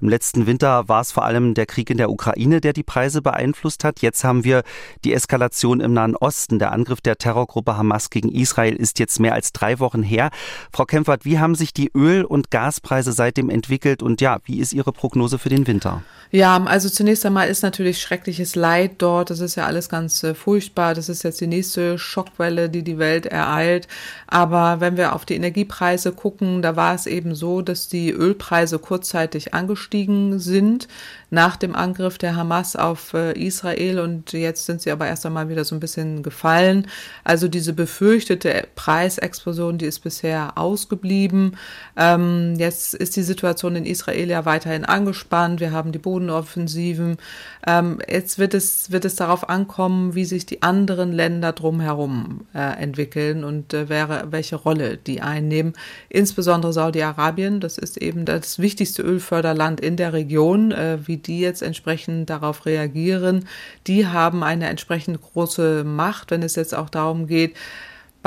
Im 0.00 0.08
letzten 0.08 0.46
Winter 0.46 0.88
war 0.88 1.00
es 1.00 1.12
vor 1.12 1.24
allem 1.24 1.54
der 1.54 1.66
Krieg 1.66 1.90
in 1.90 1.98
der 1.98 2.10
Ukraine, 2.10 2.60
der 2.60 2.72
die 2.72 2.82
Preise 2.82 3.22
beeinflusst 3.22 3.84
hat. 3.84 4.00
Jetzt 4.00 4.24
haben 4.24 4.44
wir 4.44 4.62
die 5.04 5.12
Eskalation 5.12 5.80
im 5.80 5.92
Nahen 5.92 6.16
Osten. 6.16 6.58
Der 6.58 6.72
Angriff 6.72 7.00
der 7.00 7.16
Terrorgruppe 7.16 7.76
Hamas 7.76 8.10
gegen 8.10 8.30
Israel 8.30 8.76
ist 8.76 8.98
jetzt 8.98 9.20
mehr 9.20 9.34
als 9.34 9.52
drei 9.52 9.78
Wochen 9.78 9.97
Wochen 9.98 10.02
her. 10.02 10.30
Frau 10.72 10.84
Kempfert, 10.84 11.24
wie 11.24 11.38
haben 11.38 11.54
sich 11.54 11.72
die 11.72 11.90
Öl- 11.94 12.24
und 12.24 12.50
Gaspreise 12.50 13.12
seitdem 13.12 13.50
entwickelt 13.50 14.02
und 14.02 14.20
ja, 14.20 14.38
wie 14.44 14.60
ist 14.60 14.72
Ihre 14.72 14.92
Prognose 14.92 15.38
für 15.38 15.48
den 15.48 15.66
Winter? 15.66 16.02
Ja, 16.30 16.62
also 16.64 16.90
zunächst 16.90 17.24
einmal 17.24 17.48
ist 17.48 17.62
natürlich 17.62 18.00
schreckliches 18.00 18.54
Leid 18.54 18.92
dort. 18.98 19.30
Das 19.30 19.40
ist 19.40 19.54
ja 19.54 19.64
alles 19.64 19.88
ganz 19.88 20.22
äh, 20.22 20.34
furchtbar. 20.34 20.94
Das 20.94 21.08
ist 21.08 21.22
jetzt 21.24 21.40
die 21.40 21.46
nächste 21.46 21.98
Schockwelle, 21.98 22.68
die 22.68 22.82
die 22.82 22.98
Welt 22.98 23.24
ereilt. 23.24 23.88
Aber 24.26 24.80
wenn 24.80 24.98
wir 24.98 25.14
auf 25.14 25.24
die 25.24 25.36
Energiepreise 25.36 26.12
gucken, 26.12 26.60
da 26.60 26.76
war 26.76 26.94
es 26.94 27.06
eben 27.06 27.34
so, 27.34 27.62
dass 27.62 27.88
die 27.88 28.10
Ölpreise 28.10 28.78
kurzzeitig 28.78 29.54
angestiegen 29.54 30.38
sind 30.38 30.86
nach 31.30 31.56
dem 31.56 31.74
Angriff 31.74 32.18
der 32.18 32.36
Hamas 32.36 32.74
auf 32.74 33.12
äh, 33.12 33.32
Israel 33.38 34.00
und 34.00 34.32
jetzt 34.32 34.66
sind 34.66 34.80
sie 34.80 34.90
aber 34.90 35.06
erst 35.06 35.26
einmal 35.26 35.48
wieder 35.48 35.64
so 35.64 35.74
ein 35.74 35.80
bisschen 35.80 36.22
gefallen. 36.22 36.86
Also 37.24 37.48
diese 37.48 37.72
befürchtete 37.72 38.66
Preisexplosion, 38.74 39.78
die 39.78 39.86
ist 39.86 40.00
bisher 40.00 40.56
ausgeblieben. 40.56 41.56
Ähm, 41.96 42.54
jetzt 42.56 42.94
ist 42.94 43.16
die 43.16 43.22
Situation 43.22 43.76
in 43.76 43.84
Israel 43.84 44.28
ja 44.28 44.44
weiterhin 44.46 44.84
angespannt. 44.84 45.60
Wir 45.60 45.72
haben 45.72 45.92
die 45.92 45.98
Bodenoffensiven. 45.98 47.18
Ähm, 47.66 47.98
jetzt 48.08 48.38
wird 48.38 48.54
es, 48.54 48.90
wird 48.90 49.04
es 49.04 49.16
darauf 49.16 49.48
ankommen, 49.48 50.14
wie 50.14 50.24
sich 50.24 50.46
die 50.46 50.62
anderen 50.62 51.12
Länder 51.12 51.52
drumherum 51.52 52.46
äh, 52.54 52.82
entwickeln 52.82 53.44
und 53.44 53.74
äh, 53.74 53.88
wäre, 53.88 54.28
welche 54.30 54.56
Rolle 54.56 54.96
die 54.96 55.20
einnehmen. 55.20 55.74
Insbesondere 56.08 56.72
Saudi-Arabien, 56.72 57.60
das 57.60 57.76
ist 57.76 57.98
eben 57.98 58.24
das 58.24 58.58
wichtigste 58.58 59.02
Ölförderland 59.02 59.80
in 59.80 59.96
der 59.96 60.14
Region, 60.14 60.72
äh, 60.72 60.98
wie 61.04 61.17
die 61.26 61.40
jetzt 61.40 61.62
entsprechend 61.62 62.30
darauf 62.30 62.66
reagieren. 62.66 63.48
Die 63.86 64.06
haben 64.06 64.42
eine 64.42 64.68
entsprechend 64.68 65.20
große 65.20 65.84
Macht, 65.84 66.30
wenn 66.30 66.42
es 66.42 66.54
jetzt 66.54 66.74
auch 66.74 66.90
darum 66.90 67.26
geht, 67.26 67.56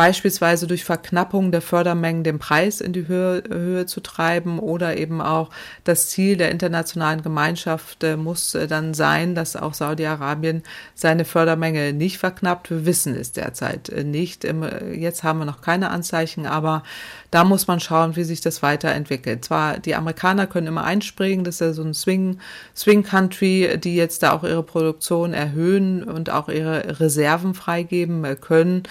beispielsweise 0.01 0.65
durch 0.65 0.83
Verknappung 0.83 1.51
der 1.51 1.61
Fördermengen 1.61 2.23
den 2.23 2.39
Preis 2.39 2.81
in 2.81 2.91
die 2.91 3.07
Höhe, 3.07 3.43
Höhe 3.47 3.85
zu 3.85 3.99
treiben 4.01 4.57
oder 4.57 4.97
eben 4.97 5.21
auch 5.21 5.51
das 5.83 6.09
Ziel 6.09 6.37
der 6.37 6.49
internationalen 6.49 7.21
Gemeinschaft 7.21 8.03
äh, 8.03 8.17
muss 8.17 8.55
äh, 8.55 8.65
dann 8.65 8.95
sein, 8.95 9.35
dass 9.35 9.55
auch 9.55 9.75
Saudi-Arabien 9.75 10.63
seine 10.95 11.23
Fördermenge 11.23 11.93
nicht 11.93 12.17
verknappt. 12.17 12.71
Wir 12.71 12.87
wissen 12.87 13.15
es 13.15 13.31
derzeit 13.31 13.89
äh, 13.89 14.03
nicht. 14.03 14.43
Jetzt 14.91 15.23
haben 15.23 15.37
wir 15.37 15.45
noch 15.45 15.61
keine 15.61 15.91
Anzeichen, 15.91 16.47
aber 16.47 16.81
da 17.29 17.43
muss 17.43 17.67
man 17.67 17.79
schauen, 17.79 18.15
wie 18.15 18.23
sich 18.23 18.41
das 18.41 18.63
weiterentwickelt. 18.63 19.45
Zwar 19.45 19.77
die 19.77 19.93
Amerikaner 19.93 20.47
können 20.47 20.65
immer 20.65 20.83
einspringen, 20.83 21.45
das 21.45 21.55
ist 21.55 21.61
ja 21.61 21.73
so 21.73 21.83
ein 21.83 21.93
Swing, 21.93 22.39
Swing 22.75 23.03
Country, 23.03 23.77
die 23.77 23.95
jetzt 23.95 24.23
da 24.23 24.31
auch 24.31 24.43
ihre 24.43 24.63
Produktion 24.63 25.35
erhöhen 25.35 26.03
und 26.03 26.31
auch 26.31 26.49
ihre 26.49 26.99
Reserven 26.99 27.53
freigeben 27.53 28.25
können. 28.41 28.81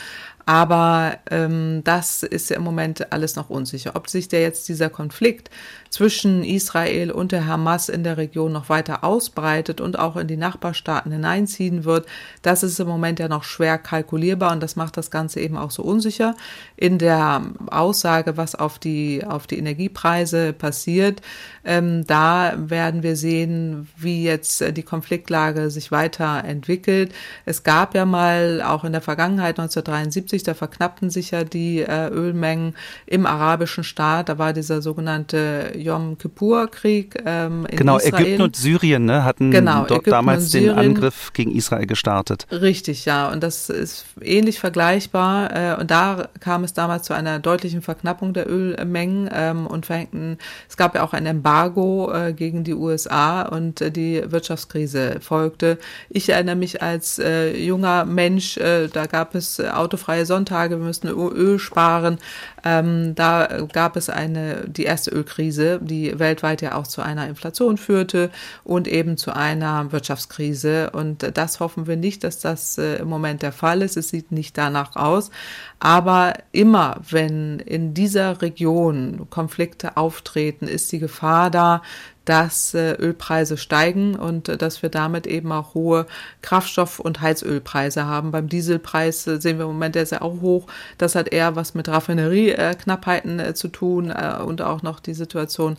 Aber 0.50 1.16
ähm, 1.30 1.82
das 1.84 2.24
ist 2.24 2.50
ja 2.50 2.56
im 2.56 2.64
Moment 2.64 3.12
alles 3.12 3.36
noch 3.36 3.50
unsicher. 3.50 3.94
Ob 3.94 4.08
sich 4.08 4.26
der 4.26 4.40
jetzt 4.40 4.68
dieser 4.68 4.90
Konflikt 4.90 5.48
zwischen 5.90 6.42
Israel 6.42 7.11
und 7.11 7.33
der 7.33 7.46
Hamas 7.46 7.88
in 7.88 8.03
der 8.03 8.16
Region 8.16 8.53
noch 8.53 8.68
weiter 8.68 9.05
ausbreitet 9.05 9.81
und 9.81 9.98
auch 9.98 10.16
in 10.16 10.26
die 10.26 10.37
Nachbarstaaten 10.37 11.12
hineinziehen 11.12 11.85
wird, 11.85 12.07
das 12.42 12.62
ist 12.62 12.81
im 12.81 12.88
Moment 12.88 13.20
ja 13.20 13.29
noch 13.29 13.44
schwer 13.44 13.79
kalkulierbar 13.79 14.53
und 14.53 14.62
das 14.62 14.74
macht 14.74 14.96
das 14.96 15.11
Ganze 15.11 15.40
eben 15.40 15.57
auch 15.57 15.70
so 15.70 15.83
unsicher. 15.83 16.35
In 16.76 16.98
der 16.98 17.42
Aussage, 17.70 18.37
was 18.37 18.55
auf 18.55 18.79
die, 18.79 19.24
auf 19.24 19.46
die 19.46 19.59
Energiepreise 19.59 20.53
passiert, 20.53 21.20
ähm, 21.64 22.07
da 22.07 22.55
werden 22.57 23.03
wir 23.03 23.16
sehen, 23.16 23.88
wie 23.96 24.24
jetzt 24.24 24.64
die 24.76 24.83
Konfliktlage 24.83 25.70
sich 25.70 25.92
weiterentwickelt. 25.92 27.12
Es 27.44 27.62
gab 27.62 27.94
ja 27.94 28.07
mal 28.07 28.62
auch 28.62 28.85
in 28.85 28.92
der 28.92 29.03
Vergangenheit 29.03 29.59
1973 29.59 30.31
plötzlich, 30.31 30.42
da 30.44 30.55
verknappten 30.55 31.11
sich 31.11 31.33
ja 31.33 31.44
die 31.44 31.81
äh, 31.81 32.09
Ölmengen 32.09 32.74
im 33.07 33.26
arabischen 33.26 33.85
Staat. 33.85 34.29
Da 34.29 34.38
war 34.38 34.53
dieser 34.53 34.83
sogenannte 34.83 35.72
Yom 35.81 36.19
Kippur-Krieg. 36.19 37.23
Ähm, 37.25 37.66
genau, 37.71 37.99
Israel. 37.99 38.25
Ägypten 38.25 38.43
und 38.43 38.57
Syrien 38.57 39.05
ne, 39.05 39.25
hatten 39.25 39.51
genau, 39.51 39.81
dort 39.81 39.90
Ägypten 39.90 40.11
damals 40.11 40.51
den 40.51 40.71
Angriff 40.71 41.33
gegen 41.33 41.53
Israel 41.53 41.87
gestartet. 41.87 42.47
Richtig, 42.51 43.05
ja. 43.05 43.31
Und 43.31 43.43
das 43.43 43.71
ist 43.71 44.05
ähnlich 44.21 44.59
vergleichbar. 44.59 45.55
Äh, 45.55 45.81
und 45.81 45.90
da 45.90 46.29
kam 46.40 46.64
es 46.64 46.73
damals 46.73 47.05
zu 47.05 47.14
einer 47.14 47.38
deutlichen 47.38 47.83
Verknappung 47.83 48.33
der 48.35 48.51
Ölmengen 48.51 49.29
ähm, 49.33 49.66
und 49.66 49.87
verhängten, 49.87 50.38
es 50.69 50.77
gab 50.77 50.95
ja 50.95 51.03
auch 51.03 51.12
ein 51.12 51.27
Embargo 51.27 52.12
äh, 52.12 52.33
gegen 52.33 52.64
die 52.64 52.75
USA 52.75 53.43
und 53.43 53.81
äh, 53.81 53.90
die 53.90 54.23
Wirtschaftskrise 54.27 55.19
folgte. 55.21 55.79
Ich 56.09 56.29
erinnere 56.29 56.57
mich 56.57 56.83
als 56.83 57.19
äh, 57.19 57.57
junger 57.57 58.05
Mensch, 58.05 58.57
äh, 58.57 58.88
da 58.88 59.07
gab 59.07 59.35
es 59.35 59.59
äh, 59.59 59.69
autofreie 59.69 60.27
Sonntage, 60.27 60.79
wir 60.79 60.85
müssten 60.85 61.09
Öl 61.09 61.59
sparen. 61.59 62.18
Ähm, 62.64 63.14
da 63.14 63.66
gab 63.72 63.97
es 63.97 64.11
eine, 64.11 64.64
die 64.66 64.85
erste 64.85 65.11
Ölkrise, 65.11 65.70
die 65.79 66.18
weltweit 66.18 66.62
ja 66.62 66.75
auch 66.75 66.87
zu 66.87 67.03
einer 67.03 67.29
Inflation 67.29 67.77
führte 67.77 68.31
und 68.64 68.89
eben 68.89 69.16
zu 69.16 69.35
einer 69.35 69.93
Wirtschaftskrise. 69.93 70.91
Und 70.91 71.37
das 71.37 71.61
hoffen 71.61 71.87
wir 71.87 71.97
nicht, 71.97 72.25
dass 72.25 72.41
das 72.41 72.79
äh, 72.79 72.97
im 72.97 73.09
Moment 73.09 73.43
der 73.43 73.53
Fall 73.53 73.83
ist. 73.83 73.97
Es 73.97 74.09
sieht 74.09 74.33
nicht 74.33 74.59
danach 74.59 74.97
aus. 74.97 75.31
Aber 75.79 76.35
immer, 76.53 77.01
wenn 77.09 77.59
in 77.61 77.95
dieser 77.95 78.43
Region 78.43 79.27
Konflikte 79.31 79.97
auftreten, 79.97 80.66
ist 80.66 80.91
die 80.93 80.99
Gefahr 80.99 81.51
da, 81.51 81.83
dass 82.31 82.74
äh, 82.74 82.93
Ölpreise 82.93 83.57
steigen 83.57 84.14
und 84.14 84.49
äh, 84.49 84.57
dass 84.57 84.83
wir 84.83 84.89
damit 84.89 85.26
eben 85.26 85.51
auch 85.51 85.74
hohe 85.74 86.07
Kraftstoff- 86.43 87.01
und 87.01 87.20
Heizölpreise 87.20 88.07
haben. 88.07 88.31
Beim 88.31 88.49
Dieselpreis 88.49 89.26
äh, 89.26 89.41
sehen 89.41 89.59
wir 89.59 89.64
im 89.64 89.72
Moment, 89.72 89.97
der 89.97 90.05
ist 90.05 90.12
ja 90.12 90.22
auch 90.22 90.41
hoch. 90.41 90.68
Das 90.97 91.16
hat 91.16 91.33
eher 91.33 91.57
was 91.57 91.74
mit 91.74 91.89
Raffinerieknappheiten 91.89 93.57
zu 93.57 93.66
tun 93.66 94.12
und 94.12 94.62
auch 94.62 94.83
noch 94.83 95.01
die 95.01 95.14
Situation, 95.14 95.76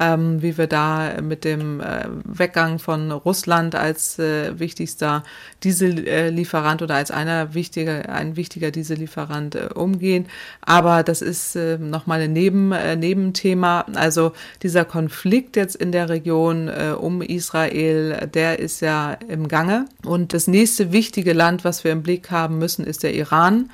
ähm, 0.00 0.42
wie 0.42 0.58
wir 0.58 0.66
da 0.66 1.20
mit 1.22 1.44
dem 1.44 1.80
Weggang 2.24 2.80
von 2.80 3.12
Russland 3.12 3.74
als 3.76 4.18
wichtigster 4.18 5.22
Diesellieferant 5.62 6.82
oder 6.82 6.96
als 6.96 7.10
einer 7.10 7.54
wichtiger, 7.54 8.08
ein 8.08 8.36
wichtiger 8.36 8.70
Diesellieferant 8.70 9.74
umgehen. 9.74 10.26
Aber 10.62 11.02
das 11.02 11.22
ist 11.22 11.54
nochmal 11.54 12.22
ein 12.22 12.32
Neben, 12.32 12.70
Nebenthema. 12.70 13.84
Also 13.94 14.32
dieser 14.62 14.84
Konflikt 14.84 15.56
jetzt 15.56 15.76
in 15.76 15.91
der 15.92 16.08
Region 16.08 16.68
äh, 16.68 16.94
um 16.98 17.22
Israel, 17.22 18.28
der 18.32 18.58
ist 18.58 18.80
ja 18.80 19.16
im 19.28 19.48
Gange. 19.48 19.86
Und 20.04 20.32
das 20.32 20.46
nächste 20.46 20.92
wichtige 20.92 21.32
Land, 21.32 21.64
was 21.64 21.84
wir 21.84 21.92
im 21.92 22.02
Blick 22.02 22.30
haben 22.30 22.58
müssen, 22.58 22.84
ist 22.84 23.02
der 23.02 23.14
Iran 23.14 23.70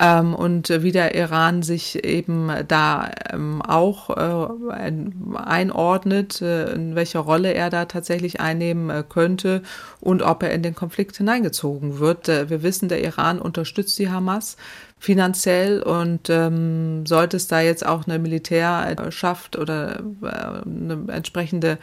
ähm, 0.00 0.34
und 0.34 0.70
wie 0.70 0.92
der 0.92 1.14
Iran 1.14 1.62
sich 1.62 2.04
eben 2.04 2.50
da 2.66 3.10
ähm, 3.30 3.60
auch 3.60 4.10
äh, 4.10 4.92
einordnet, 5.36 6.40
äh, 6.40 6.72
in 6.72 6.94
welcher 6.94 7.20
Rolle 7.20 7.52
er 7.52 7.68
da 7.68 7.84
tatsächlich 7.84 8.40
einnehmen 8.40 8.88
äh, 8.88 9.04
könnte 9.06 9.62
und 10.00 10.22
ob 10.22 10.42
er 10.42 10.52
in 10.52 10.62
den 10.62 10.74
Konflikt 10.74 11.18
hineingezogen 11.18 11.98
wird. 11.98 12.30
Äh, 12.30 12.48
wir 12.48 12.62
wissen, 12.62 12.88
der 12.88 13.04
Iran 13.04 13.38
unterstützt 13.38 13.98
die 13.98 14.08
Hamas 14.08 14.56
finanziell 15.00 15.82
und 15.82 16.28
ähm, 16.28 17.06
sollte 17.06 17.38
es 17.38 17.48
da 17.48 17.60
jetzt 17.60 17.86
auch 17.86 18.06
eine 18.06 18.18
Militärschaft 18.18 19.56
oder 19.56 20.00
äh, 20.22 20.26
eine 20.26 21.06
entsprechende 21.08 21.78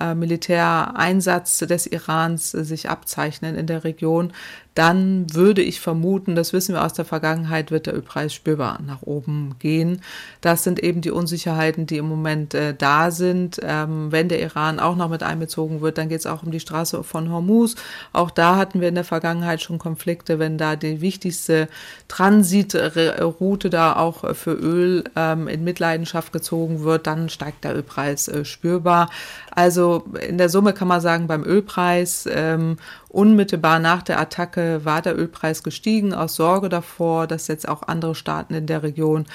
äh, 0.00 0.14
Militäreinsatz 0.14 1.58
des 1.58 1.86
Irans 1.86 2.54
äh, 2.54 2.64
sich 2.64 2.88
abzeichnen 2.88 3.56
in 3.56 3.66
der 3.66 3.84
Region, 3.84 4.32
dann 4.74 5.34
würde 5.34 5.62
ich 5.62 5.80
vermuten, 5.80 6.34
das 6.34 6.52
wissen 6.52 6.74
wir 6.74 6.84
aus 6.84 6.94
der 6.94 7.04
Vergangenheit, 7.04 7.70
wird 7.70 7.86
der 7.86 7.94
Ölpreis 7.94 8.32
spürbar 8.32 8.80
nach 8.86 9.02
oben 9.02 9.56
gehen. 9.58 10.00
Das 10.40 10.64
sind 10.64 10.82
eben 10.82 11.02
die 11.02 11.10
Unsicherheiten, 11.10 11.86
die 11.86 11.98
im 11.98 12.08
Moment 12.08 12.54
äh, 12.54 12.74
da 12.74 13.10
sind. 13.10 13.60
Ähm, 13.62 14.10
wenn 14.10 14.28
der 14.28 14.40
Iran 14.40 14.80
auch 14.80 14.96
noch 14.96 15.10
mit 15.10 15.22
einbezogen 15.22 15.82
wird, 15.82 15.98
dann 15.98 16.08
geht 16.08 16.20
es 16.20 16.26
auch 16.26 16.42
um 16.42 16.50
die 16.50 16.60
Straße 16.60 17.04
von 17.04 17.30
Hormuz. 17.30 17.76
Auch 18.12 18.30
da 18.30 18.56
hatten 18.56 18.80
wir 18.80 18.88
in 18.88 18.94
der 18.94 19.04
Vergangenheit 19.04 19.60
schon 19.60 19.78
Konflikte, 19.78 20.38
wenn 20.38 20.56
da 20.56 20.76
die 20.76 21.00
wichtigste 21.00 21.68
Transitroute 22.08 23.68
da 23.68 23.96
auch 23.96 24.34
für 24.34 24.52
Öl 24.52 25.04
ähm, 25.16 25.48
in 25.48 25.64
Mitleidenschaft 25.64 26.32
gezogen 26.32 26.82
wird, 26.82 27.06
dann 27.06 27.28
steigt 27.28 27.64
der 27.64 27.76
Ölpreis 27.76 28.28
äh, 28.28 28.44
spürbar. 28.44 29.10
Also 29.50 30.04
in 30.26 30.38
der 30.38 30.48
Summe 30.48 30.72
kann 30.72 30.88
man 30.88 31.00
sagen, 31.00 31.26
beim 31.26 31.44
Ölpreis 31.44 32.26
ähm, 32.30 32.78
unmittelbar 33.12 33.78
nach 33.78 34.02
der 34.02 34.18
Attacke 34.18 34.84
war 34.84 35.02
der 35.02 35.16
Ölpreis 35.16 35.62
gestiegen 35.62 36.14
aus 36.14 36.34
Sorge 36.34 36.68
davor, 36.68 37.26
dass 37.26 37.48
jetzt 37.48 37.68
auch 37.68 37.82
andere 37.82 38.14
Staaten 38.14 38.54
in 38.54 38.66
der 38.66 38.82
Region 38.82 39.26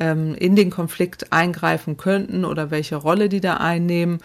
ähm, 0.00 0.34
in 0.34 0.56
den 0.56 0.70
Konflikt 0.70 1.32
eingreifen 1.32 1.96
könnten 1.96 2.44
oder 2.44 2.70
welche 2.70 2.96
Rolle 2.96 3.28
die 3.28 3.40
da 3.40 3.58
einnehmen. 3.58 4.18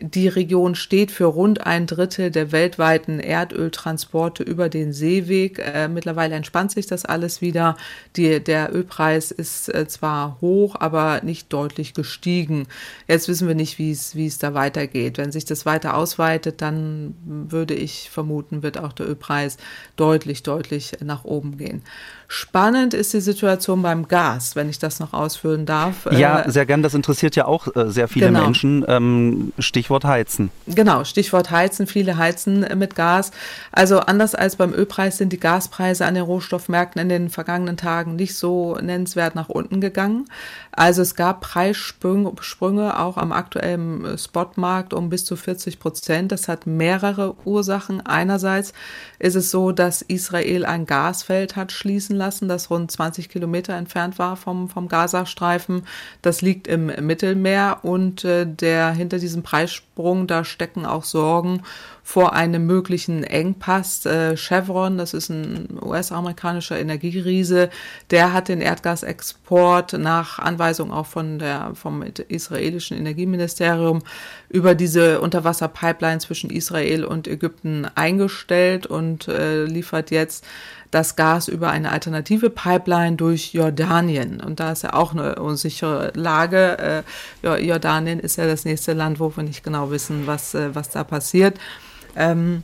Die 0.00 0.28
Region 0.28 0.74
steht 0.74 1.10
für 1.10 1.26
rund 1.26 1.66
ein 1.66 1.86
Drittel 1.86 2.30
der 2.30 2.52
weltweiten 2.52 3.20
Erdöltransporte 3.20 4.42
über 4.42 4.68
den 4.68 4.92
Seeweg. 4.92 5.58
Äh, 5.58 5.88
mittlerweile 5.88 6.34
entspannt 6.34 6.72
sich 6.72 6.86
das 6.86 7.04
alles 7.04 7.40
wieder. 7.40 7.76
Die, 8.16 8.42
der 8.42 8.74
Ölpreis 8.74 9.30
ist 9.30 9.72
äh, 9.72 9.86
zwar 9.86 10.38
hoch, 10.40 10.76
aber 10.78 11.20
nicht 11.22 11.52
deutlich 11.52 11.94
gestiegen. 11.94 12.66
Jetzt 13.08 13.28
wissen 13.28 13.48
wir 13.48 13.54
nicht, 13.54 13.78
wie 13.78 13.92
es, 13.92 14.38
da 14.38 14.54
weitergeht. 14.54 15.18
Wenn 15.18 15.32
sich 15.32 15.44
das 15.44 15.66
weiter 15.66 15.96
ausweitet, 15.96 16.60
dann 16.62 17.14
würde 17.24 17.74
ich 17.74 18.10
vermuten, 18.10 18.62
wird 18.62 18.78
auch 18.78 18.92
der 18.92 19.08
Ölpreis 19.08 19.58
deutlich, 19.96 20.42
deutlich 20.42 20.92
nach 21.00 21.24
oben 21.24 21.56
gehen. 21.58 21.82
Spannend 22.28 22.94
ist 22.94 23.12
die 23.12 23.20
Situation 23.20 23.82
beim 23.82 24.08
Gas, 24.08 24.56
wenn 24.56 24.68
ich 24.68 24.78
das 24.78 25.00
noch 25.00 25.12
ausführen 25.12 25.66
darf. 25.66 26.06
Ja, 26.10 26.40
äh, 26.40 26.50
sehr 26.50 26.66
gern. 26.66 26.82
Das 26.82 26.94
interessiert 26.94 27.36
ja 27.36 27.44
auch 27.46 27.74
äh, 27.76 27.90
sehr 27.90 28.08
viele 28.08 28.26
genau. 28.26 28.44
Menschen. 28.44 28.84
Ähm, 28.88 29.52
Stichwort 29.58 30.04
Heizen. 30.04 30.50
Genau, 30.66 31.04
Stichwort 31.04 31.50
Heizen. 31.50 31.86
Viele 31.86 32.16
heizen 32.16 32.66
mit 32.76 32.94
Gas. 32.94 33.30
Also 33.72 34.00
anders 34.00 34.34
als 34.34 34.56
beim 34.56 34.72
Ölpreis 34.72 35.18
sind 35.18 35.32
die 35.32 35.40
Gaspreise 35.40 36.06
an 36.06 36.14
den 36.14 36.24
Rohstoffmärkten 36.24 37.02
in 37.02 37.08
den 37.08 37.28
vergangenen 37.28 37.76
Tagen 37.76 38.16
nicht 38.16 38.36
so 38.36 38.76
nennenswert 38.76 39.34
nach 39.34 39.48
unten 39.48 39.80
gegangen. 39.80 40.26
Also 40.72 41.02
es 41.02 41.14
gab 41.14 41.40
Preissprünge 41.40 42.98
auch 42.98 43.16
am 43.16 43.32
aktuellen 43.32 44.18
Spotmarkt 44.18 44.92
um 44.92 45.10
bis 45.10 45.24
zu 45.24 45.36
40 45.36 45.78
Prozent. 45.78 46.32
Das 46.32 46.48
hat 46.48 46.66
mehrere 46.66 47.34
Ursachen. 47.44 48.04
Einerseits 48.04 48.72
ist 49.18 49.36
es 49.36 49.50
so, 49.50 49.72
dass 49.72 50.02
Israel 50.02 50.64
ein 50.64 50.86
Gasfeld 50.86 51.56
hat 51.56 51.70
schließen 51.70 52.13
lassen, 52.16 52.48
das 52.48 52.70
rund 52.70 52.90
20 52.90 53.28
Kilometer 53.28 53.74
entfernt 53.74 54.18
war 54.18 54.36
vom, 54.36 54.68
vom 54.68 54.88
Gazastreifen. 54.88 55.86
Das 56.22 56.42
liegt 56.42 56.66
im 56.66 56.86
Mittelmeer 56.86 57.78
und 57.82 58.24
äh, 58.24 58.46
der 58.46 58.92
hinter 58.92 59.18
diesem 59.18 59.42
Preissprung, 59.42 60.26
da 60.26 60.44
stecken 60.44 60.86
auch 60.86 61.04
Sorgen 61.04 61.62
vor 62.06 62.34
einem 62.34 62.66
möglichen 62.66 63.24
Engpass. 63.24 64.04
Äh, 64.04 64.36
Chevron, 64.36 64.98
das 64.98 65.14
ist 65.14 65.30
ein 65.30 65.78
US-amerikanischer 65.82 66.78
Energieriese, 66.78 67.70
der 68.10 68.34
hat 68.34 68.48
den 68.48 68.60
Erdgasexport 68.60 69.94
nach 69.94 70.38
Anweisung 70.38 70.92
auch 70.92 71.06
von 71.06 71.38
der, 71.38 71.72
vom 71.74 72.02
israelischen 72.02 72.98
Energieministerium 72.98 74.02
über 74.50 74.74
diese 74.74 75.22
Unterwasserpipeline 75.22 76.20
zwischen 76.20 76.50
Israel 76.50 77.06
und 77.06 77.26
Ägypten 77.26 77.86
eingestellt 77.94 78.86
und 78.86 79.26
äh, 79.26 79.64
liefert 79.64 80.10
jetzt 80.10 80.44
das 80.94 81.16
Gas 81.16 81.48
über 81.48 81.70
eine 81.70 81.90
alternative 81.90 82.50
Pipeline 82.50 83.16
durch 83.16 83.52
Jordanien. 83.52 84.40
Und 84.40 84.60
da 84.60 84.72
ist 84.72 84.84
ja 84.84 84.92
auch 84.92 85.12
eine 85.12 85.36
unsichere 85.36 86.12
Lage. 86.14 87.04
Äh, 87.42 87.58
Jordanien 87.64 88.20
ist 88.20 88.36
ja 88.36 88.46
das 88.46 88.64
nächste 88.64 88.92
Land, 88.92 89.18
wo 89.18 89.36
wir 89.36 89.42
nicht 89.42 89.64
genau 89.64 89.90
wissen, 89.90 90.26
was, 90.26 90.54
äh, 90.54 90.74
was 90.74 90.90
da 90.90 91.02
passiert. 91.02 91.58
Ähm, 92.16 92.62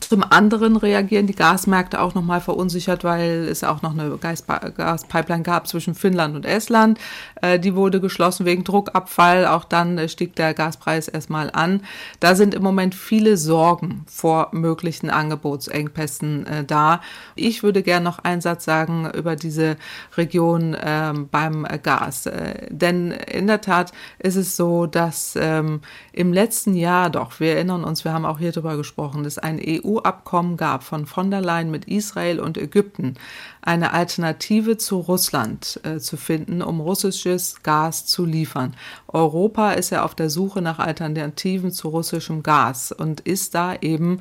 zum 0.00 0.24
anderen 0.28 0.76
reagieren 0.76 1.26
die 1.26 1.34
Gasmärkte 1.34 2.00
auch 2.00 2.14
nochmal 2.14 2.40
verunsichert, 2.40 3.04
weil 3.04 3.46
es 3.50 3.64
auch 3.64 3.82
noch 3.82 3.92
eine 3.92 4.16
Gaspipeline 4.16 5.42
gab 5.42 5.66
zwischen 5.68 5.94
Finnland 5.94 6.36
und 6.36 6.46
Estland. 6.46 6.98
Äh, 7.42 7.58
die 7.58 7.74
wurde 7.74 8.00
geschlossen 8.00 8.46
wegen 8.46 8.64
Druckabfall. 8.64 9.46
Auch 9.46 9.64
dann 9.64 9.98
äh, 9.98 10.08
stieg 10.08 10.36
der 10.36 10.54
Gaspreis 10.54 11.08
erstmal 11.08 11.50
an. 11.50 11.82
Da 12.20 12.34
sind 12.34 12.54
im 12.54 12.62
Moment 12.62 12.94
viele 12.94 13.36
Sorgen 13.36 14.04
vor 14.06 14.48
möglichen 14.52 15.10
Angebotsengpässen 15.10 16.46
äh, 16.46 16.64
da. 16.64 17.00
Ich 17.34 17.62
würde 17.62 17.82
gerne 17.82 18.04
noch 18.04 18.20
einen 18.20 18.40
Satz 18.40 18.64
sagen 18.64 19.10
über 19.14 19.36
diese 19.36 19.76
Region 20.16 20.76
ähm, 20.82 21.28
beim 21.30 21.66
Gas. 21.82 22.28
Denn 22.68 23.10
in 23.10 23.46
der 23.46 23.60
Tat 23.60 23.92
ist 24.18 24.36
es 24.36 24.56
so, 24.56 24.86
dass 24.86 25.36
ähm, 25.40 25.80
im 26.20 26.32
letzten 26.32 26.74
Jahr 26.74 27.10
doch, 27.10 27.40
wir 27.40 27.54
erinnern 27.54 27.84
uns, 27.84 28.04
wir 28.04 28.12
haben 28.12 28.24
auch 28.24 28.38
hier 28.38 28.52
drüber 28.52 28.76
gesprochen, 28.76 29.24
dass 29.24 29.38
ein 29.38 29.60
EU 29.60 29.90
EU-Abkommen 29.90 30.56
gab 30.56 30.82
von 30.82 31.06
von 31.06 31.30
der 31.30 31.40
Leyen 31.40 31.70
mit 31.70 31.86
Israel 31.86 32.40
und 32.40 32.58
Ägypten, 32.58 33.14
eine 33.62 33.92
Alternative 33.92 34.78
zu 34.78 34.98
Russland 34.98 35.80
äh, 35.84 35.98
zu 35.98 36.16
finden, 36.16 36.62
um 36.62 36.80
russisches 36.80 37.62
Gas 37.62 38.06
zu 38.06 38.24
liefern. 38.24 38.74
Europa 39.08 39.72
ist 39.72 39.90
ja 39.90 40.04
auf 40.04 40.14
der 40.14 40.30
Suche 40.30 40.62
nach 40.62 40.78
Alternativen 40.78 41.70
zu 41.70 41.88
russischem 41.88 42.42
Gas 42.42 42.92
und 42.92 43.20
ist 43.20 43.54
da 43.54 43.74
eben 43.74 44.20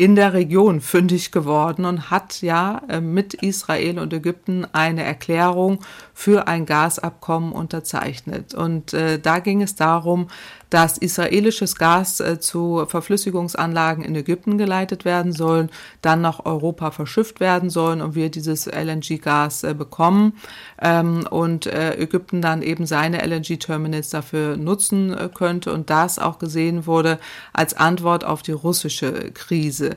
in 0.00 0.16
der 0.16 0.32
Region 0.32 0.80
fündig 0.80 1.30
geworden 1.30 1.84
und 1.84 2.10
hat 2.10 2.40
ja 2.40 2.80
äh, 2.88 3.02
mit 3.02 3.34
Israel 3.34 3.98
und 3.98 4.14
Ägypten 4.14 4.66
eine 4.72 5.02
Erklärung 5.02 5.80
für 6.14 6.48
ein 6.48 6.64
Gasabkommen 6.64 7.52
unterzeichnet. 7.52 8.54
Und 8.54 8.94
äh, 8.94 9.18
da 9.18 9.40
ging 9.40 9.60
es 9.60 9.74
darum, 9.74 10.28
dass 10.70 10.96
israelisches 10.96 11.76
Gas 11.76 12.20
äh, 12.20 12.40
zu 12.40 12.86
Verflüssigungsanlagen 12.86 14.04
in 14.04 14.14
Ägypten 14.14 14.56
geleitet 14.56 15.04
werden 15.04 15.32
soll, 15.32 15.68
dann 16.00 16.20
nach 16.20 16.46
Europa 16.46 16.92
verschifft 16.92 17.40
werden 17.40 17.68
sollen 17.70 18.00
und 18.00 18.14
wir 18.14 18.30
dieses 18.30 18.66
LNG-Gas 18.66 19.64
äh, 19.64 19.74
bekommen 19.74 20.34
ähm, 20.80 21.26
und 21.28 21.66
äh, 21.66 21.96
Ägypten 21.98 22.40
dann 22.40 22.62
eben 22.62 22.86
seine 22.86 23.26
LNG-Terminals 23.26 24.10
dafür 24.10 24.56
nutzen 24.56 25.12
äh, 25.12 25.28
könnte 25.32 25.72
und 25.72 25.90
das 25.90 26.18
auch 26.18 26.38
gesehen 26.38 26.86
wurde 26.86 27.18
als 27.52 27.74
Antwort 27.74 28.24
auf 28.24 28.42
die 28.42 28.52
russische 28.52 29.32
Krise. 29.32 29.89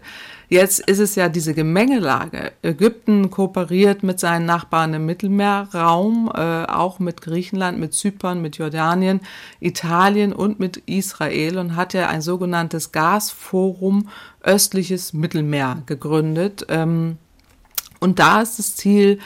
Jetzt 0.50 0.82
ist 0.82 1.00
es 1.00 1.16
ja 1.16 1.30
diese 1.30 1.54
Gemengelage. 1.54 2.52
Ägypten 2.62 3.32
kooperiert 3.32 4.04
mit 4.04 4.20
seinen 4.20 4.46
Nachbarn 4.46 4.94
im 4.94 5.06
Mittelmeerraum, 5.06 6.32
äh, 6.34 6.66
auch 6.66 7.00
mit 7.00 7.22
Griechenland, 7.22 7.80
mit 7.80 7.94
Zypern, 7.94 8.42
mit 8.42 8.58
Jordanien, 8.58 9.22
Italien 9.60 10.32
und 10.32 10.60
mit 10.60 10.78
Israel 10.86 11.58
und 11.58 11.76
hat 11.76 11.94
ja 11.94 12.08
ein 12.08 12.22
sogenanntes 12.22 12.92
Gasforum 12.92 14.10
östliches 14.44 15.14
Mittelmeer 15.14 15.82
gegründet. 15.86 16.66
Ähm, 16.70 17.18
und 18.00 18.20
da 18.20 18.42
ist 18.42 18.60
das 18.60 18.76
Ziel, 18.76 19.20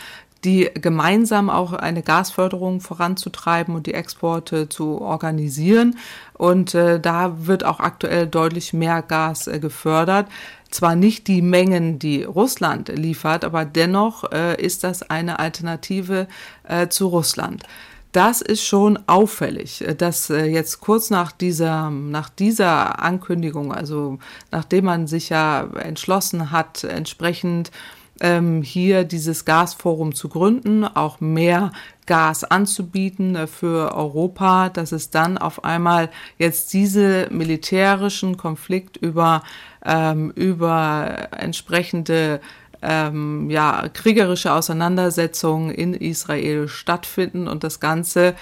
die 0.43 0.69
gemeinsam 0.73 1.49
auch 1.49 1.73
eine 1.73 2.03
Gasförderung 2.03 2.81
voranzutreiben 2.81 3.75
und 3.75 3.87
die 3.87 3.93
Exporte 3.93 4.69
zu 4.69 5.01
organisieren. 5.01 5.97
Und 6.33 6.75
äh, 6.75 6.99
da 6.99 7.47
wird 7.47 7.63
auch 7.63 7.79
aktuell 7.79 8.27
deutlich 8.27 8.73
mehr 8.73 9.01
Gas 9.01 9.47
äh, 9.47 9.59
gefördert. 9.59 10.27
Zwar 10.69 10.95
nicht 10.95 11.27
die 11.27 11.41
Mengen, 11.41 11.97
die 11.97 12.23
Russland 12.23 12.89
liefert, 12.89 13.45
aber 13.45 13.65
dennoch 13.65 14.31
äh, 14.31 14.61
ist 14.61 14.83
das 14.83 15.09
eine 15.09 15.39
Alternative 15.39 16.27
äh, 16.67 16.87
zu 16.89 17.07
Russland. 17.07 17.63
Das 18.11 18.41
ist 18.41 18.63
schon 18.63 18.97
auffällig, 19.07 19.85
äh, 19.85 19.93
dass 19.93 20.29
äh, 20.29 20.45
jetzt 20.45 20.81
kurz 20.81 21.09
nach 21.09 21.31
dieser, 21.31 21.89
nach 21.89 22.29
dieser 22.29 23.01
Ankündigung, 23.01 23.73
also 23.73 24.17
nachdem 24.51 24.85
man 24.85 25.07
sich 25.07 25.29
ja 25.29 25.67
entschlossen 25.79 26.51
hat, 26.51 26.83
entsprechend 26.83 27.71
ähm, 28.21 28.61
hier 28.61 29.03
dieses 29.03 29.45
Gasforum 29.45 30.13
zu 30.13 30.29
gründen, 30.29 30.83
auch 30.83 31.19
mehr 31.19 31.71
Gas 32.05 32.43
anzubieten 32.43 33.35
äh, 33.35 33.47
für 33.47 33.93
Europa, 33.95 34.69
dass 34.69 34.91
es 34.91 35.09
dann 35.09 35.37
auf 35.37 35.63
einmal 35.63 36.09
jetzt 36.37 36.73
diese 36.73 37.27
militärischen 37.29 38.37
Konflikt 38.37 38.97
über, 38.97 39.43
ähm, 39.85 40.31
über 40.35 41.29
entsprechende 41.31 42.41
ähm, 42.81 43.49
ja, 43.49 43.89
kriegerische 43.91 44.53
Auseinandersetzungen 44.53 45.71
in 45.71 45.93
Israel 45.93 46.67
stattfinden 46.67 47.47
und 47.47 47.63
das 47.63 47.79
Ganze 47.79 48.35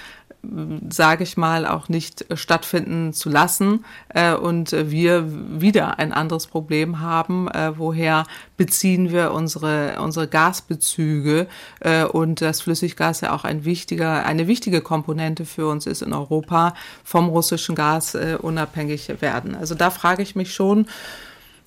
sage 0.89 1.23
ich 1.23 1.37
mal, 1.37 1.65
auch 1.65 1.89
nicht 1.89 2.25
stattfinden 2.33 3.13
zu 3.13 3.29
lassen 3.29 3.85
äh, 4.09 4.33
und 4.33 4.71
wir 4.71 5.25
wieder 5.59 5.99
ein 5.99 6.11
anderes 6.11 6.47
Problem 6.47 6.99
haben, 6.99 7.47
äh, 7.49 7.77
woher 7.77 8.25
beziehen 8.57 9.11
wir 9.11 9.31
unsere, 9.31 9.99
unsere 10.01 10.27
Gasbezüge 10.27 11.47
äh, 11.79 12.03
und 12.05 12.41
das 12.41 12.61
Flüssiggas 12.61 13.21
ja 13.21 13.33
auch 13.33 13.43
ein 13.43 13.65
wichtiger, 13.65 14.25
eine 14.25 14.47
wichtige 14.47 14.81
Komponente 14.81 15.45
für 15.45 15.67
uns 15.67 15.85
ist 15.85 16.01
in 16.01 16.13
Europa, 16.13 16.73
vom 17.03 17.29
russischen 17.29 17.75
Gas 17.75 18.15
äh, 18.15 18.37
unabhängig 18.41 19.21
werden. 19.21 19.55
Also 19.55 19.75
da 19.75 19.89
frage 19.89 20.23
ich 20.23 20.35
mich 20.35 20.53
schon, 20.53 20.87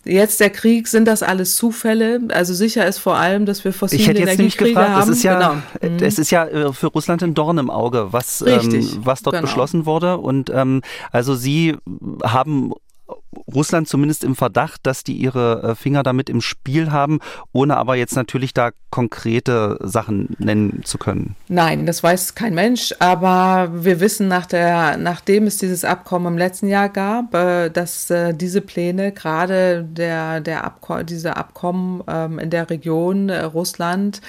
Jetzt 0.04 0.40
der 0.40 0.50
Krieg, 0.50 0.88
sind 0.88 1.06
das 1.06 1.22
alles 1.22 1.56
Zufälle? 1.56 2.20
Also 2.28 2.54
sicher 2.54 2.86
ist 2.86 2.98
vor 2.98 3.16
allem, 3.16 3.46
dass 3.46 3.64
wir 3.64 3.72
fossile 3.72 4.00
ich 4.00 4.08
hätte 4.08 4.20
jetzt 4.20 4.34
Energiekriege 4.34 4.74
gefragt, 4.74 4.90
haben. 4.90 5.10
Es 5.10 5.18
ist 5.18 5.22
ja, 5.22 5.60
genau. 5.80 6.04
es 6.04 6.18
ist 6.18 6.30
ja 6.30 6.46
äh, 6.46 6.72
für 6.72 6.86
Russland 6.86 7.22
ein 7.22 7.34
Dorn 7.34 7.58
im 7.58 7.70
Auge, 7.70 8.08
was, 8.12 8.42
ähm, 8.46 8.88
was 9.04 9.22
dort 9.22 9.34
genau. 9.34 9.42
beschlossen 9.46 9.86
wurde. 9.86 10.18
Und 10.18 10.50
ähm, 10.50 10.82
also 11.10 11.34
Sie 11.34 11.76
haben 12.24 12.72
Russland 13.52 13.88
zumindest 13.88 14.24
im 14.24 14.36
Verdacht, 14.36 14.80
dass 14.84 15.04
die 15.04 15.14
ihre 15.14 15.62
äh, 15.62 15.74
Finger 15.74 16.02
damit 16.02 16.30
im 16.30 16.40
Spiel 16.40 16.90
haben, 16.90 17.20
ohne 17.52 17.76
aber 17.76 17.96
jetzt 17.96 18.16
natürlich 18.16 18.54
da 18.54 18.70
konkrete 18.90 19.78
Sachen 19.82 20.34
nennen 20.38 20.82
zu 20.84 20.98
können. 20.98 21.36
Nein, 21.48 21.86
das 21.86 22.02
weiß 22.02 22.34
kein 22.34 22.54
Mensch, 22.54 22.94
aber 22.98 23.70
wir 23.72 24.00
wissen 24.00 24.28
nach 24.28 24.46
der, 24.46 24.96
nachdem 24.96 25.46
es 25.46 25.58
dieses 25.58 25.84
Abkommen 25.84 26.34
im 26.34 26.38
letzten 26.38 26.68
Jahr 26.68 26.88
gab, 26.88 27.34
äh, 27.34 27.68
dass 27.68 28.10
äh, 28.10 28.34
diese 28.34 28.60
Pläne, 28.60 29.12
gerade 29.12 29.84
der, 29.84 30.40
der 30.40 30.64
Abko 30.64 31.02
diese 31.02 31.36
Abkommen 31.36 32.02
ähm, 32.08 32.38
in 32.38 32.50
der 32.50 32.70
Region 32.70 33.30
Russland, 33.30 34.20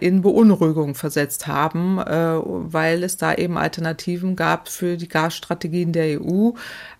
in 0.00 0.20
Beunruhigung 0.20 0.94
versetzt 0.94 1.46
haben, 1.46 1.96
weil 1.96 3.02
es 3.02 3.16
da 3.16 3.32
eben 3.32 3.56
Alternativen 3.56 4.36
gab 4.36 4.68
für 4.68 4.98
die 4.98 5.08
Gasstrategien 5.08 5.92
der 5.92 6.20
EU. 6.20 6.50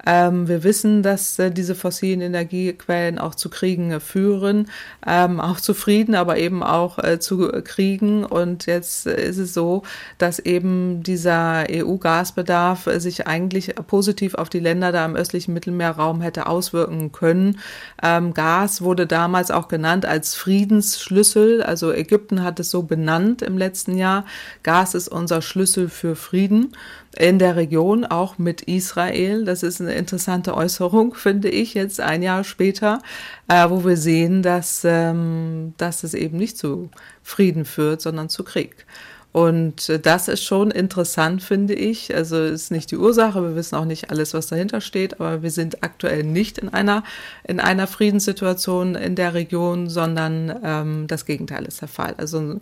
Ähm, 0.07 0.49
wir 0.49 0.62
wissen, 0.64 1.03
dass 1.03 1.24
diese 1.39 1.75
fossilen 1.75 2.20
Energiequellen 2.20 3.18
auch 3.18 3.35
zu 3.35 3.51
Kriegen 3.51 4.01
führen, 4.01 4.68
ähm, 5.07 5.41
auch 5.41 5.61
zu 5.61 5.75
Frieden, 5.75 6.14
aber 6.14 6.39
eben 6.39 6.62
auch 6.62 6.99
äh, 6.99 7.18
zu 7.18 7.51
Kriegen. 7.64 8.25
Und 8.25 8.66
jetzt 8.66 9.07
ist 9.07 9.39
es 9.39 9.55
so, 9.55 9.83
dass 10.18 10.39
eben 10.39 11.03
dieser 11.03 11.64
EU-Gasbedarf 11.70 12.89
sich 12.97 13.27
eigentlich 13.27 13.75
positiv 13.87 14.35
auf 14.35 14.49
die 14.49 14.61
Länder 14.61 14.93
da 14.93 15.05
im 15.05 15.16
östlichen 15.16 15.55
Mittelmeerraum 15.55 16.20
hätte 16.20 16.47
auswirken 16.47 17.12
können. 17.12 17.59
Ähm, 18.03 18.35
Gas 18.35 18.83
wurde 18.83 19.07
damals 19.07 19.51
auch 19.51 19.68
genannt 19.68 20.07
als 20.07 20.35
Friedensschlüssel. 20.35 21.62
Also 21.62 21.93
Ägypten 21.93 22.43
hat 22.43 22.61
es 22.61 22.70
so 22.70 22.83
benannt 22.83 23.43
im 23.43 23.59
letzten 23.59 23.97
Jahr. 23.97 24.25
Gas 24.62 24.95
ist 24.95 25.09
unser 25.09 25.43
Schlüssel 25.43 25.89
für 25.89 26.16
Frieden 26.16 26.72
in 27.16 27.38
der 27.38 27.56
Region, 27.56 28.04
auch 28.04 28.38
mit 28.38 28.62
Israel. 28.62 29.44
Das 29.44 29.62
ist 29.62 29.80
eine 29.80 29.94
interessante 29.94 30.54
Äußerung, 30.54 31.14
finde 31.14 31.48
ich, 31.48 31.74
jetzt 31.74 32.00
ein 32.00 32.22
Jahr 32.22 32.44
später, 32.44 33.00
äh, 33.48 33.68
wo 33.68 33.84
wir 33.84 33.96
sehen, 33.96 34.42
dass, 34.42 34.82
ähm, 34.84 35.74
dass 35.76 36.04
es 36.04 36.14
eben 36.14 36.36
nicht 36.36 36.58
zu 36.58 36.90
Frieden 37.22 37.64
führt, 37.64 38.00
sondern 38.00 38.28
zu 38.28 38.44
Krieg. 38.44 38.86
Und 39.35 39.89
äh, 39.89 39.99
das 39.99 40.28
ist 40.28 40.45
schon 40.45 40.70
interessant, 40.70 41.43
finde 41.43 41.74
ich. 41.74 42.14
Also 42.14 42.41
ist 42.41 42.70
nicht 42.70 42.93
die 42.93 42.97
Ursache. 42.97 43.43
Wir 43.43 43.57
wissen 43.57 43.74
auch 43.74 43.85
nicht 43.85 44.11
alles, 44.11 44.32
was 44.32 44.47
dahinter 44.47 44.80
steht. 44.80 45.14
Aber 45.18 45.43
wir 45.43 45.51
sind 45.51 45.82
aktuell 45.82 46.22
nicht 46.22 46.59
in 46.59 46.68
einer, 46.68 47.03
in 47.43 47.59
einer 47.59 47.89
Friedenssituation 47.89 48.95
in 48.95 49.16
der 49.16 49.35
Region, 49.35 49.89
sondern 49.89 50.61
ähm, 50.62 51.07
das 51.09 51.26
Gegenteil 51.26 51.64
ist 51.64 51.80
der 51.80 51.89
Fall. 51.89 52.14
Also 52.16 52.61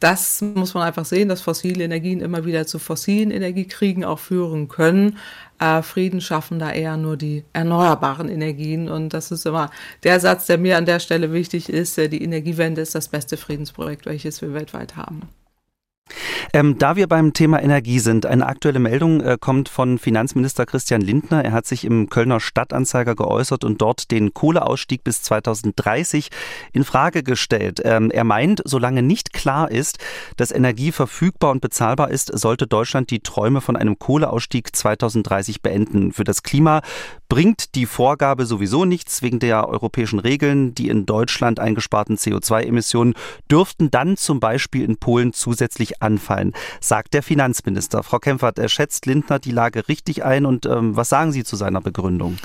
das 0.00 0.40
muss 0.40 0.72
man 0.72 0.84
einfach 0.84 1.04
sehen, 1.04 1.28
dass 1.28 1.42
fossile 1.42 1.84
Energien 1.84 2.22
immer 2.22 2.46
wieder 2.46 2.66
zu 2.66 2.78
fossilen 2.78 3.30
Energiekriegen 3.30 4.02
auch 4.02 4.18
führen 4.18 4.68
können. 4.68 5.18
Äh, 5.58 5.82
Frieden 5.82 6.22
schaffen 6.22 6.58
da 6.58 6.72
eher 6.72 6.96
nur 6.96 7.18
die 7.18 7.44
erneuerbaren 7.52 8.30
Energien. 8.30 8.88
Und 8.88 9.10
das 9.10 9.30
ist 9.30 9.44
immer 9.44 9.70
der 10.04 10.20
Satz, 10.20 10.46
der 10.46 10.56
mir 10.56 10.78
an 10.78 10.86
der 10.86 11.00
Stelle 11.00 11.34
wichtig 11.34 11.68
ist. 11.68 11.98
Äh, 11.98 12.08
die 12.08 12.22
Energiewende 12.22 12.80
ist 12.80 12.94
das 12.94 13.08
beste 13.08 13.36
Friedensprojekt, 13.36 14.06
welches 14.06 14.40
wir 14.40 14.54
weltweit 14.54 14.96
haben. 14.96 15.28
Ähm, 16.52 16.78
da 16.78 16.96
wir 16.96 17.08
beim 17.08 17.32
Thema 17.32 17.62
Energie 17.62 17.98
sind, 17.98 18.26
eine 18.26 18.46
aktuelle 18.46 18.78
Meldung 18.78 19.20
äh, 19.20 19.36
kommt 19.40 19.68
von 19.68 19.98
Finanzminister 19.98 20.66
Christian 20.66 21.00
Lindner. 21.00 21.44
Er 21.44 21.52
hat 21.52 21.66
sich 21.66 21.84
im 21.84 22.08
Kölner 22.08 22.40
Stadtanzeiger 22.40 23.14
geäußert 23.16 23.64
und 23.64 23.80
dort 23.80 24.10
den 24.10 24.34
Kohleausstieg 24.34 25.02
bis 25.02 25.22
2030 25.22 26.28
in 26.72 26.84
Frage 26.84 27.22
gestellt. 27.22 27.80
Ähm, 27.84 28.10
er 28.10 28.24
meint, 28.24 28.62
solange 28.64 29.02
nicht 29.02 29.32
klar 29.32 29.70
ist, 29.70 29.98
dass 30.36 30.52
Energie 30.52 30.92
verfügbar 30.92 31.50
und 31.50 31.60
bezahlbar 31.60 32.10
ist, 32.10 32.36
sollte 32.38 32.66
Deutschland 32.66 33.10
die 33.10 33.20
Träume 33.20 33.60
von 33.60 33.76
einem 33.76 33.98
Kohleausstieg 33.98 34.76
2030 34.76 35.62
beenden. 35.62 36.12
Für 36.12 36.24
das 36.24 36.42
Klima 36.42 36.82
bringt 37.34 37.74
die 37.74 37.86
Vorgabe 37.86 38.46
sowieso 38.46 38.84
nichts 38.84 39.20
wegen 39.20 39.40
der 39.40 39.68
europäischen 39.68 40.20
Regeln. 40.20 40.72
Die 40.72 40.88
in 40.88 41.04
Deutschland 41.04 41.58
eingesparten 41.58 42.16
CO2-Emissionen 42.16 43.14
dürften 43.50 43.90
dann 43.90 44.16
zum 44.16 44.38
Beispiel 44.38 44.84
in 44.84 44.98
Polen 44.98 45.32
zusätzlich 45.32 46.00
anfallen, 46.00 46.52
sagt 46.80 47.12
der 47.12 47.24
Finanzminister. 47.24 48.04
Frau 48.04 48.20
Kempfert, 48.20 48.60
er 48.60 48.68
schätzt 48.68 49.06
Lindner 49.06 49.40
die 49.40 49.50
Lage 49.50 49.88
richtig 49.88 50.24
ein 50.24 50.46
und 50.46 50.64
ähm, 50.64 50.94
was 50.94 51.08
sagen 51.08 51.32
Sie 51.32 51.42
zu 51.42 51.56
seiner 51.56 51.80
Begründung? 51.80 52.38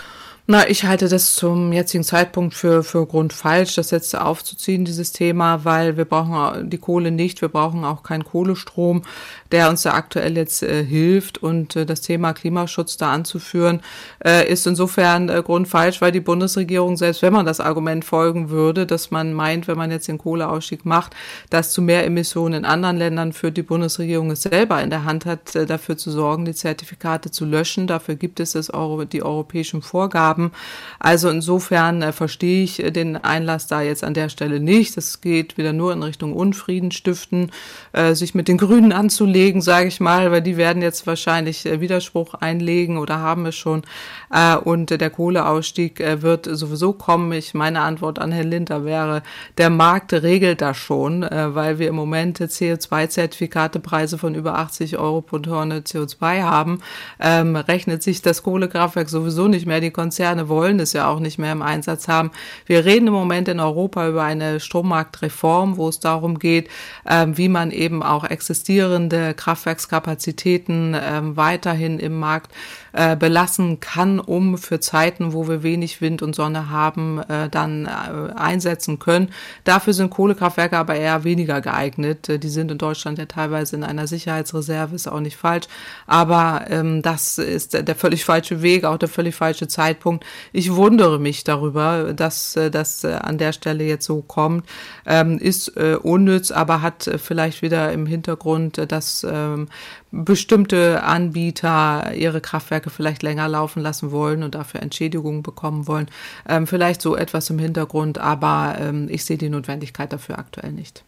Na, 0.51 0.67
ich 0.67 0.83
halte 0.83 1.07
das 1.07 1.35
zum 1.35 1.71
jetzigen 1.73 2.03
Zeitpunkt 2.03 2.55
für, 2.55 2.83
für 2.83 3.05
grundfalsch, 3.05 3.75
das 3.75 3.91
jetzt 3.91 4.17
aufzuziehen, 4.17 4.83
dieses 4.83 5.11
Thema, 5.11 5.63
weil 5.63 5.95
wir 5.95 6.05
brauchen 6.05 6.71
die 6.71 6.79
Kohle 6.79 7.11
nicht, 7.11 7.43
wir 7.43 7.49
brauchen 7.49 7.85
auch 7.85 8.01
keinen 8.01 8.25
Kohlestrom, 8.25 9.03
der 9.51 9.69
uns 9.69 9.83
da 9.83 9.93
aktuell 9.93 10.35
jetzt 10.35 10.63
äh, 10.63 10.83
hilft. 10.83 11.37
Und 11.37 11.75
äh, 11.75 11.85
das 11.85 12.01
Thema 12.01 12.33
Klimaschutz 12.33 12.97
da 12.97 13.13
anzuführen, 13.13 13.81
äh, 14.25 14.51
ist 14.51 14.65
insofern 14.65 15.29
äh, 15.29 15.43
grundfalsch, 15.45 16.01
weil 16.01 16.11
die 16.11 16.19
Bundesregierung, 16.19 16.97
selbst 16.97 17.21
wenn 17.21 17.31
man 17.33 17.45
das 17.45 17.59
Argument 17.59 18.03
folgen 18.03 18.49
würde, 18.49 18.87
dass 18.87 19.11
man 19.11 19.33
meint, 19.33 19.67
wenn 19.67 19.77
man 19.77 19.91
jetzt 19.91 20.07
den 20.07 20.17
Kohleausstieg 20.17 20.83
macht, 20.83 21.15
dass 21.51 21.73
zu 21.73 21.83
mehr 21.83 22.07
Emissionen 22.07 22.63
in 22.63 22.65
anderen 22.65 22.97
Ländern 22.97 23.33
führt, 23.33 23.55
die 23.55 23.61
Bundesregierung 23.61 24.31
es 24.31 24.41
selber 24.41 24.81
in 24.81 24.89
der 24.89 25.05
Hand 25.05 25.27
hat, 25.27 25.55
äh, 25.55 25.67
dafür 25.67 25.95
zu 25.95 26.09
sorgen, 26.09 26.45
die 26.45 26.55
Zertifikate 26.55 27.29
zu 27.29 27.45
löschen. 27.45 27.85
Dafür 27.85 28.15
gibt 28.15 28.39
es 28.39 28.53
das 28.53 28.71
Euro, 28.71 29.05
die 29.05 29.21
europäischen 29.21 29.83
Vorgaben 29.83 30.38
haben. 30.39 30.51
Also 30.99 31.29
insofern 31.29 32.01
äh, 32.01 32.11
verstehe 32.11 32.63
ich 32.63 32.83
äh, 32.83 32.91
den 32.91 33.15
Einlass 33.17 33.67
da 33.67 33.81
jetzt 33.81 34.03
an 34.03 34.13
der 34.13 34.29
Stelle 34.29 34.59
nicht. 34.59 34.97
Es 34.97 35.21
geht 35.21 35.57
wieder 35.57 35.73
nur 35.73 35.93
in 35.93 36.03
Richtung 36.03 36.33
Unfrieden 36.33 36.91
stiften, 36.91 37.51
äh, 37.93 38.15
sich 38.15 38.35
mit 38.35 38.47
den 38.47 38.57
Grünen 38.57 38.91
anzulegen, 38.91 39.61
sage 39.61 39.87
ich 39.87 39.99
mal, 39.99 40.31
weil 40.31 40.41
die 40.41 40.57
werden 40.57 40.81
jetzt 40.81 41.07
wahrscheinlich 41.07 41.65
äh, 41.65 41.79
Widerspruch 41.79 42.33
einlegen 42.35 42.97
oder 42.97 43.19
haben 43.19 43.45
es 43.45 43.55
schon. 43.55 43.83
Äh, 44.31 44.57
und 44.57 44.89
der 44.89 45.09
Kohleausstieg 45.09 45.99
äh, 45.99 46.21
wird 46.21 46.47
sowieso 46.51 46.93
kommen. 46.93 47.31
Ich 47.31 47.53
meine 47.53 47.81
Antwort 47.81 48.19
an 48.19 48.31
Herrn 48.31 48.49
Linter 48.49 48.83
wäre, 48.83 49.23
der 49.57 49.69
Markt 49.69 50.11
regelt 50.13 50.61
das 50.61 50.77
schon, 50.77 51.23
äh, 51.23 51.55
weil 51.55 51.79
wir 51.79 51.87
im 51.87 51.95
Moment 51.95 52.39
CO2-Zertifikatepreise 52.39 54.17
von 54.17 54.35
über 54.35 54.57
80 54.57 54.97
Euro 54.97 55.21
pro 55.21 55.39
Tonne 55.39 55.79
CO2 55.79 56.41
haben. 56.41 56.79
Ähm, 57.19 57.55
rechnet 57.55 58.03
sich 58.03 58.21
das 58.21 58.43
Kohlekraftwerk 58.43 59.09
sowieso 59.09 59.47
nicht 59.47 59.65
mehr. 59.65 59.79
Die 59.79 59.91
Konzerne 59.91 60.28
Konzerne 60.29 60.47
wollen 60.47 60.79
es 60.79 60.93
ja 60.93 61.09
auch 61.09 61.19
nicht 61.19 61.39
mehr 61.39 61.51
im 61.51 61.63
Einsatz 61.63 62.07
haben. 62.07 62.29
Wir 62.67 62.85
reden 62.85 63.07
im 63.07 63.13
Moment 63.13 63.47
in 63.47 63.59
Europa 63.59 64.07
über 64.07 64.23
eine 64.23 64.59
Strommarktreform, 64.59 65.77
wo 65.77 65.89
es 65.89 65.99
darum 65.99 66.37
geht, 66.37 66.69
ähm, 67.09 67.35
wie 67.35 67.49
man 67.49 67.71
eben 67.71 68.03
auch 68.03 68.23
existierende 68.23 69.33
Kraftwerkskapazitäten 69.33 70.95
ähm, 71.01 71.35
weiterhin 71.35 71.97
im 71.97 72.19
Markt 72.19 72.51
äh, 72.93 73.15
belassen 73.15 73.79
kann, 73.79 74.19
um 74.19 74.57
für 74.57 74.79
Zeiten, 74.79 75.33
wo 75.33 75.47
wir 75.47 75.63
wenig 75.63 76.01
Wind 76.01 76.21
und 76.21 76.35
Sonne 76.35 76.69
haben, 76.69 77.19
äh, 77.29 77.49
dann 77.49 77.85
äh, 77.85 78.33
einsetzen 78.35 78.99
können. 78.99 79.29
Dafür 79.63 79.93
sind 79.93 80.09
Kohlekraftwerke 80.09 80.77
aber 80.77 80.95
eher 80.95 81.23
weniger 81.23 81.61
geeignet. 81.61 82.29
Äh, 82.29 82.39
die 82.39 82.49
sind 82.49 82.71
in 82.71 82.77
Deutschland 82.77 83.17
ja 83.17 83.25
teilweise 83.25 83.75
in 83.75 83.83
einer 83.83 84.07
Sicherheitsreserve, 84.07 84.95
ist 84.95 85.07
auch 85.07 85.19
nicht 85.19 85.37
falsch. 85.37 85.67
Aber 86.07 86.65
ähm, 86.69 87.01
das 87.01 87.37
ist 87.37 87.73
der 87.73 87.95
völlig 87.95 88.25
falsche 88.25 88.61
Weg, 88.61 88.85
auch 88.85 88.97
der 88.97 89.09
völlig 89.09 89.35
falsche 89.35 89.67
Zeitpunkt. 89.67 90.25
Ich 90.51 90.73
wundere 90.73 91.19
mich 91.19 91.43
darüber, 91.43 92.13
dass 92.13 92.55
äh, 92.55 92.71
das 92.71 93.03
äh, 93.03 93.13
an 93.13 93.37
der 93.37 93.53
Stelle 93.53 93.83
jetzt 93.83 94.05
so 94.05 94.21
kommt. 94.21 94.65
Ähm, 95.05 95.37
ist 95.37 95.75
äh, 95.77 95.97
unnütz, 96.01 96.51
aber 96.51 96.81
hat 96.81 97.09
vielleicht 97.17 97.61
wieder 97.61 97.91
im 97.91 98.05
Hintergrund, 98.05 98.91
dass 98.91 99.25
ähm, 99.29 99.67
bestimmte 100.11 101.03
Anbieter 101.03 102.13
ihre 102.15 102.41
Kraftwerke 102.41 102.89
vielleicht 102.89 103.23
länger 103.23 103.47
laufen 103.47 103.81
lassen 103.81 104.11
wollen 104.11 104.43
und 104.43 104.55
dafür 104.55 104.81
Entschädigungen 104.81 105.43
bekommen 105.43 105.87
wollen. 105.87 106.07
Ähm, 106.47 106.67
vielleicht 106.67 107.01
so 107.01 107.15
etwas 107.15 107.49
im 107.49 107.59
Hintergrund, 107.59 108.17
aber 108.17 108.77
ähm, 108.79 109.07
ich 109.09 109.25
sehe 109.25 109.37
die 109.37 109.49
Notwendigkeit 109.49 110.11
dafür 110.11 110.39
aktuell 110.39 110.71
nicht. 110.71 111.03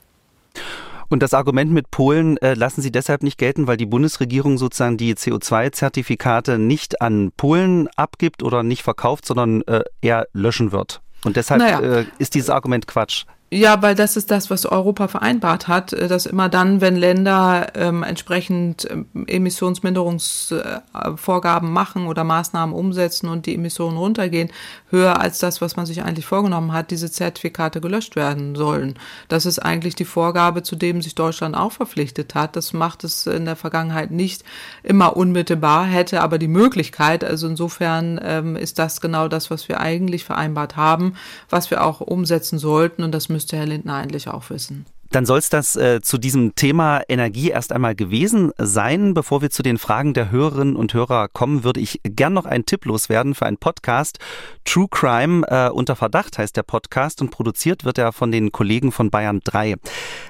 Und 1.10 1.22
das 1.22 1.34
Argument 1.34 1.72
mit 1.72 1.92
Polen 1.92 2.38
äh, 2.38 2.54
lassen 2.54 2.82
Sie 2.82 2.92
deshalb 2.92 3.22
nicht 3.22 3.38
gelten, 3.38 3.68
weil 3.68 3.76
die 3.76 3.86
Bundesregierung 3.86 4.58
sozusagen 4.58 4.96
die 4.96 5.14
CO2-Zertifikate 5.14 6.58
nicht 6.58 7.02
an 7.02 7.34
Polen 7.36 7.90
abgibt 7.98 8.44
oder 8.44 8.64
nicht 8.64 8.82
verkauft, 8.82 9.26
sondern 9.26 9.62
äh, 9.64 9.84
eher 10.02 10.28
löschen 10.32 10.72
wird. 10.72 11.02
Und 11.26 11.36
deshalb 11.36 11.62
naja. 11.62 11.82
äh, 11.82 12.06
ist 12.18 12.34
dieses 12.34 12.50
Argument 12.50 12.88
Quatsch. 12.88 13.26
Ja, 13.54 13.82
weil 13.82 13.96
das 13.96 14.16
ist 14.16 14.32
das, 14.32 14.50
was 14.50 14.66
Europa 14.66 15.10
vereinbart 15.10 15.68
hat, 15.68 15.92
äh, 15.92 16.08
dass 16.08 16.26
immer 16.26 16.48
dann, 16.48 16.80
wenn 16.80 16.96
Länder 16.96 17.68
ähm, 17.76 18.02
entsprechend 18.02 18.90
ähm, 18.90 19.08
Emissionsminderungsvorgaben 19.28 21.70
machen 21.70 22.08
oder 22.08 22.24
Maßnahmen 22.24 22.74
umsetzen 22.74 23.28
und 23.28 23.48
die 23.48 23.56
Emissionen 23.56 23.98
runtergehen, 23.98 24.52
höher 24.90 25.20
als 25.20 25.40
das, 25.40 25.60
was 25.60 25.76
man 25.76 25.86
sich 25.86 26.02
eigentlich 26.02 26.26
vorgenommen 26.26 26.72
hat, 26.72 26.92
diese 26.92 27.12
Zertifikate 27.12 27.82
gelöscht 27.82 28.16
werden 28.16 28.56
sollen. 28.56 28.98
Das 29.28 29.46
ist 29.46 29.60
eigentlich 29.60 29.96
die 29.96 30.06
Vorgabe, 30.06 30.64
zu 30.64 30.78
dem 30.78 31.02
sich 31.02 31.16
Deutschland 31.16 31.54
auch 31.54 31.74
verpflichtet 31.74 32.36
hat. 32.36 32.56
Das 32.56 32.72
macht 32.72 33.04
es 33.04 33.28
in 33.28 33.44
der 33.44 33.58
Vergangenheit 33.58 34.12
nicht 34.12 34.46
immer 34.82 35.18
unmittelbar, 35.18 35.84
hätte 35.84 36.22
aber 36.22 36.38
die 36.38 36.48
Möglichkeit. 36.48 37.26
Also 37.26 37.48
insofern 37.48 38.18
ähm, 38.24 38.56
ist 38.56 38.80
das 38.80 39.02
genau 39.02 39.28
das, 39.28 39.52
was 39.52 39.68
wir 39.68 39.82
eigentlich 39.82 40.24
vereinbart 40.24 40.78
haben, 40.78 41.16
was 41.50 41.70
wir 41.70 41.84
auch 41.84 42.00
umsetzen 42.00 42.58
sollten 42.58 43.04
und 43.04 43.12
das 43.12 43.28
müssen 43.28 43.41
müsste 43.42 43.58
Herr 43.58 43.66
Lindner 43.66 43.96
eigentlich 43.96 44.28
auch 44.28 44.52
wissen. 44.52 44.86
Dann 45.12 45.26
soll 45.26 45.40
es 45.40 45.50
das 45.50 45.76
äh, 45.76 46.00
zu 46.02 46.18
diesem 46.18 46.56
Thema 46.56 47.02
Energie 47.10 47.50
erst 47.50 47.74
einmal 47.74 47.96
gewesen 47.96 48.54
sein. 48.58 49.14
Bevor 49.14 49.42
wir 49.42 49.50
zu 49.50 49.62
den 49.62 49.78
Fragen 49.78 50.14
der 50.14 50.32
Hörerinnen 50.32 50.78
und 50.78 50.94
Hörer 50.94 51.28
kommen, 51.28 51.66
würde 51.66 51.82
ich 51.82 52.00
gern 52.06 52.32
noch 52.32 52.46
einen 52.46 52.66
Tipp 52.66 52.86
loswerden 52.86 53.36
für 53.36 53.46
einen 53.46 53.58
Podcast. 53.58 54.20
True 54.64 54.88
Crime 54.90 55.46
äh, 55.50 55.70
unter 55.70 55.98
Verdacht 55.98 56.38
heißt 56.38 56.56
der 56.56 56.64
Podcast 56.64 57.22
und 57.22 57.30
produziert 57.30 57.84
wird 57.84 57.98
er 57.98 58.14
von 58.14 58.32
den 58.32 58.54
Kollegen 58.54 58.94
von 58.94 59.10
Bayern 59.10 59.42
3. 59.44 59.76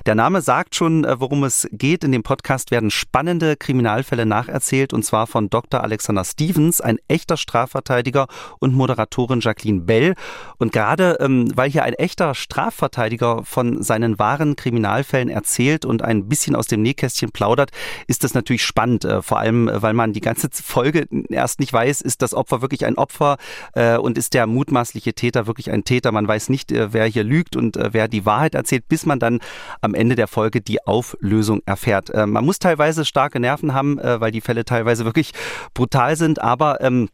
Der 0.07 0.15
Name 0.15 0.41
sagt 0.41 0.73
schon, 0.73 1.05
äh, 1.05 1.19
worum 1.19 1.43
es 1.43 1.67
geht. 1.71 2.03
In 2.03 2.11
dem 2.11 2.23
Podcast 2.23 2.71
werden 2.71 2.89
spannende 2.89 3.57
Kriminalfälle 3.57 4.25
nacherzählt 4.25 4.93
und 4.93 5.05
zwar 5.05 5.27
von 5.27 5.51
Dr. 5.51 5.83
Alexander 5.83 6.25
Stevens, 6.25 6.81
ein 6.81 6.97
echter 7.07 7.37
Strafverteidiger 7.37 8.25
und 8.57 8.73
Moderatorin 8.73 9.41
Jacqueline 9.41 9.81
Bell. 9.81 10.15
Und 10.57 10.71
gerade 10.71 11.17
ähm, 11.19 11.51
weil 11.53 11.69
hier 11.69 11.83
ein 11.83 11.93
echter 11.93 12.33
Strafverteidiger 12.33 13.43
von 13.43 13.83
seinen 13.83 14.17
wahren 14.17 14.55
Kriminalfällen 14.55 14.70
Kriminalfällen 14.71 15.27
erzählt 15.27 15.83
und 15.83 16.01
ein 16.01 16.29
bisschen 16.29 16.55
aus 16.55 16.65
dem 16.65 16.81
Nähkästchen 16.81 17.31
plaudert, 17.31 17.71
ist 18.07 18.23
das 18.23 18.33
natürlich 18.33 18.63
spannend. 18.63 19.03
Äh, 19.03 19.21
vor 19.21 19.37
allem, 19.37 19.67
äh, 19.67 19.81
weil 19.81 19.93
man 19.93 20.13
die 20.13 20.21
ganze 20.21 20.47
Folge 20.51 21.07
erst 21.29 21.59
nicht 21.59 21.73
weiß, 21.73 21.99
ist 21.99 22.21
das 22.21 22.33
Opfer 22.33 22.61
wirklich 22.61 22.85
ein 22.85 22.97
Opfer 22.97 23.35
äh, 23.73 23.97
und 23.97 24.17
ist 24.17 24.33
der 24.33 24.47
mutmaßliche 24.47 25.13
Täter 25.13 25.45
wirklich 25.45 25.71
ein 25.71 25.83
Täter. 25.83 26.13
Man 26.13 26.25
weiß 26.25 26.47
nicht, 26.47 26.71
wer 26.71 27.05
hier 27.05 27.25
lügt 27.25 27.57
und 27.57 27.77
wer 27.77 28.07
die 28.07 28.25
Wahrheit 28.25 28.55
erzählt, 28.55 28.87
bis 28.87 29.05
man 29.05 29.19
dann 29.19 29.39
am 29.81 29.93
Ende 29.93 30.15
der 30.15 30.27
Folge 30.27 30.61
die 30.61 30.85
Auflösung 30.85 31.61
erfährt. 31.65 32.15
Man 32.15 32.45
muss 32.45 32.59
teilweise 32.59 33.03
starke 33.03 33.39
Nerven 33.39 33.73
haben, 33.73 33.97
weil 33.97 34.31
die 34.31 34.41
Fälle 34.41 34.63
teilweise 34.63 35.03
wirklich 35.11 35.31
brutal 35.73 36.15
sind, 36.15 36.41
aber 36.41 36.81
ähm, 36.81 37.09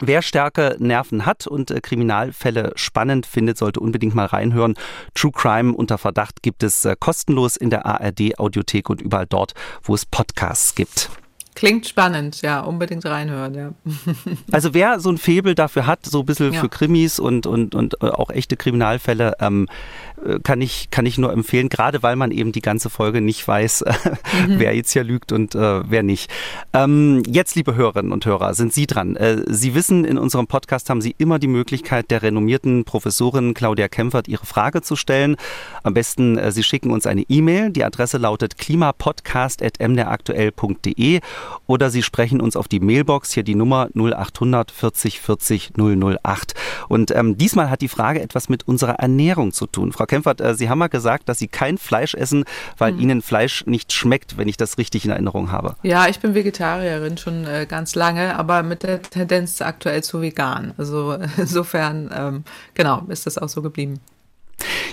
Wer 0.00 0.22
starke 0.22 0.76
Nerven 0.78 1.26
hat 1.26 1.46
und 1.46 1.70
äh, 1.70 1.80
Kriminalfälle 1.80 2.72
spannend 2.76 3.26
findet, 3.26 3.58
sollte 3.58 3.80
unbedingt 3.80 4.14
mal 4.14 4.26
reinhören. 4.26 4.74
True 5.14 5.32
Crime 5.32 5.74
unter 5.74 5.98
Verdacht 5.98 6.42
gibt 6.42 6.62
es 6.62 6.84
äh, 6.84 6.96
kostenlos 6.98 7.56
in 7.56 7.70
der 7.70 7.86
ARD 7.86 8.38
Audiothek 8.38 8.88
und 8.90 9.02
überall 9.02 9.26
dort, 9.26 9.54
wo 9.82 9.94
es 9.94 10.06
Podcasts 10.06 10.74
gibt. 10.74 11.10
Klingt 11.54 11.86
spannend, 11.86 12.40
ja, 12.40 12.60
unbedingt 12.60 13.04
reinhören, 13.04 13.54
ja. 13.54 13.72
Also 14.50 14.72
wer 14.72 15.00
so 15.00 15.10
ein 15.10 15.18
Febel 15.18 15.54
dafür 15.54 15.86
hat, 15.86 16.06
so 16.06 16.20
ein 16.20 16.26
bisschen 16.26 16.54
ja. 16.54 16.60
für 16.60 16.70
Krimis 16.70 17.18
und, 17.18 17.46
und, 17.46 17.74
und 17.74 18.02
äh, 18.02 18.06
auch 18.06 18.30
echte 18.30 18.56
Kriminalfälle, 18.56 19.36
ähm, 19.38 19.68
äh, 20.11 20.11
kann 20.42 20.60
ich, 20.60 20.90
kann 20.90 21.06
ich 21.06 21.18
nur 21.18 21.32
empfehlen, 21.32 21.68
gerade 21.68 22.02
weil 22.02 22.16
man 22.16 22.30
eben 22.30 22.52
die 22.52 22.62
ganze 22.62 22.90
Folge 22.90 23.20
nicht 23.20 23.46
weiß, 23.46 23.84
mhm. 24.48 24.58
wer 24.58 24.74
jetzt 24.74 24.92
hier 24.92 25.04
lügt 25.04 25.32
und 25.32 25.54
äh, 25.54 25.82
wer 25.88 26.02
nicht. 26.02 26.30
Ähm, 26.72 27.22
jetzt, 27.26 27.56
liebe 27.56 27.74
Hörerinnen 27.74 28.12
und 28.12 28.24
Hörer, 28.24 28.54
sind 28.54 28.72
Sie 28.72 28.86
dran. 28.86 29.16
Äh, 29.16 29.42
Sie 29.46 29.74
wissen, 29.74 30.04
in 30.04 30.18
unserem 30.18 30.46
Podcast 30.46 30.90
haben 30.90 31.00
Sie 31.00 31.14
immer 31.18 31.38
die 31.38 31.48
Möglichkeit, 31.48 32.10
der 32.10 32.22
renommierten 32.22 32.84
Professorin 32.84 33.54
Claudia 33.54 33.88
Kempfert 33.88 34.28
Ihre 34.28 34.46
Frage 34.46 34.82
zu 34.82 34.96
stellen. 34.96 35.36
Am 35.82 35.94
besten, 35.94 36.38
äh, 36.38 36.52
Sie 36.52 36.62
schicken 36.62 36.90
uns 36.90 37.06
eine 37.06 37.22
E-Mail. 37.22 37.70
Die 37.70 37.84
Adresse 37.84 38.18
lautet 38.18 38.58
klimapodcast.mderaktuell.de 38.58 41.20
oder 41.66 41.90
Sie 41.90 42.02
sprechen 42.02 42.40
uns 42.40 42.56
auf 42.56 42.68
die 42.68 42.80
Mailbox, 42.80 43.32
hier 43.32 43.42
die 43.42 43.54
Nummer 43.54 43.88
0800 43.94 44.70
40 44.70 45.20
40 45.20 45.72
008. 45.76 46.54
Und 46.88 47.10
ähm, 47.10 47.38
diesmal 47.38 47.70
hat 47.70 47.80
die 47.80 47.88
Frage 47.88 48.20
etwas 48.20 48.48
mit 48.48 48.68
unserer 48.68 48.94
Ernährung 48.94 49.52
zu 49.52 49.66
tun. 49.66 49.92
Frau 49.92 50.06
Kempfert, 50.12 50.42
äh, 50.42 50.54
Sie 50.54 50.68
haben 50.68 50.78
mal 50.78 50.88
gesagt, 50.88 51.30
dass 51.30 51.38
Sie 51.38 51.48
kein 51.48 51.78
Fleisch 51.78 52.12
essen, 52.12 52.44
weil 52.76 52.92
mhm. 52.92 53.00
Ihnen 53.00 53.22
Fleisch 53.22 53.64
nicht 53.64 53.94
schmeckt, 53.94 54.36
wenn 54.36 54.46
ich 54.46 54.58
das 54.58 54.76
richtig 54.76 55.06
in 55.06 55.10
Erinnerung 55.10 55.50
habe. 55.50 55.74
Ja, 55.82 56.06
ich 56.06 56.20
bin 56.20 56.34
Vegetarierin 56.34 57.16
schon 57.16 57.46
äh, 57.46 57.64
ganz 57.66 57.94
lange, 57.94 58.36
aber 58.36 58.62
mit 58.62 58.82
der 58.82 59.00
Tendenz 59.00 59.62
aktuell 59.62 60.04
zu 60.04 60.20
vegan. 60.20 60.74
Also 60.76 61.16
insofern, 61.38 62.10
ähm, 62.14 62.44
genau, 62.74 63.04
ist 63.08 63.24
das 63.24 63.38
auch 63.38 63.48
so 63.48 63.62
geblieben. 63.62 64.00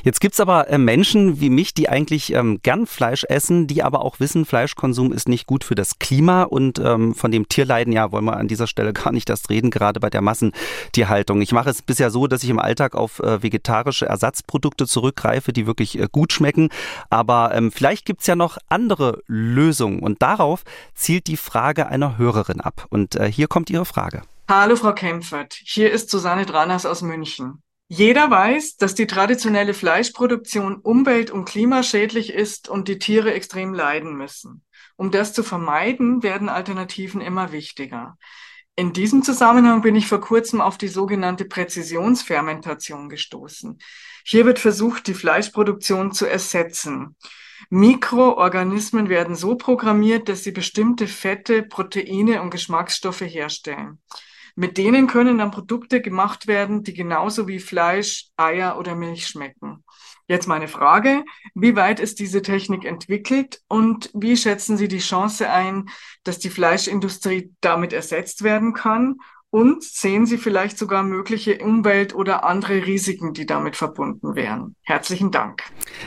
Jetzt 0.04 0.22
gibt's 0.22 0.40
aber 0.40 0.70
äh, 0.70 0.78
Menschen 0.78 1.40
wie 1.40 1.50
mich, 1.50 1.74
die 1.74 1.90
eigentlich 1.90 2.34
ähm, 2.34 2.60
gern 2.64 2.88
Fleisch 2.88 3.24
essen, 3.26 3.68
die 3.68 3.84
aber 3.84 4.04
auch 4.04 4.20
wissen, 4.20 4.46
Fleischkonsum 4.46 5.12
ist 5.12 5.30
nicht 5.30 5.46
gut 5.46 5.64
für 5.64 5.76
das 5.76 6.00
Klima 6.00 6.44
und 6.44 6.80
ähm, 6.80 7.14
von 7.16 7.32
dem 7.32 7.50
Tierleiden, 7.50 7.94
ja, 7.94 8.12
wollen 8.12 8.26
wir 8.26 8.38
an 8.38 8.48
dieser 8.48 8.68
Stelle 8.68 8.94
gar 8.94 9.12
nicht 9.12 9.30
erst 9.30 9.50
reden, 9.50 9.72
gerade 9.72 10.00
bei 10.00 10.10
der 10.10 10.22
Massentierhaltung. 10.22 11.42
Ich 11.42 11.52
mache 11.52 11.70
es 11.70 11.82
bisher 11.82 12.12
so, 12.12 12.28
dass 12.28 12.44
ich 12.44 12.50
im 12.50 12.60
Alltag 12.60 12.96
auf 12.96 13.20
äh, 13.20 13.44
vegetarische 13.44 14.06
Ersatzprodukte 14.06 14.88
zurückgreife, 14.88 15.54
die 15.54 15.68
wirklich 15.68 16.00
äh, 16.00 16.08
gut 16.12 16.34
schmecken. 16.34 16.70
Aber 17.10 17.54
ähm, 17.54 17.72
vielleicht 17.72 18.06
gibt's 18.06 18.28
ja 18.28 18.36
noch 18.36 18.58
andere 18.70 19.22
Lösungen 19.28 20.00
und 20.00 20.22
darauf 20.22 20.64
zielt 20.94 21.28
die 21.28 21.38
Frage 21.38 21.88
einer 21.88 22.18
Hörerin 22.18 22.62
ab. 22.62 22.86
Und 22.90 23.16
äh, 23.16 23.32
hier 23.32 23.48
kommt 23.48 23.70
ihre 23.70 23.86
Frage. 23.86 24.22
Hallo 24.50 24.76
Frau 24.76 24.94
Kempfert, 24.94 25.54
hier 25.64 25.92
ist 25.92 26.10
Susanne 26.10 26.46
Dranas 26.48 26.88
aus 26.88 27.04
München. 27.04 27.62
Jeder 27.92 28.30
weiß, 28.30 28.78
dass 28.78 28.94
die 28.94 29.08
traditionelle 29.08 29.74
Fleischproduktion 29.74 30.76
umwelt- 30.76 31.32
und 31.32 31.46
klimaschädlich 31.46 32.32
ist 32.32 32.70
und 32.70 32.88
die 32.88 33.00
Tiere 33.00 33.34
extrem 33.34 33.74
leiden 33.74 34.16
müssen. 34.16 34.64
Um 34.96 35.10
das 35.10 35.34
zu 35.34 35.42
vermeiden, 35.42 36.22
werden 36.22 36.50
Alternativen 36.50 37.20
immer 37.20 37.52
wichtiger. 37.52 38.16
In 38.76 38.94
diesem 38.94 39.24
Zusammenhang 39.24 39.82
bin 39.82 39.96
ich 39.96 40.08
vor 40.08 40.22
kurzem 40.22 40.62
auf 40.62 40.78
die 40.78 40.88
sogenannte 40.88 41.46
Präzisionsfermentation 41.46 43.10
gestoßen. 43.10 43.80
Hier 44.24 44.46
wird 44.46 44.60
versucht, 44.60 45.08
die 45.08 45.16
Fleischproduktion 45.16 46.12
zu 46.12 46.28
ersetzen. 46.28 47.16
Mikroorganismen 47.72 49.10
werden 49.10 49.36
so 49.36 49.56
programmiert, 49.56 50.30
dass 50.30 50.44
sie 50.44 50.52
bestimmte 50.52 51.08
Fette, 51.08 51.64
Proteine 51.64 52.44
und 52.44 52.52
Geschmacksstoffe 52.52 53.22
herstellen. 53.22 54.00
Mit 54.60 54.78
denen 54.78 55.08
können 55.08 55.38
dann 55.38 55.52
Produkte 55.52 56.02
gemacht 56.02 56.46
werden, 56.46 56.84
die 56.84 56.94
genauso 56.94 57.48
wie 57.48 57.60
Fleisch, 57.60 58.26
Eier 58.36 58.78
oder 58.78 58.94
Milch 58.94 59.26
schmecken. 59.26 59.86
Jetzt 60.28 60.48
meine 60.50 60.68
Frage, 60.68 61.24
wie 61.56 61.78
weit 61.78 62.02
ist 62.02 62.20
diese 62.20 62.42
Technik 62.42 62.84
entwickelt 62.84 63.62
und 63.70 64.12
wie 64.14 64.36
schätzen 64.36 64.76
Sie 64.76 64.90
die 64.90 65.00
Chance 65.00 65.50
ein, 65.50 65.90
dass 66.26 66.40
die 66.40 66.50
Fleischindustrie 66.50 67.54
damit 67.62 67.94
ersetzt 67.94 68.44
werden 68.44 68.74
kann? 68.74 69.20
Und 69.50 69.82
sehen 69.82 70.26
Sie 70.26 70.38
vielleicht 70.38 70.78
sogar 70.78 71.04
mögliche 71.04 71.60
Umwelt- 71.60 72.14
oder 72.14 72.44
andere 72.44 72.86
Risiken, 72.86 73.32
die 73.32 73.46
damit 73.46 73.78
verbunden 73.78 74.36
wären? 74.36 74.76
Herzlichen 74.82 75.32
Dank. 75.32 75.64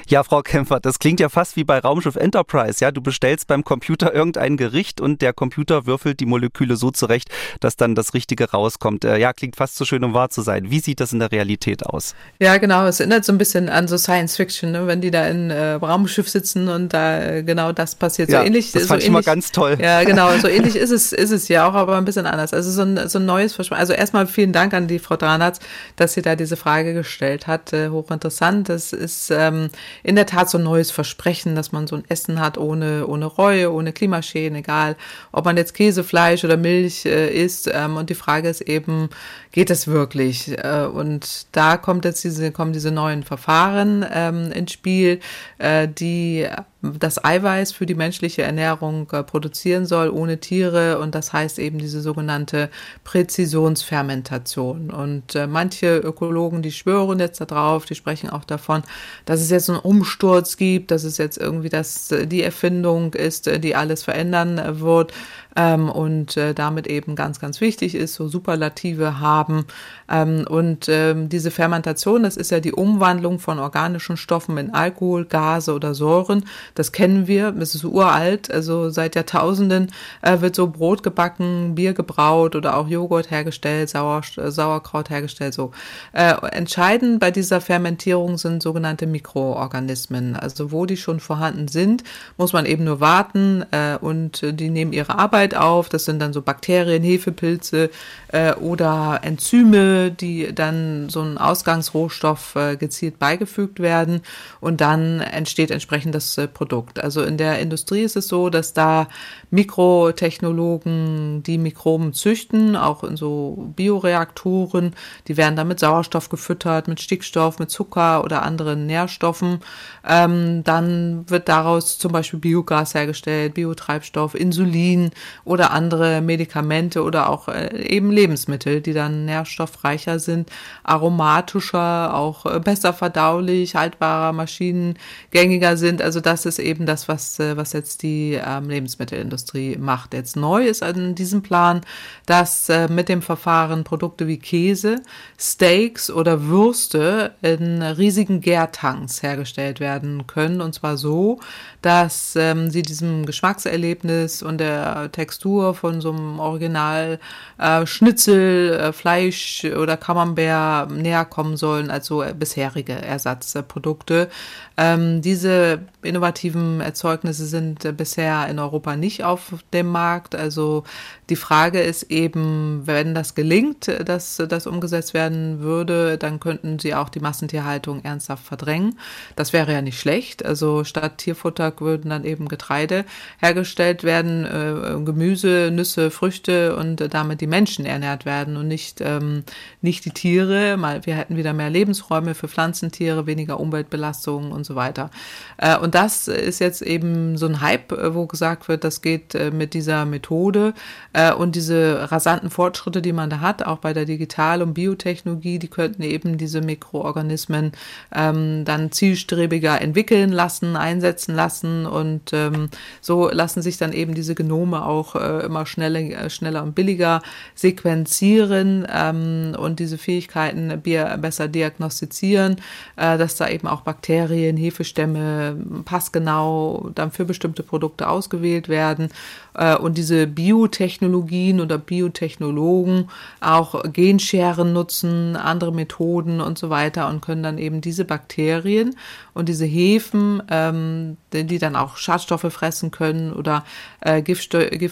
Ja, 0.09 0.23
Frau 0.23 0.43
Kämpfer, 0.43 0.81
das 0.81 0.99
klingt 0.99 1.21
ja 1.21 1.29
fast 1.29 1.57
wie 1.57 1.65
bei 1.65 1.79
Raumschiff 1.79 2.17
Enterprise. 2.17 2.79
Ja, 2.81 2.91
du 2.91 3.01
bestellst 3.01 3.47
beim 3.47 3.65
Computer 3.65 4.15
irgendein 4.15 4.57
Gericht 4.57 5.01
und 5.01 5.23
der 5.23 5.33
Computer 5.33 5.87
würfelt 5.87 6.21
die 6.21 6.27
Moleküle 6.27 6.77
so 6.77 6.91
zurecht, 6.91 7.29
dass 7.61 7.77
dann 7.77 7.95
das 7.95 8.15
Richtige 8.15 8.51
rauskommt. 8.51 9.05
Äh, 9.05 9.19
ja, 9.19 9.33
klingt 9.33 9.57
fast 9.57 9.77
so 9.77 9.85
schön, 9.85 10.05
um 10.05 10.15
wahr 10.15 10.31
zu 10.31 10.43
sein. 10.43 10.71
Wie 10.71 10.81
sieht 10.81 11.01
das 11.01 11.13
in 11.13 11.19
der 11.19 11.33
Realität 11.33 11.87
aus? 11.87 12.15
Ja, 12.39 12.57
genau. 12.59 12.87
Es 12.87 13.01
erinnert 13.01 13.25
so 13.25 13.33
ein 13.33 13.39
bisschen 13.39 13.69
an 13.69 13.89
so 13.89 13.97
Science 13.97 14.37
Fiction, 14.37 14.73
ne? 14.73 14.87
wenn 14.87 15.01
die 15.01 15.11
da 15.11 15.27
in 15.27 15.51
äh, 15.51 15.73
Raumschiff 15.73 16.29
sitzen 16.29 16.69
und 16.69 16.93
da 16.93 17.23
äh, 17.23 17.43
genau 17.43 17.73
das 17.73 17.95
passiert. 17.95 18.29
Ja, 18.29 18.41
so 18.41 18.47
ähnlich. 18.47 18.73
Das 18.73 18.83
so 18.83 18.89
fand 18.89 19.03
ähnlich, 19.03 19.07
ich 19.07 19.13
mal 19.13 19.23
ganz 19.23 19.53
toll. 19.53 19.79
Ja, 19.81 20.05
genau. 20.05 20.37
So 20.39 20.49
ähnlich 20.49 20.77
ist 20.77 20.91
es, 20.91 21.13
ist 21.13 21.31
es 21.31 21.49
ja 21.49 21.69
auch, 21.69 21.75
aber 21.75 21.97
ein 21.97 22.05
bisschen 22.05 22.27
anders. 22.27 22.53
Also 22.53 22.71
so 22.71 22.83
ein, 22.83 23.09
so 23.09 23.19
ein 23.19 23.27
neues 23.27 23.55
Versprechen. 23.55 23.81
Also 23.81 23.93
erstmal 23.93 24.27
vielen 24.27 24.53
Dank 24.53 24.75
an 24.75 24.89
die 24.89 24.99
Frau 24.99 25.17
Dranatz, 25.17 25.61
dass 25.97 26.15
sie 26.15 26.23
da 26.23 26.37
diese 26.37 26.57
Frage 26.57 26.95
gestellt 26.95 27.47
hat. 27.47 27.73
Äh, 27.73 27.89
hochinteressant. 27.89 28.69
Das 28.69 28.93
ist 28.93 29.31
ähm, 29.31 29.71
in 30.03 30.17
der 30.17 30.27
Tat 30.27 30.51
so 30.51 30.59
ein 30.59 30.65
neues 30.65 30.91
Versprechen, 30.91 31.55
dass 31.55 31.73
man 31.73 31.87
so 31.87 31.97
ein 31.97 32.05
Essen 32.09 32.41
hat 32.41 32.59
ohne, 32.59 33.07
ohne 33.07 33.27
Reue, 33.27 33.73
ohne 33.73 33.93
Klimaschäden, 33.93 34.57
egal 34.59 34.97
ob 35.33 35.45
man 35.45 35.57
jetzt 35.57 35.75
Käse, 35.75 36.05
Fleisch 36.05 36.45
oder 36.45 36.57
Milch 36.57 37.05
äh, 37.07 37.29
isst. 37.29 37.71
Ähm, 37.73 37.97
und 37.97 38.11
die 38.11 38.15
Frage 38.15 38.49
ist 38.49 38.63
eben, 38.63 39.11
geht 39.53 39.71
es 39.71 39.87
wirklich? 39.87 40.57
Äh, 40.59 40.87
und 40.93 41.47
da 41.53 41.77
kommt 41.77 42.05
jetzt 42.05 42.25
diese, 42.25 42.53
kommen 42.53 42.73
diese 42.73 42.91
neuen 42.91 43.23
Verfahren 43.23 44.05
ähm, 44.13 44.53
ins 44.53 44.73
Spiel, 44.73 45.21
äh, 45.59 45.89
die 45.89 46.49
das 46.83 47.25
Eiweiß 47.25 47.73
für 47.73 47.87
die 47.87 47.95
menschliche 47.95 48.43
Ernährung 48.43 49.09
äh, 49.13 49.23
produzieren 49.23 49.87
soll, 49.87 50.11
ohne 50.11 50.39
Tiere. 50.39 50.99
Und 50.99 51.15
das 51.15 51.33
heißt 51.33 51.59
eben 51.59 51.79
diese 51.79 52.01
sogenannte 52.01 52.71
Präzisionsfermentation. 53.05 54.91
Und 54.91 55.35
äh, 55.37 55.47
manche 55.47 55.99
Ökologen, 55.99 56.63
die 56.63 56.73
schwören 56.73 57.21
jetzt 57.21 57.41
darauf, 57.41 57.85
die 57.85 57.95
sprechen 57.95 58.31
auch 58.31 58.45
davon, 58.45 58.83
dass 59.25 59.41
es 59.41 59.51
jetzt 59.51 59.71
einen 59.71 59.79
Umsturz 59.79 60.57
gibt, 60.57 60.91
dass 60.91 61.05
es 61.05 61.19
jetzt 61.19 61.39
irgendwie 61.39 61.69
das, 61.69 62.11
äh, 62.11 62.27
die 62.27 62.43
Erfindung 62.43 63.15
ist, 63.15 63.47
die 63.63 63.77
alles 63.77 64.03
verändern 64.03 64.81
wird 64.81 65.13
ähm, 65.57 65.89
und 65.89 66.37
äh, 66.37 66.55
damit 66.55 66.87
eben 66.87 67.15
ganz, 67.15 67.41
ganz 67.41 67.61
wichtig 67.61 67.95
ist, 67.95 68.15
so 68.15 68.29
Superlative 68.29 69.21
haben. 69.21 69.67
Ähm, 70.11 70.47
und 70.49 70.89
ähm, 70.89 71.29
diese 71.29 71.51
Fermentation, 71.51 72.23
das 72.23 72.37
ist 72.37 72.51
ja 72.51 72.61
die 72.61 72.73
Umwandlung 72.73 73.39
von 73.39 73.59
organischen 73.59 74.17
Stoffen 74.17 74.57
in 74.59 74.75
Alkohol, 74.75 75.25
Gase 75.25 75.75
oder 75.75 75.95
Säuren. 75.95 76.45
Das 76.75 76.93
kennen 76.93 77.27
wir, 77.27 77.53
das 77.53 77.75
ist 77.75 77.85
uralt, 77.85 78.51
also 78.51 78.91
seit 78.91 79.15
Jahrtausenden 79.15 79.93
äh, 80.23 80.41
wird 80.41 80.57
so 80.57 80.69
Brot 80.69 81.03
gebacken, 81.03 81.75
Bier 81.75 81.93
gebraut 81.93 82.57
oder 82.57 82.77
auch 82.77 82.89
Joghurt 82.89 83.31
hergestellt, 83.31 83.91
Sauer, 83.91 84.23
Sauerkraut 84.37 85.11
hergestellt. 85.11 85.55
So 85.55 85.73
äh, 86.13 86.35
entscheidend 86.53 87.21
bei 87.21 87.31
dieser 87.31 87.61
Fermentierung 87.61 88.39
sind 88.39 88.63
sogenannte 88.63 89.07
Mikroorganismen. 89.07 90.37
Also 90.37 90.73
wo 90.73 90.87
die 90.87 90.97
schon 90.97 91.21
vorhanden 91.21 91.69
sind, 91.69 92.05
muss 92.37 92.53
man 92.53 92.67
eben 92.67 92.85
nur 92.85 93.01
warten 93.01 93.65
äh, 93.71 93.97
und 94.01 94.43
die 94.43 94.71
nehmen 94.71 94.93
ihre 94.93 95.19
Arbeit 95.19 95.42
auf. 95.51 95.89
Das 95.89 96.05
sind 96.05 96.21
dann 96.21 96.33
so 96.33 96.43
Bakterien, 96.43 97.03
Hefepilze 97.03 97.91
äh, 98.29 98.55
oder 98.55 99.21
Enzyme, 99.23 100.11
die 100.11 100.55
dann 100.55 101.09
so 101.09 101.21
ein 101.21 101.39
Ausgangsrohstoff 101.39 102.57
äh, 102.57 102.77
gezielt 102.77 103.19
beigefügt 103.19 103.81
werden 103.81 104.23
und 104.61 104.81
dann 104.81 105.21
entsteht 105.21 105.71
entsprechend 105.71 106.15
das 106.15 106.39
äh, 106.39 106.49
Produkt. 106.49 107.03
Also 107.03 107.23
in 107.23 107.37
der 107.37 107.59
Industrie 107.59 108.03
ist 108.03 108.17
es 108.17 108.29
so, 108.29 108.51
dass 108.51 108.73
da 108.73 109.09
Mikrotechnologen 109.51 111.43
die 111.43 111.59
Mikroben 111.59 112.13
züchten, 112.13 112.77
auch 112.77 113.05
in 113.05 113.17
so 113.17 113.73
Bioreaktoren. 113.77 114.95
Die 115.29 115.37
werden 115.37 115.57
dann 115.57 115.69
mit 115.69 115.81
Sauerstoff 115.81 116.29
gefüttert, 116.29 116.89
mit 116.89 117.01
Stickstoff, 117.01 117.59
mit 117.59 117.71
Zucker 117.71 118.25
oder 118.25 118.43
anderen 118.43 118.87
Nährstoffen. 118.87 119.61
Ähm, 120.07 120.65
dann 120.65 121.29
wird 121.29 121.49
daraus 121.49 121.99
zum 121.99 122.13
Beispiel 122.13 122.41
Biogas 122.41 122.95
hergestellt, 122.95 123.55
Biotreibstoff, 123.55 124.35
Insulin 124.35 125.11
oder 125.45 125.71
andere 125.73 126.21
Medikamente 126.21 127.03
oder 127.03 127.29
auch 127.29 127.49
äh, 127.49 127.87
eben 127.87 128.11
Lebensmittel, 128.11 128.81
die 128.81 128.93
dann 128.93 129.25
nährstoffreicher 129.25 130.19
sind, 130.19 130.51
aromatischer, 130.85 132.15
auch 132.15 132.47
äh, 132.47 132.61
besser 132.61 132.93
verdaulich, 132.93 133.75
haltbarer, 133.75 134.33
maschinengängiger 134.33 135.77
sind. 135.77 136.03
Also 136.03 136.21
das 136.21 136.47
ist 136.47 136.59
eben 136.59 136.87
das, 136.87 137.09
was, 137.09 137.39
äh, 137.39 137.57
was 137.57 137.73
jetzt 137.73 138.03
die 138.03 138.41
ähm, 138.45 138.69
Lebensmittelindustrie 138.69 139.77
macht. 139.77 140.15
Jetzt 140.15 140.37
neu 140.37 140.67
ist 140.67 140.83
an 140.83 141.15
diesem 141.15 141.43
Plan, 141.43 141.81
dass 142.27 142.71
mit 142.89 143.09
dem 143.09 143.23
Verfahren 143.23 143.85
Produkte 143.85 144.27
wie 144.27 144.39
Käse, 144.39 144.97
Steaks 145.39 146.11
oder 146.11 146.45
Würste 146.45 147.35
in 147.43 147.83
riesigen 147.83 148.41
Gärtanks 148.41 149.23
hergestellt 149.23 149.81
werden 149.81 150.27
können. 150.27 150.61
Und 150.61 150.75
zwar 150.75 150.97
so, 150.97 151.41
dass 151.81 152.37
ähm, 152.37 152.71
sie 152.71 152.83
diesem 152.83 153.27
Geschmackserlebnis 153.27 154.43
und 154.43 154.59
der 154.59 155.09
Textur 155.23 155.75
von 155.75 156.01
so 156.01 156.11
einem 156.11 156.41
Original 156.41 157.21
äh, 157.59 157.87
Schnitzel, 157.87 158.73
äh, 158.73 158.93
Fleisch 158.93 159.65
oder 159.65 159.97
Camembert 159.97 160.91
näher 160.91 161.25
kommen 161.25 161.57
sollen 161.57 161.91
als 161.91 162.07
so 162.07 162.25
bisherige 162.37 162.95
Ersatzprodukte. 162.95 164.29
Ähm, 164.77 165.23
diese 165.23 165.81
innovativen 166.03 166.81
Erzeugnisse 166.81 167.47
sind 167.47 167.85
äh, 167.85 167.93
bisher 167.93 168.49
in 168.49 168.59
Europa 168.59 168.97
nicht 168.97 169.23
auf 169.23 169.55
dem 169.73 169.87
Markt. 169.87 170.35
Also 170.35 170.83
die 171.29 171.37
Frage 171.37 171.81
ist 171.81 172.05
eben, 172.05 172.83
wenn 172.85 173.15
das 173.15 173.35
gelingt, 173.35 173.89
dass 174.05 174.37
das 174.37 174.67
umgesetzt 174.67 175.15
werden 175.15 175.61
würde, 175.61 176.19
dann 176.19 176.41
könnten 176.41 176.79
sie 176.79 176.95
auch 176.95 177.09
die 177.09 177.21
Massentierhaltung 177.21 178.03
ernsthaft 178.03 178.45
verdrängen. 178.45 178.99
Das 179.37 179.53
wäre 179.53 179.73
ja 179.73 179.83
nicht 179.83 180.01
schlecht. 180.01 180.45
Also 180.45 180.85
statt 180.85 181.19
Tierfutter 181.19 181.73
würden 181.79 182.11
dann 182.11 182.25
eben 182.25 182.49
Getreide 182.49 183.05
hergestellt 183.39 184.05
werden, 184.05 184.45
äh, 184.45 185.05
Gemüse, 185.13 185.71
Nüsse, 185.73 186.11
Früchte 186.11 186.77
und 186.77 186.97
damit 187.13 187.41
die 187.41 187.47
Menschen 187.47 187.85
ernährt 187.85 188.25
werden 188.25 188.57
und 188.57 188.69
nicht, 188.69 189.01
ähm, 189.01 189.45
nicht 189.81 190.05
die 190.05 190.11
Tiere. 190.11 190.77
Mal, 190.77 191.05
wir 191.07 191.15
hätten 191.15 191.37
wieder 191.37 191.53
mehr 191.53 191.71
Lebensräume 191.71 192.35
für 192.35 192.49
Pflanzentiere, 192.49 193.27
weniger 193.27 193.61
Umweltbelastungen 193.61 194.53
und 194.53 194.65
so 194.65 194.75
weiter. 194.75 195.11
Äh, 195.59 195.77
und 195.77 195.95
das 195.95 196.29
ist 196.29 196.61
jetzt 196.61 196.83
eben 196.83 197.37
so 197.37 197.47
ein 197.47 197.61
Hype, 197.61 197.93
äh, 197.93 198.15
wo 198.15 198.27
gesagt 198.27 198.69
wird, 198.69 198.85
das 198.85 199.03
geht 199.03 199.35
äh, 199.35 199.51
mit 199.51 199.75
dieser 199.75 200.05
Methode 200.05 200.75
äh, 201.13 201.33
und 201.33 201.55
diese 201.57 202.11
rasanten 202.11 202.51
Fortschritte, 202.51 203.03
die 203.03 203.13
man 203.13 203.31
da 203.31 203.41
hat, 203.41 203.65
auch 203.65 203.79
bei 203.79 203.93
der 203.93 204.05
Digital- 204.05 204.63
und 204.63 204.75
Biotechnologie, 204.75 205.59
die 205.59 205.69
könnten 205.69 206.03
eben 206.03 206.39
diese 206.39 206.61
Mikroorganismen 206.61 207.73
ähm, 208.15 208.65
dann 208.65 208.93
zielstrebiger 208.93 209.81
entwickeln 209.81 210.33
lassen, 210.33 210.77
einsetzen 210.77 211.35
lassen 211.35 211.87
und 211.87 212.33
ähm, 212.33 212.69
so 213.01 213.29
lassen 213.29 213.63
sich 213.63 213.77
dann 213.77 213.93
eben 213.93 214.15
diese 214.15 214.35
Genome 214.35 214.85
auch 214.85 215.02
äh, 215.15 215.45
immer 215.45 215.67
schneller, 215.67 216.29
schneller 216.31 216.63
und 216.63 216.75
billiger 216.75 217.23
sequenzieren 217.55 218.87
ähm, 218.93 219.57
und 219.59 219.81
diese 219.81 219.99
Fähigkeiten 219.99 220.81
besser 220.83 221.49
diagnostizieren, 221.49 222.57
äh, 222.97 223.19
dass 223.19 223.37
da 223.37 223.49
eben 223.49 223.69
auch 223.69 223.83
Bakterien, 223.83 224.57
Hefestämme 224.57 225.57
passgenau 225.85 226.91
dann 226.95 227.11
für 227.11 227.25
bestimmte 227.25 227.63
Produkte 227.63 228.09
ausgewählt 228.09 228.69
werden. 228.69 229.09
Äh, 229.55 229.77
und 229.77 229.99
diese 229.99 230.27
Biotechnologien 230.27 231.61
oder 231.61 231.79
Biotechnologen 231.79 233.09
auch 233.41 233.83
Genscheren 233.93 234.73
nutzen, 234.73 235.37
andere 235.37 235.73
Methoden 235.73 236.41
und 236.41 236.59
so 236.59 236.71
weiter 236.71 237.09
und 237.09 237.21
können 237.21 237.43
dann 237.43 237.59
eben 237.59 237.81
diese 237.81 238.05
Bakterien 238.05 238.97
und 239.35 239.49
diese 239.49 239.65
Hefen, 239.65 240.43
ähm, 240.51 241.17
die 241.33 241.59
dann 241.59 241.77
auch 241.77 241.97
Schadstoffe 241.97 242.53
fressen 242.53 242.91
können 242.91 243.33
oder 243.33 243.65
äh, 244.01 244.23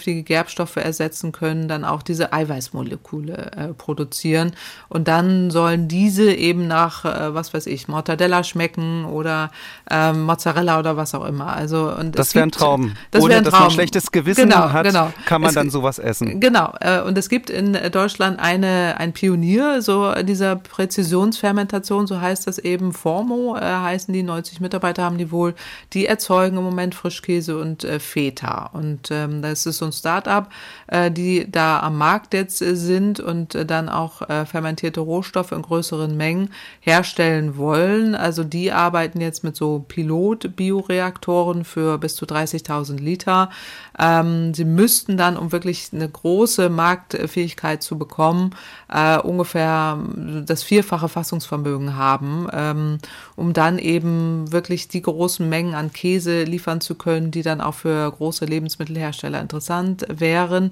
giftige 0.00 0.22
Gerbstoffe 0.22 0.76
ersetzen 0.76 1.30
können, 1.30 1.68
dann 1.68 1.84
auch 1.84 2.02
diese 2.02 2.32
Eiweißmoleküle 2.32 3.52
äh, 3.56 3.74
produzieren. 3.74 4.52
Und 4.88 5.08
dann 5.08 5.50
sollen 5.50 5.88
diese 5.88 6.32
eben 6.32 6.66
nach, 6.66 7.04
äh, 7.04 7.34
was 7.34 7.52
weiß 7.52 7.66
ich, 7.66 7.86
Mortadella 7.86 8.42
schmecken 8.42 9.04
oder 9.04 9.50
äh, 9.90 10.14
Mozzarella 10.14 10.78
oder 10.78 10.96
was 10.96 11.14
auch 11.14 11.26
immer. 11.26 11.48
Also, 11.48 11.92
und 11.94 12.18
das 12.18 12.34
wäre 12.34 12.44
ein 12.44 12.50
Traum. 12.50 12.94
Das 13.10 13.22
Ohne 13.22 13.36
ein 13.36 13.44
dass 13.44 13.52
Traum. 13.52 13.64
man 13.64 13.70
schlechtes 13.72 14.10
Gewissen 14.10 14.48
genau, 14.48 14.72
hat, 14.72 14.86
genau. 14.86 15.12
kann 15.26 15.42
man 15.42 15.48
es, 15.50 15.54
dann 15.54 15.68
sowas 15.68 15.98
essen. 15.98 16.40
Genau. 16.40 16.72
Äh, 16.80 17.02
und 17.02 17.18
es 17.18 17.28
gibt 17.28 17.50
in 17.50 17.76
Deutschland 17.92 18.38
eine, 18.40 18.94
ein 18.98 19.12
Pionier 19.12 19.82
so 19.82 20.14
dieser 20.22 20.56
Präzisionsfermentation, 20.56 22.06
so 22.06 22.20
heißt 22.20 22.46
das 22.46 22.58
eben, 22.58 22.94
Formo 22.94 23.54
äh, 23.56 23.60
heißen 23.60 24.14
die 24.14 24.22
90 24.22 24.60
Mitarbeiter 24.60 25.02
haben 25.02 25.18
die 25.18 25.30
wohl, 25.30 25.54
die 25.92 26.06
erzeugen 26.06 26.56
im 26.56 26.64
Moment 26.64 26.94
Frischkäse 26.94 27.58
und 27.58 27.84
äh, 27.84 27.98
Feta. 27.98 28.70
Und 28.72 29.10
ähm, 29.10 29.42
das 29.42 29.66
ist 29.66 29.79
so 29.80 29.86
ein 29.86 29.92
Start-up, 29.92 30.50
äh, 30.86 31.10
die 31.10 31.50
da 31.50 31.80
am 31.80 31.98
Markt 31.98 32.32
jetzt 32.34 32.62
äh, 32.62 32.76
sind 32.76 33.18
und 33.18 33.54
äh, 33.56 33.66
dann 33.66 33.88
auch 33.88 34.22
äh, 34.28 34.46
fermentierte 34.46 35.00
Rohstoffe 35.00 35.50
in 35.50 35.62
größeren 35.62 36.16
Mengen 36.16 36.50
herstellen 36.80 37.56
wollen. 37.56 38.14
Also 38.14 38.44
die 38.44 38.70
arbeiten 38.70 39.20
jetzt 39.20 39.42
mit 39.42 39.56
so 39.56 39.84
Pilot-Bioreaktoren 39.88 41.64
für 41.64 41.98
bis 41.98 42.14
zu 42.14 42.24
30.000 42.24 43.00
Liter. 43.00 43.50
Ähm, 43.98 44.54
sie 44.54 44.64
müssten 44.64 45.16
dann, 45.16 45.36
um 45.36 45.52
wirklich 45.52 45.88
eine 45.92 46.08
große 46.08 46.68
Marktfähigkeit 46.70 47.82
zu 47.82 47.98
bekommen, 47.98 48.54
äh, 48.90 49.18
ungefähr 49.18 49.98
das 50.44 50.62
vierfache 50.62 51.08
Fassungsvermögen 51.08 51.96
haben, 51.96 52.48
ähm, 52.52 52.98
um 53.36 53.52
dann 53.52 53.78
eben 53.78 54.50
wirklich 54.52 54.88
die 54.88 55.02
großen 55.02 55.48
Mengen 55.48 55.74
an 55.74 55.92
Käse 55.92 56.44
liefern 56.44 56.80
zu 56.80 56.94
können, 56.94 57.30
die 57.30 57.42
dann 57.42 57.60
auch 57.60 57.74
für 57.74 58.10
große 58.10 58.44
Lebensmittelhersteller 58.44 59.40
interessant 59.40 60.06
wären. 60.08 60.70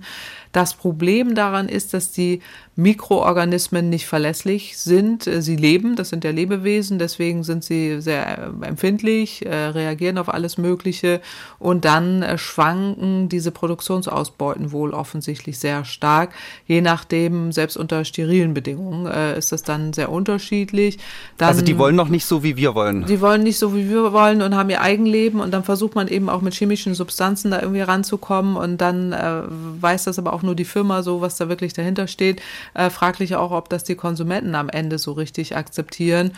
Das 0.52 0.74
Problem 0.74 1.34
daran 1.34 1.68
ist, 1.68 1.94
dass 1.94 2.10
die 2.10 2.40
Mikroorganismen 2.74 3.90
nicht 3.90 4.06
verlässlich 4.06 4.78
sind. 4.78 5.24
Sie 5.24 5.56
leben, 5.56 5.96
das 5.96 6.10
sind 6.10 6.24
ja 6.24 6.30
Lebewesen, 6.30 6.98
deswegen 6.98 7.42
sind 7.42 7.64
sie 7.64 8.00
sehr 8.00 8.52
empfindlich, 8.62 9.44
äh, 9.44 9.54
reagieren 9.54 10.16
auf 10.16 10.32
alles 10.32 10.58
Mögliche 10.58 11.20
und 11.58 11.84
dann 11.84 12.22
äh, 12.22 12.38
schwanken 12.38 13.28
diese 13.28 13.50
Produktionsausbeuten 13.50 14.72
wohl 14.72 14.94
offensichtlich 14.94 15.58
sehr 15.58 15.84
stark. 15.84 16.32
Je 16.66 16.80
nachdem, 16.80 17.50
selbst 17.52 17.76
unter 17.76 18.04
sterilen 18.08 18.54
Bedingungen 18.54 19.06
äh, 19.06 19.38
ist 19.38 19.52
das 19.52 19.62
dann 19.62 19.92
sehr 19.92 20.10
unterschiedlich. 20.10 20.98
Dann, 21.36 21.48
also 21.48 21.62
die 21.62 21.78
wollen 21.78 21.94
noch 21.94 22.08
nicht 22.08 22.24
so, 22.24 22.42
wie 22.42 22.56
wir 22.56 22.74
wollen. 22.74 23.06
Die 23.06 23.20
wollen 23.20 23.44
nicht 23.44 23.58
so, 23.58 23.74
wie 23.74 23.88
wir 23.88 24.12
wollen 24.12 24.42
und 24.42 24.56
haben 24.56 24.70
ihr 24.70 24.80
Eigenleben 24.80 25.40
und 25.40 25.52
dann 25.52 25.62
versucht 25.62 25.94
man 25.94 26.08
eben 26.08 26.28
auch 26.28 26.40
mit 26.40 26.54
chemischen 26.54 26.94
Substanzen 26.94 27.52
da 27.52 27.60
irgendwie 27.60 27.82
ranzukommen 27.82 28.56
und 28.56 28.78
dann 28.78 29.12
äh, 29.12 29.42
weiß 29.46 30.04
das 30.04 30.18
aber 30.18 30.32
auch 30.32 30.42
nur 30.42 30.56
die 30.56 30.64
Firma 30.64 31.02
so, 31.02 31.20
was 31.20 31.36
da 31.36 31.48
wirklich 31.48 31.72
dahinter 31.72 32.08
steht. 32.08 32.42
Äh, 32.74 32.90
fraglich 32.90 33.36
auch, 33.36 33.52
ob 33.52 33.68
das 33.68 33.84
die 33.84 33.94
Konsumenten 33.94 34.54
am 34.54 34.68
Ende 34.68 34.98
so 34.98 35.12
richtig 35.12 35.56
akzeptieren. 35.56 36.32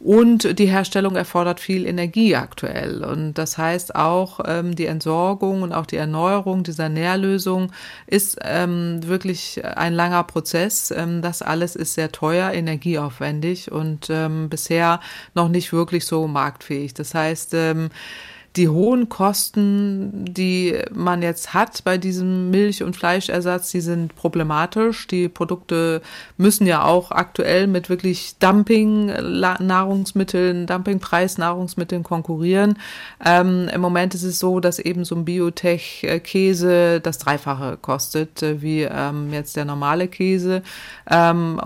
Und 0.00 0.58
die 0.58 0.66
Herstellung 0.66 1.16
erfordert 1.16 1.60
viel 1.60 1.86
Energie 1.86 2.36
aktuell. 2.36 3.04
Und 3.04 3.34
das 3.34 3.58
heißt 3.58 3.94
auch, 3.94 4.40
ähm, 4.46 4.74
die 4.74 4.86
Entsorgung 4.86 5.62
und 5.62 5.72
auch 5.72 5.86
die 5.86 5.96
Erneuerung 5.96 6.62
dieser 6.62 6.88
Nährlösung 6.88 7.72
ist 8.06 8.38
ähm, 8.42 9.00
wirklich 9.06 9.62
ein 9.64 9.94
langer 9.94 10.24
Prozess. 10.24 10.90
Ähm, 10.90 11.22
das 11.22 11.42
alles 11.42 11.76
ist 11.76 11.94
sehr 11.94 12.12
teuer, 12.12 12.52
energieaufwendig 12.52 13.72
und 13.72 14.08
ähm, 14.10 14.48
bisher 14.48 15.00
noch 15.34 15.48
nicht 15.48 15.72
wirklich 15.72 16.04
so 16.04 16.26
marktfähig. 16.26 16.94
Das 16.94 17.14
heißt, 17.14 17.54
ähm, 17.54 17.90
die 18.56 18.68
hohen 18.68 19.08
Kosten, 19.08 20.32
die 20.32 20.78
man 20.92 21.22
jetzt 21.22 21.54
hat 21.54 21.82
bei 21.82 21.98
diesem 21.98 22.50
Milch- 22.50 22.84
und 22.84 22.96
Fleischersatz, 22.96 23.72
die 23.72 23.80
sind 23.80 24.14
problematisch. 24.14 25.08
Die 25.08 25.28
Produkte 25.28 26.02
müssen 26.36 26.64
ja 26.64 26.84
auch 26.84 27.10
aktuell 27.10 27.66
mit 27.66 27.88
wirklich 27.88 28.36
Dumping-Nahrungsmitteln, 28.38 30.68
Dumpingpreis-Nahrungsmitteln 30.68 32.04
konkurrieren. 32.04 32.78
Ähm, 33.24 33.68
Im 33.74 33.80
Moment 33.80 34.14
ist 34.14 34.22
es 34.22 34.38
so, 34.38 34.60
dass 34.60 34.78
eben 34.78 35.04
so 35.04 35.16
ein 35.16 35.24
Biotech-Käse 35.24 37.00
das 37.00 37.18
Dreifache 37.18 37.76
kostet, 37.82 38.40
äh, 38.44 38.62
wie 38.62 38.82
ähm, 38.82 39.32
jetzt 39.32 39.56
der 39.56 39.64
normale 39.64 40.06
Käse. 40.06 40.62
Ähm, 41.10 41.60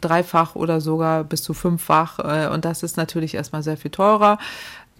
dreifach 0.00 0.54
oder 0.54 0.80
sogar 0.80 1.24
bis 1.24 1.42
zu 1.42 1.52
fünffach. 1.52 2.20
Äh, 2.20 2.46
und 2.48 2.64
das 2.64 2.84
ist 2.84 2.96
natürlich 2.96 3.34
erstmal 3.34 3.64
sehr 3.64 3.76
viel 3.76 3.90
teurer. 3.90 4.38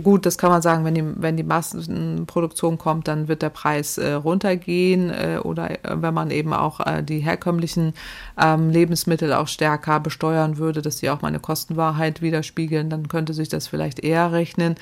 Gut, 0.01 0.26
das 0.26 0.38
kann 0.38 0.51
man 0.51 0.62
sagen, 0.62 0.84
wenn 0.84 0.94
die, 0.94 1.03
wenn 1.05 1.36
die 1.36 1.42
Massenproduktion 1.42 2.78
kommt, 2.78 3.09
dann 3.09 3.26
wird 3.26 3.42
der 3.42 3.49
Preis 3.49 3.99
äh, 3.99 4.12
runtergehen 4.12 5.11
äh, 5.11 5.40
oder 5.42 5.72
äh, 5.72 5.78
wenn 6.01 6.14
man 6.14 6.30
eben 6.30 6.53
auch 6.53 6.78
äh, 6.78 7.03
die 7.03 7.18
herkömmlichen 7.18 7.94
ähm, 8.40 8.70
Lebensmittel 8.70 9.32
auch 9.32 9.49
stärker 9.49 9.99
besteuern 9.99 10.57
würde, 10.57 10.82
dass 10.82 10.99
sie 10.99 11.11
auch 11.11 11.20
meine 11.20 11.40
Kostenwahrheit 11.40 12.22
widerspiegeln, 12.22 12.90
dann 12.90 13.09
könnte 13.09 13.34
sich 13.34 13.49
das 13.49 13.66
vielleicht 13.66 13.99
eher 13.99 14.30
rechnen. 14.30 14.76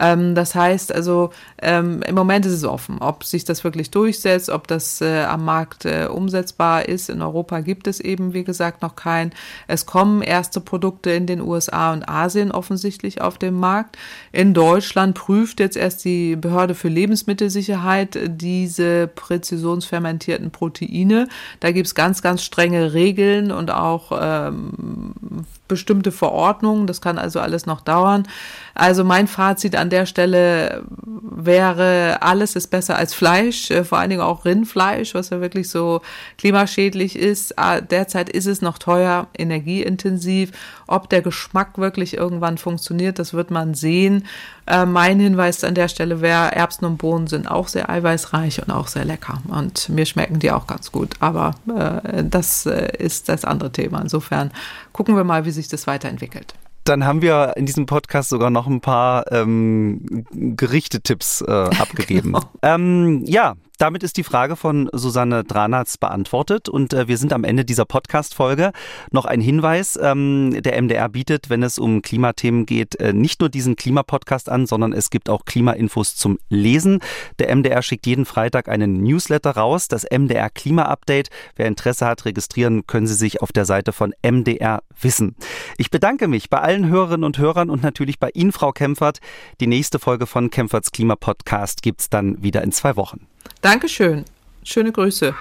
Ähm, 0.00 0.34
das 0.34 0.56
heißt 0.56 0.92
also, 0.92 1.30
ähm, 1.62 2.02
im 2.02 2.16
Moment 2.16 2.44
ist 2.44 2.52
es 2.52 2.64
offen, 2.64 2.98
ob 2.98 3.22
sich 3.22 3.44
das 3.44 3.62
wirklich 3.62 3.92
durchsetzt, 3.92 4.50
ob 4.50 4.66
das 4.66 5.00
äh, 5.00 5.22
am 5.22 5.44
Markt 5.44 5.86
umsetzbar 5.86 6.88
ist. 6.88 7.08
In 7.08 7.22
Europa 7.22 7.60
gibt 7.60 7.86
es 7.86 8.00
eben, 8.00 8.32
wie 8.32 8.42
gesagt, 8.42 8.82
noch 8.82 8.96
kein. 8.96 9.32
Es 9.68 9.86
kommen 9.86 10.22
erste 10.22 10.60
Produkte 10.60 11.10
in 11.10 11.26
den 11.26 11.40
USA 11.40 11.92
und 11.92 12.08
Asien 12.08 12.50
offensichtlich 12.50 13.20
auf 13.20 13.38
den 13.38 13.54
Markt. 13.54 13.96
In 14.32 14.55
Deutschland 14.56 15.14
prüft 15.14 15.60
jetzt 15.60 15.76
erst 15.76 16.06
die 16.06 16.34
Behörde 16.34 16.74
für 16.74 16.88
Lebensmittelsicherheit 16.88 18.18
diese 18.26 19.06
präzisionsfermentierten 19.06 20.50
Proteine. 20.50 21.28
Da 21.60 21.72
gibt 21.72 21.86
es 21.88 21.94
ganz, 21.94 22.22
ganz 22.22 22.42
strenge 22.42 22.94
Regeln 22.94 23.52
und 23.52 23.70
auch 23.70 24.12
ähm, 24.18 25.44
bestimmte 25.68 26.12
Verordnungen. 26.12 26.86
Das 26.86 27.00
kann 27.00 27.18
also 27.18 27.40
alles 27.40 27.66
noch 27.66 27.80
dauern. 27.80 28.28
Also 28.74 29.04
mein 29.04 29.26
Fazit 29.26 29.74
an 29.76 29.90
der 29.90 30.06
Stelle 30.06 30.84
wäre, 31.02 32.18
alles 32.20 32.56
ist 32.56 32.68
besser 32.68 32.96
als 32.96 33.14
Fleisch, 33.14 33.70
äh, 33.70 33.84
vor 33.84 33.98
allen 33.98 34.10
Dingen 34.10 34.22
auch 34.22 34.44
Rindfleisch, 34.44 35.14
was 35.14 35.30
ja 35.30 35.40
wirklich 35.40 35.70
so 35.70 36.02
klimaschädlich 36.38 37.16
ist. 37.16 37.58
Ah, 37.58 37.80
derzeit 37.80 38.28
ist 38.28 38.46
es 38.46 38.62
noch 38.62 38.78
teuer, 38.78 39.28
energieintensiv. 39.36 40.52
Ob 40.86 41.08
der 41.08 41.22
Geschmack 41.22 41.78
wirklich 41.78 42.16
irgendwann 42.16 42.58
funktioniert, 42.58 43.18
das 43.18 43.34
wird 43.34 43.50
man 43.50 43.74
sehen. 43.74 44.26
Äh, 44.66 44.86
mein 44.86 45.20
Hinweis 45.20 45.62
an 45.64 45.74
der 45.74 45.88
Stelle 45.88 46.20
wäre, 46.20 46.52
Erbsen 46.54 46.86
und 46.86 46.96
Bohnen 46.98 47.26
sind 47.26 47.48
auch 47.48 47.68
sehr 47.68 47.88
eiweißreich 47.88 48.62
und 48.62 48.70
auch 48.70 48.88
sehr 48.88 49.04
lecker. 49.04 49.42
Und 49.48 49.88
mir 49.88 50.06
schmecken 50.06 50.38
die 50.38 50.50
auch 50.50 50.66
ganz 50.66 50.90
gut. 50.92 51.14
Aber 51.20 51.54
äh, 51.68 52.24
das 52.24 52.66
äh, 52.66 52.96
ist 52.98 53.28
das 53.28 53.44
andere 53.44 53.70
Thema. 53.70 54.00
Insofern 54.00 54.50
gucken 54.92 55.16
wir 55.16 55.24
mal, 55.24 55.44
wie 55.44 55.50
sich 55.50 55.68
das 55.68 55.86
weiterentwickelt. 55.86 56.54
Dann 56.84 57.04
haben 57.04 57.20
wir 57.20 57.54
in 57.56 57.66
diesem 57.66 57.86
Podcast 57.86 58.28
sogar 58.28 58.50
noch 58.50 58.68
ein 58.68 58.80
paar 58.80 59.30
ähm, 59.32 60.24
Gerichtetipps 60.30 61.42
äh, 61.42 61.50
abgegeben. 61.50 62.32
genau. 62.32 62.44
ähm, 62.62 63.24
ja, 63.26 63.54
damit 63.78 64.02
ist 64.02 64.16
die 64.16 64.24
Frage 64.24 64.56
von 64.56 64.88
Susanne 64.92 65.44
Dranatz 65.44 65.98
beantwortet 65.98 66.68
und 66.68 66.94
äh, 66.94 67.08
wir 67.08 67.18
sind 67.18 67.32
am 67.32 67.44
Ende 67.44 67.64
dieser 67.64 67.84
Podcast-Folge. 67.84 68.72
Noch 69.10 69.24
ein 69.24 69.40
Hinweis, 69.40 69.98
ähm, 70.00 70.62
der 70.62 70.80
MDR 70.80 71.08
bietet, 71.08 71.50
wenn 71.50 71.62
es 71.62 71.78
um 71.78 72.02
Klimathemen 72.02 72.66
geht, 72.66 72.96
äh, 72.96 73.12
nicht 73.12 73.40
nur 73.40 73.48
diesen 73.48 73.76
Klimapodcast 73.76 74.48
an, 74.48 74.66
sondern 74.66 74.92
es 74.92 75.10
gibt 75.10 75.28
auch 75.28 75.44
Klimainfos 75.44 76.16
zum 76.16 76.38
Lesen. 76.48 77.00
Der 77.38 77.54
MDR 77.54 77.82
schickt 77.82 78.06
jeden 78.06 78.24
Freitag 78.24 78.68
einen 78.68 79.02
Newsletter 79.02 79.52
raus, 79.52 79.88
das 79.88 80.04
MDR 80.04 80.50
Klima-Update. 80.50 81.28
Wer 81.56 81.66
Interesse 81.66 82.06
hat, 82.06 82.24
registrieren 82.24 82.86
können 82.86 83.06
Sie 83.06 83.14
sich 83.14 83.42
auf 83.42 83.52
der 83.52 83.64
Seite 83.64 83.92
von 83.92 84.14
MDR 84.22 84.82
Wissen. 85.00 85.36
Ich 85.76 85.90
bedanke 85.90 86.28
mich 86.28 86.48
bei 86.48 86.60
allen 86.60 86.88
Hörerinnen 86.88 87.24
und 87.24 87.38
Hörern 87.38 87.70
und 87.70 87.82
natürlich 87.82 88.18
bei 88.18 88.30
Ihnen, 88.32 88.52
Frau 88.52 88.72
Kempfert. 88.72 89.18
Die 89.60 89.66
nächste 89.66 89.98
Folge 89.98 90.26
von 90.26 90.50
Kempferts 90.50 90.92
Klimapodcast 90.92 91.82
gibt 91.82 92.00
es 92.00 92.10
dann 92.10 92.42
wieder 92.42 92.62
in 92.62 92.72
zwei 92.72 92.96
Wochen. 92.96 93.26
Dankeschön. 93.60 94.24
Schöne 94.62 94.92
Grüße. 94.92 95.34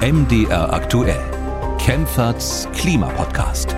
MDR 0.00 0.72
aktuell. 0.72 1.20
Kempferts 1.78 2.68
Klimapodcast. 2.74 3.74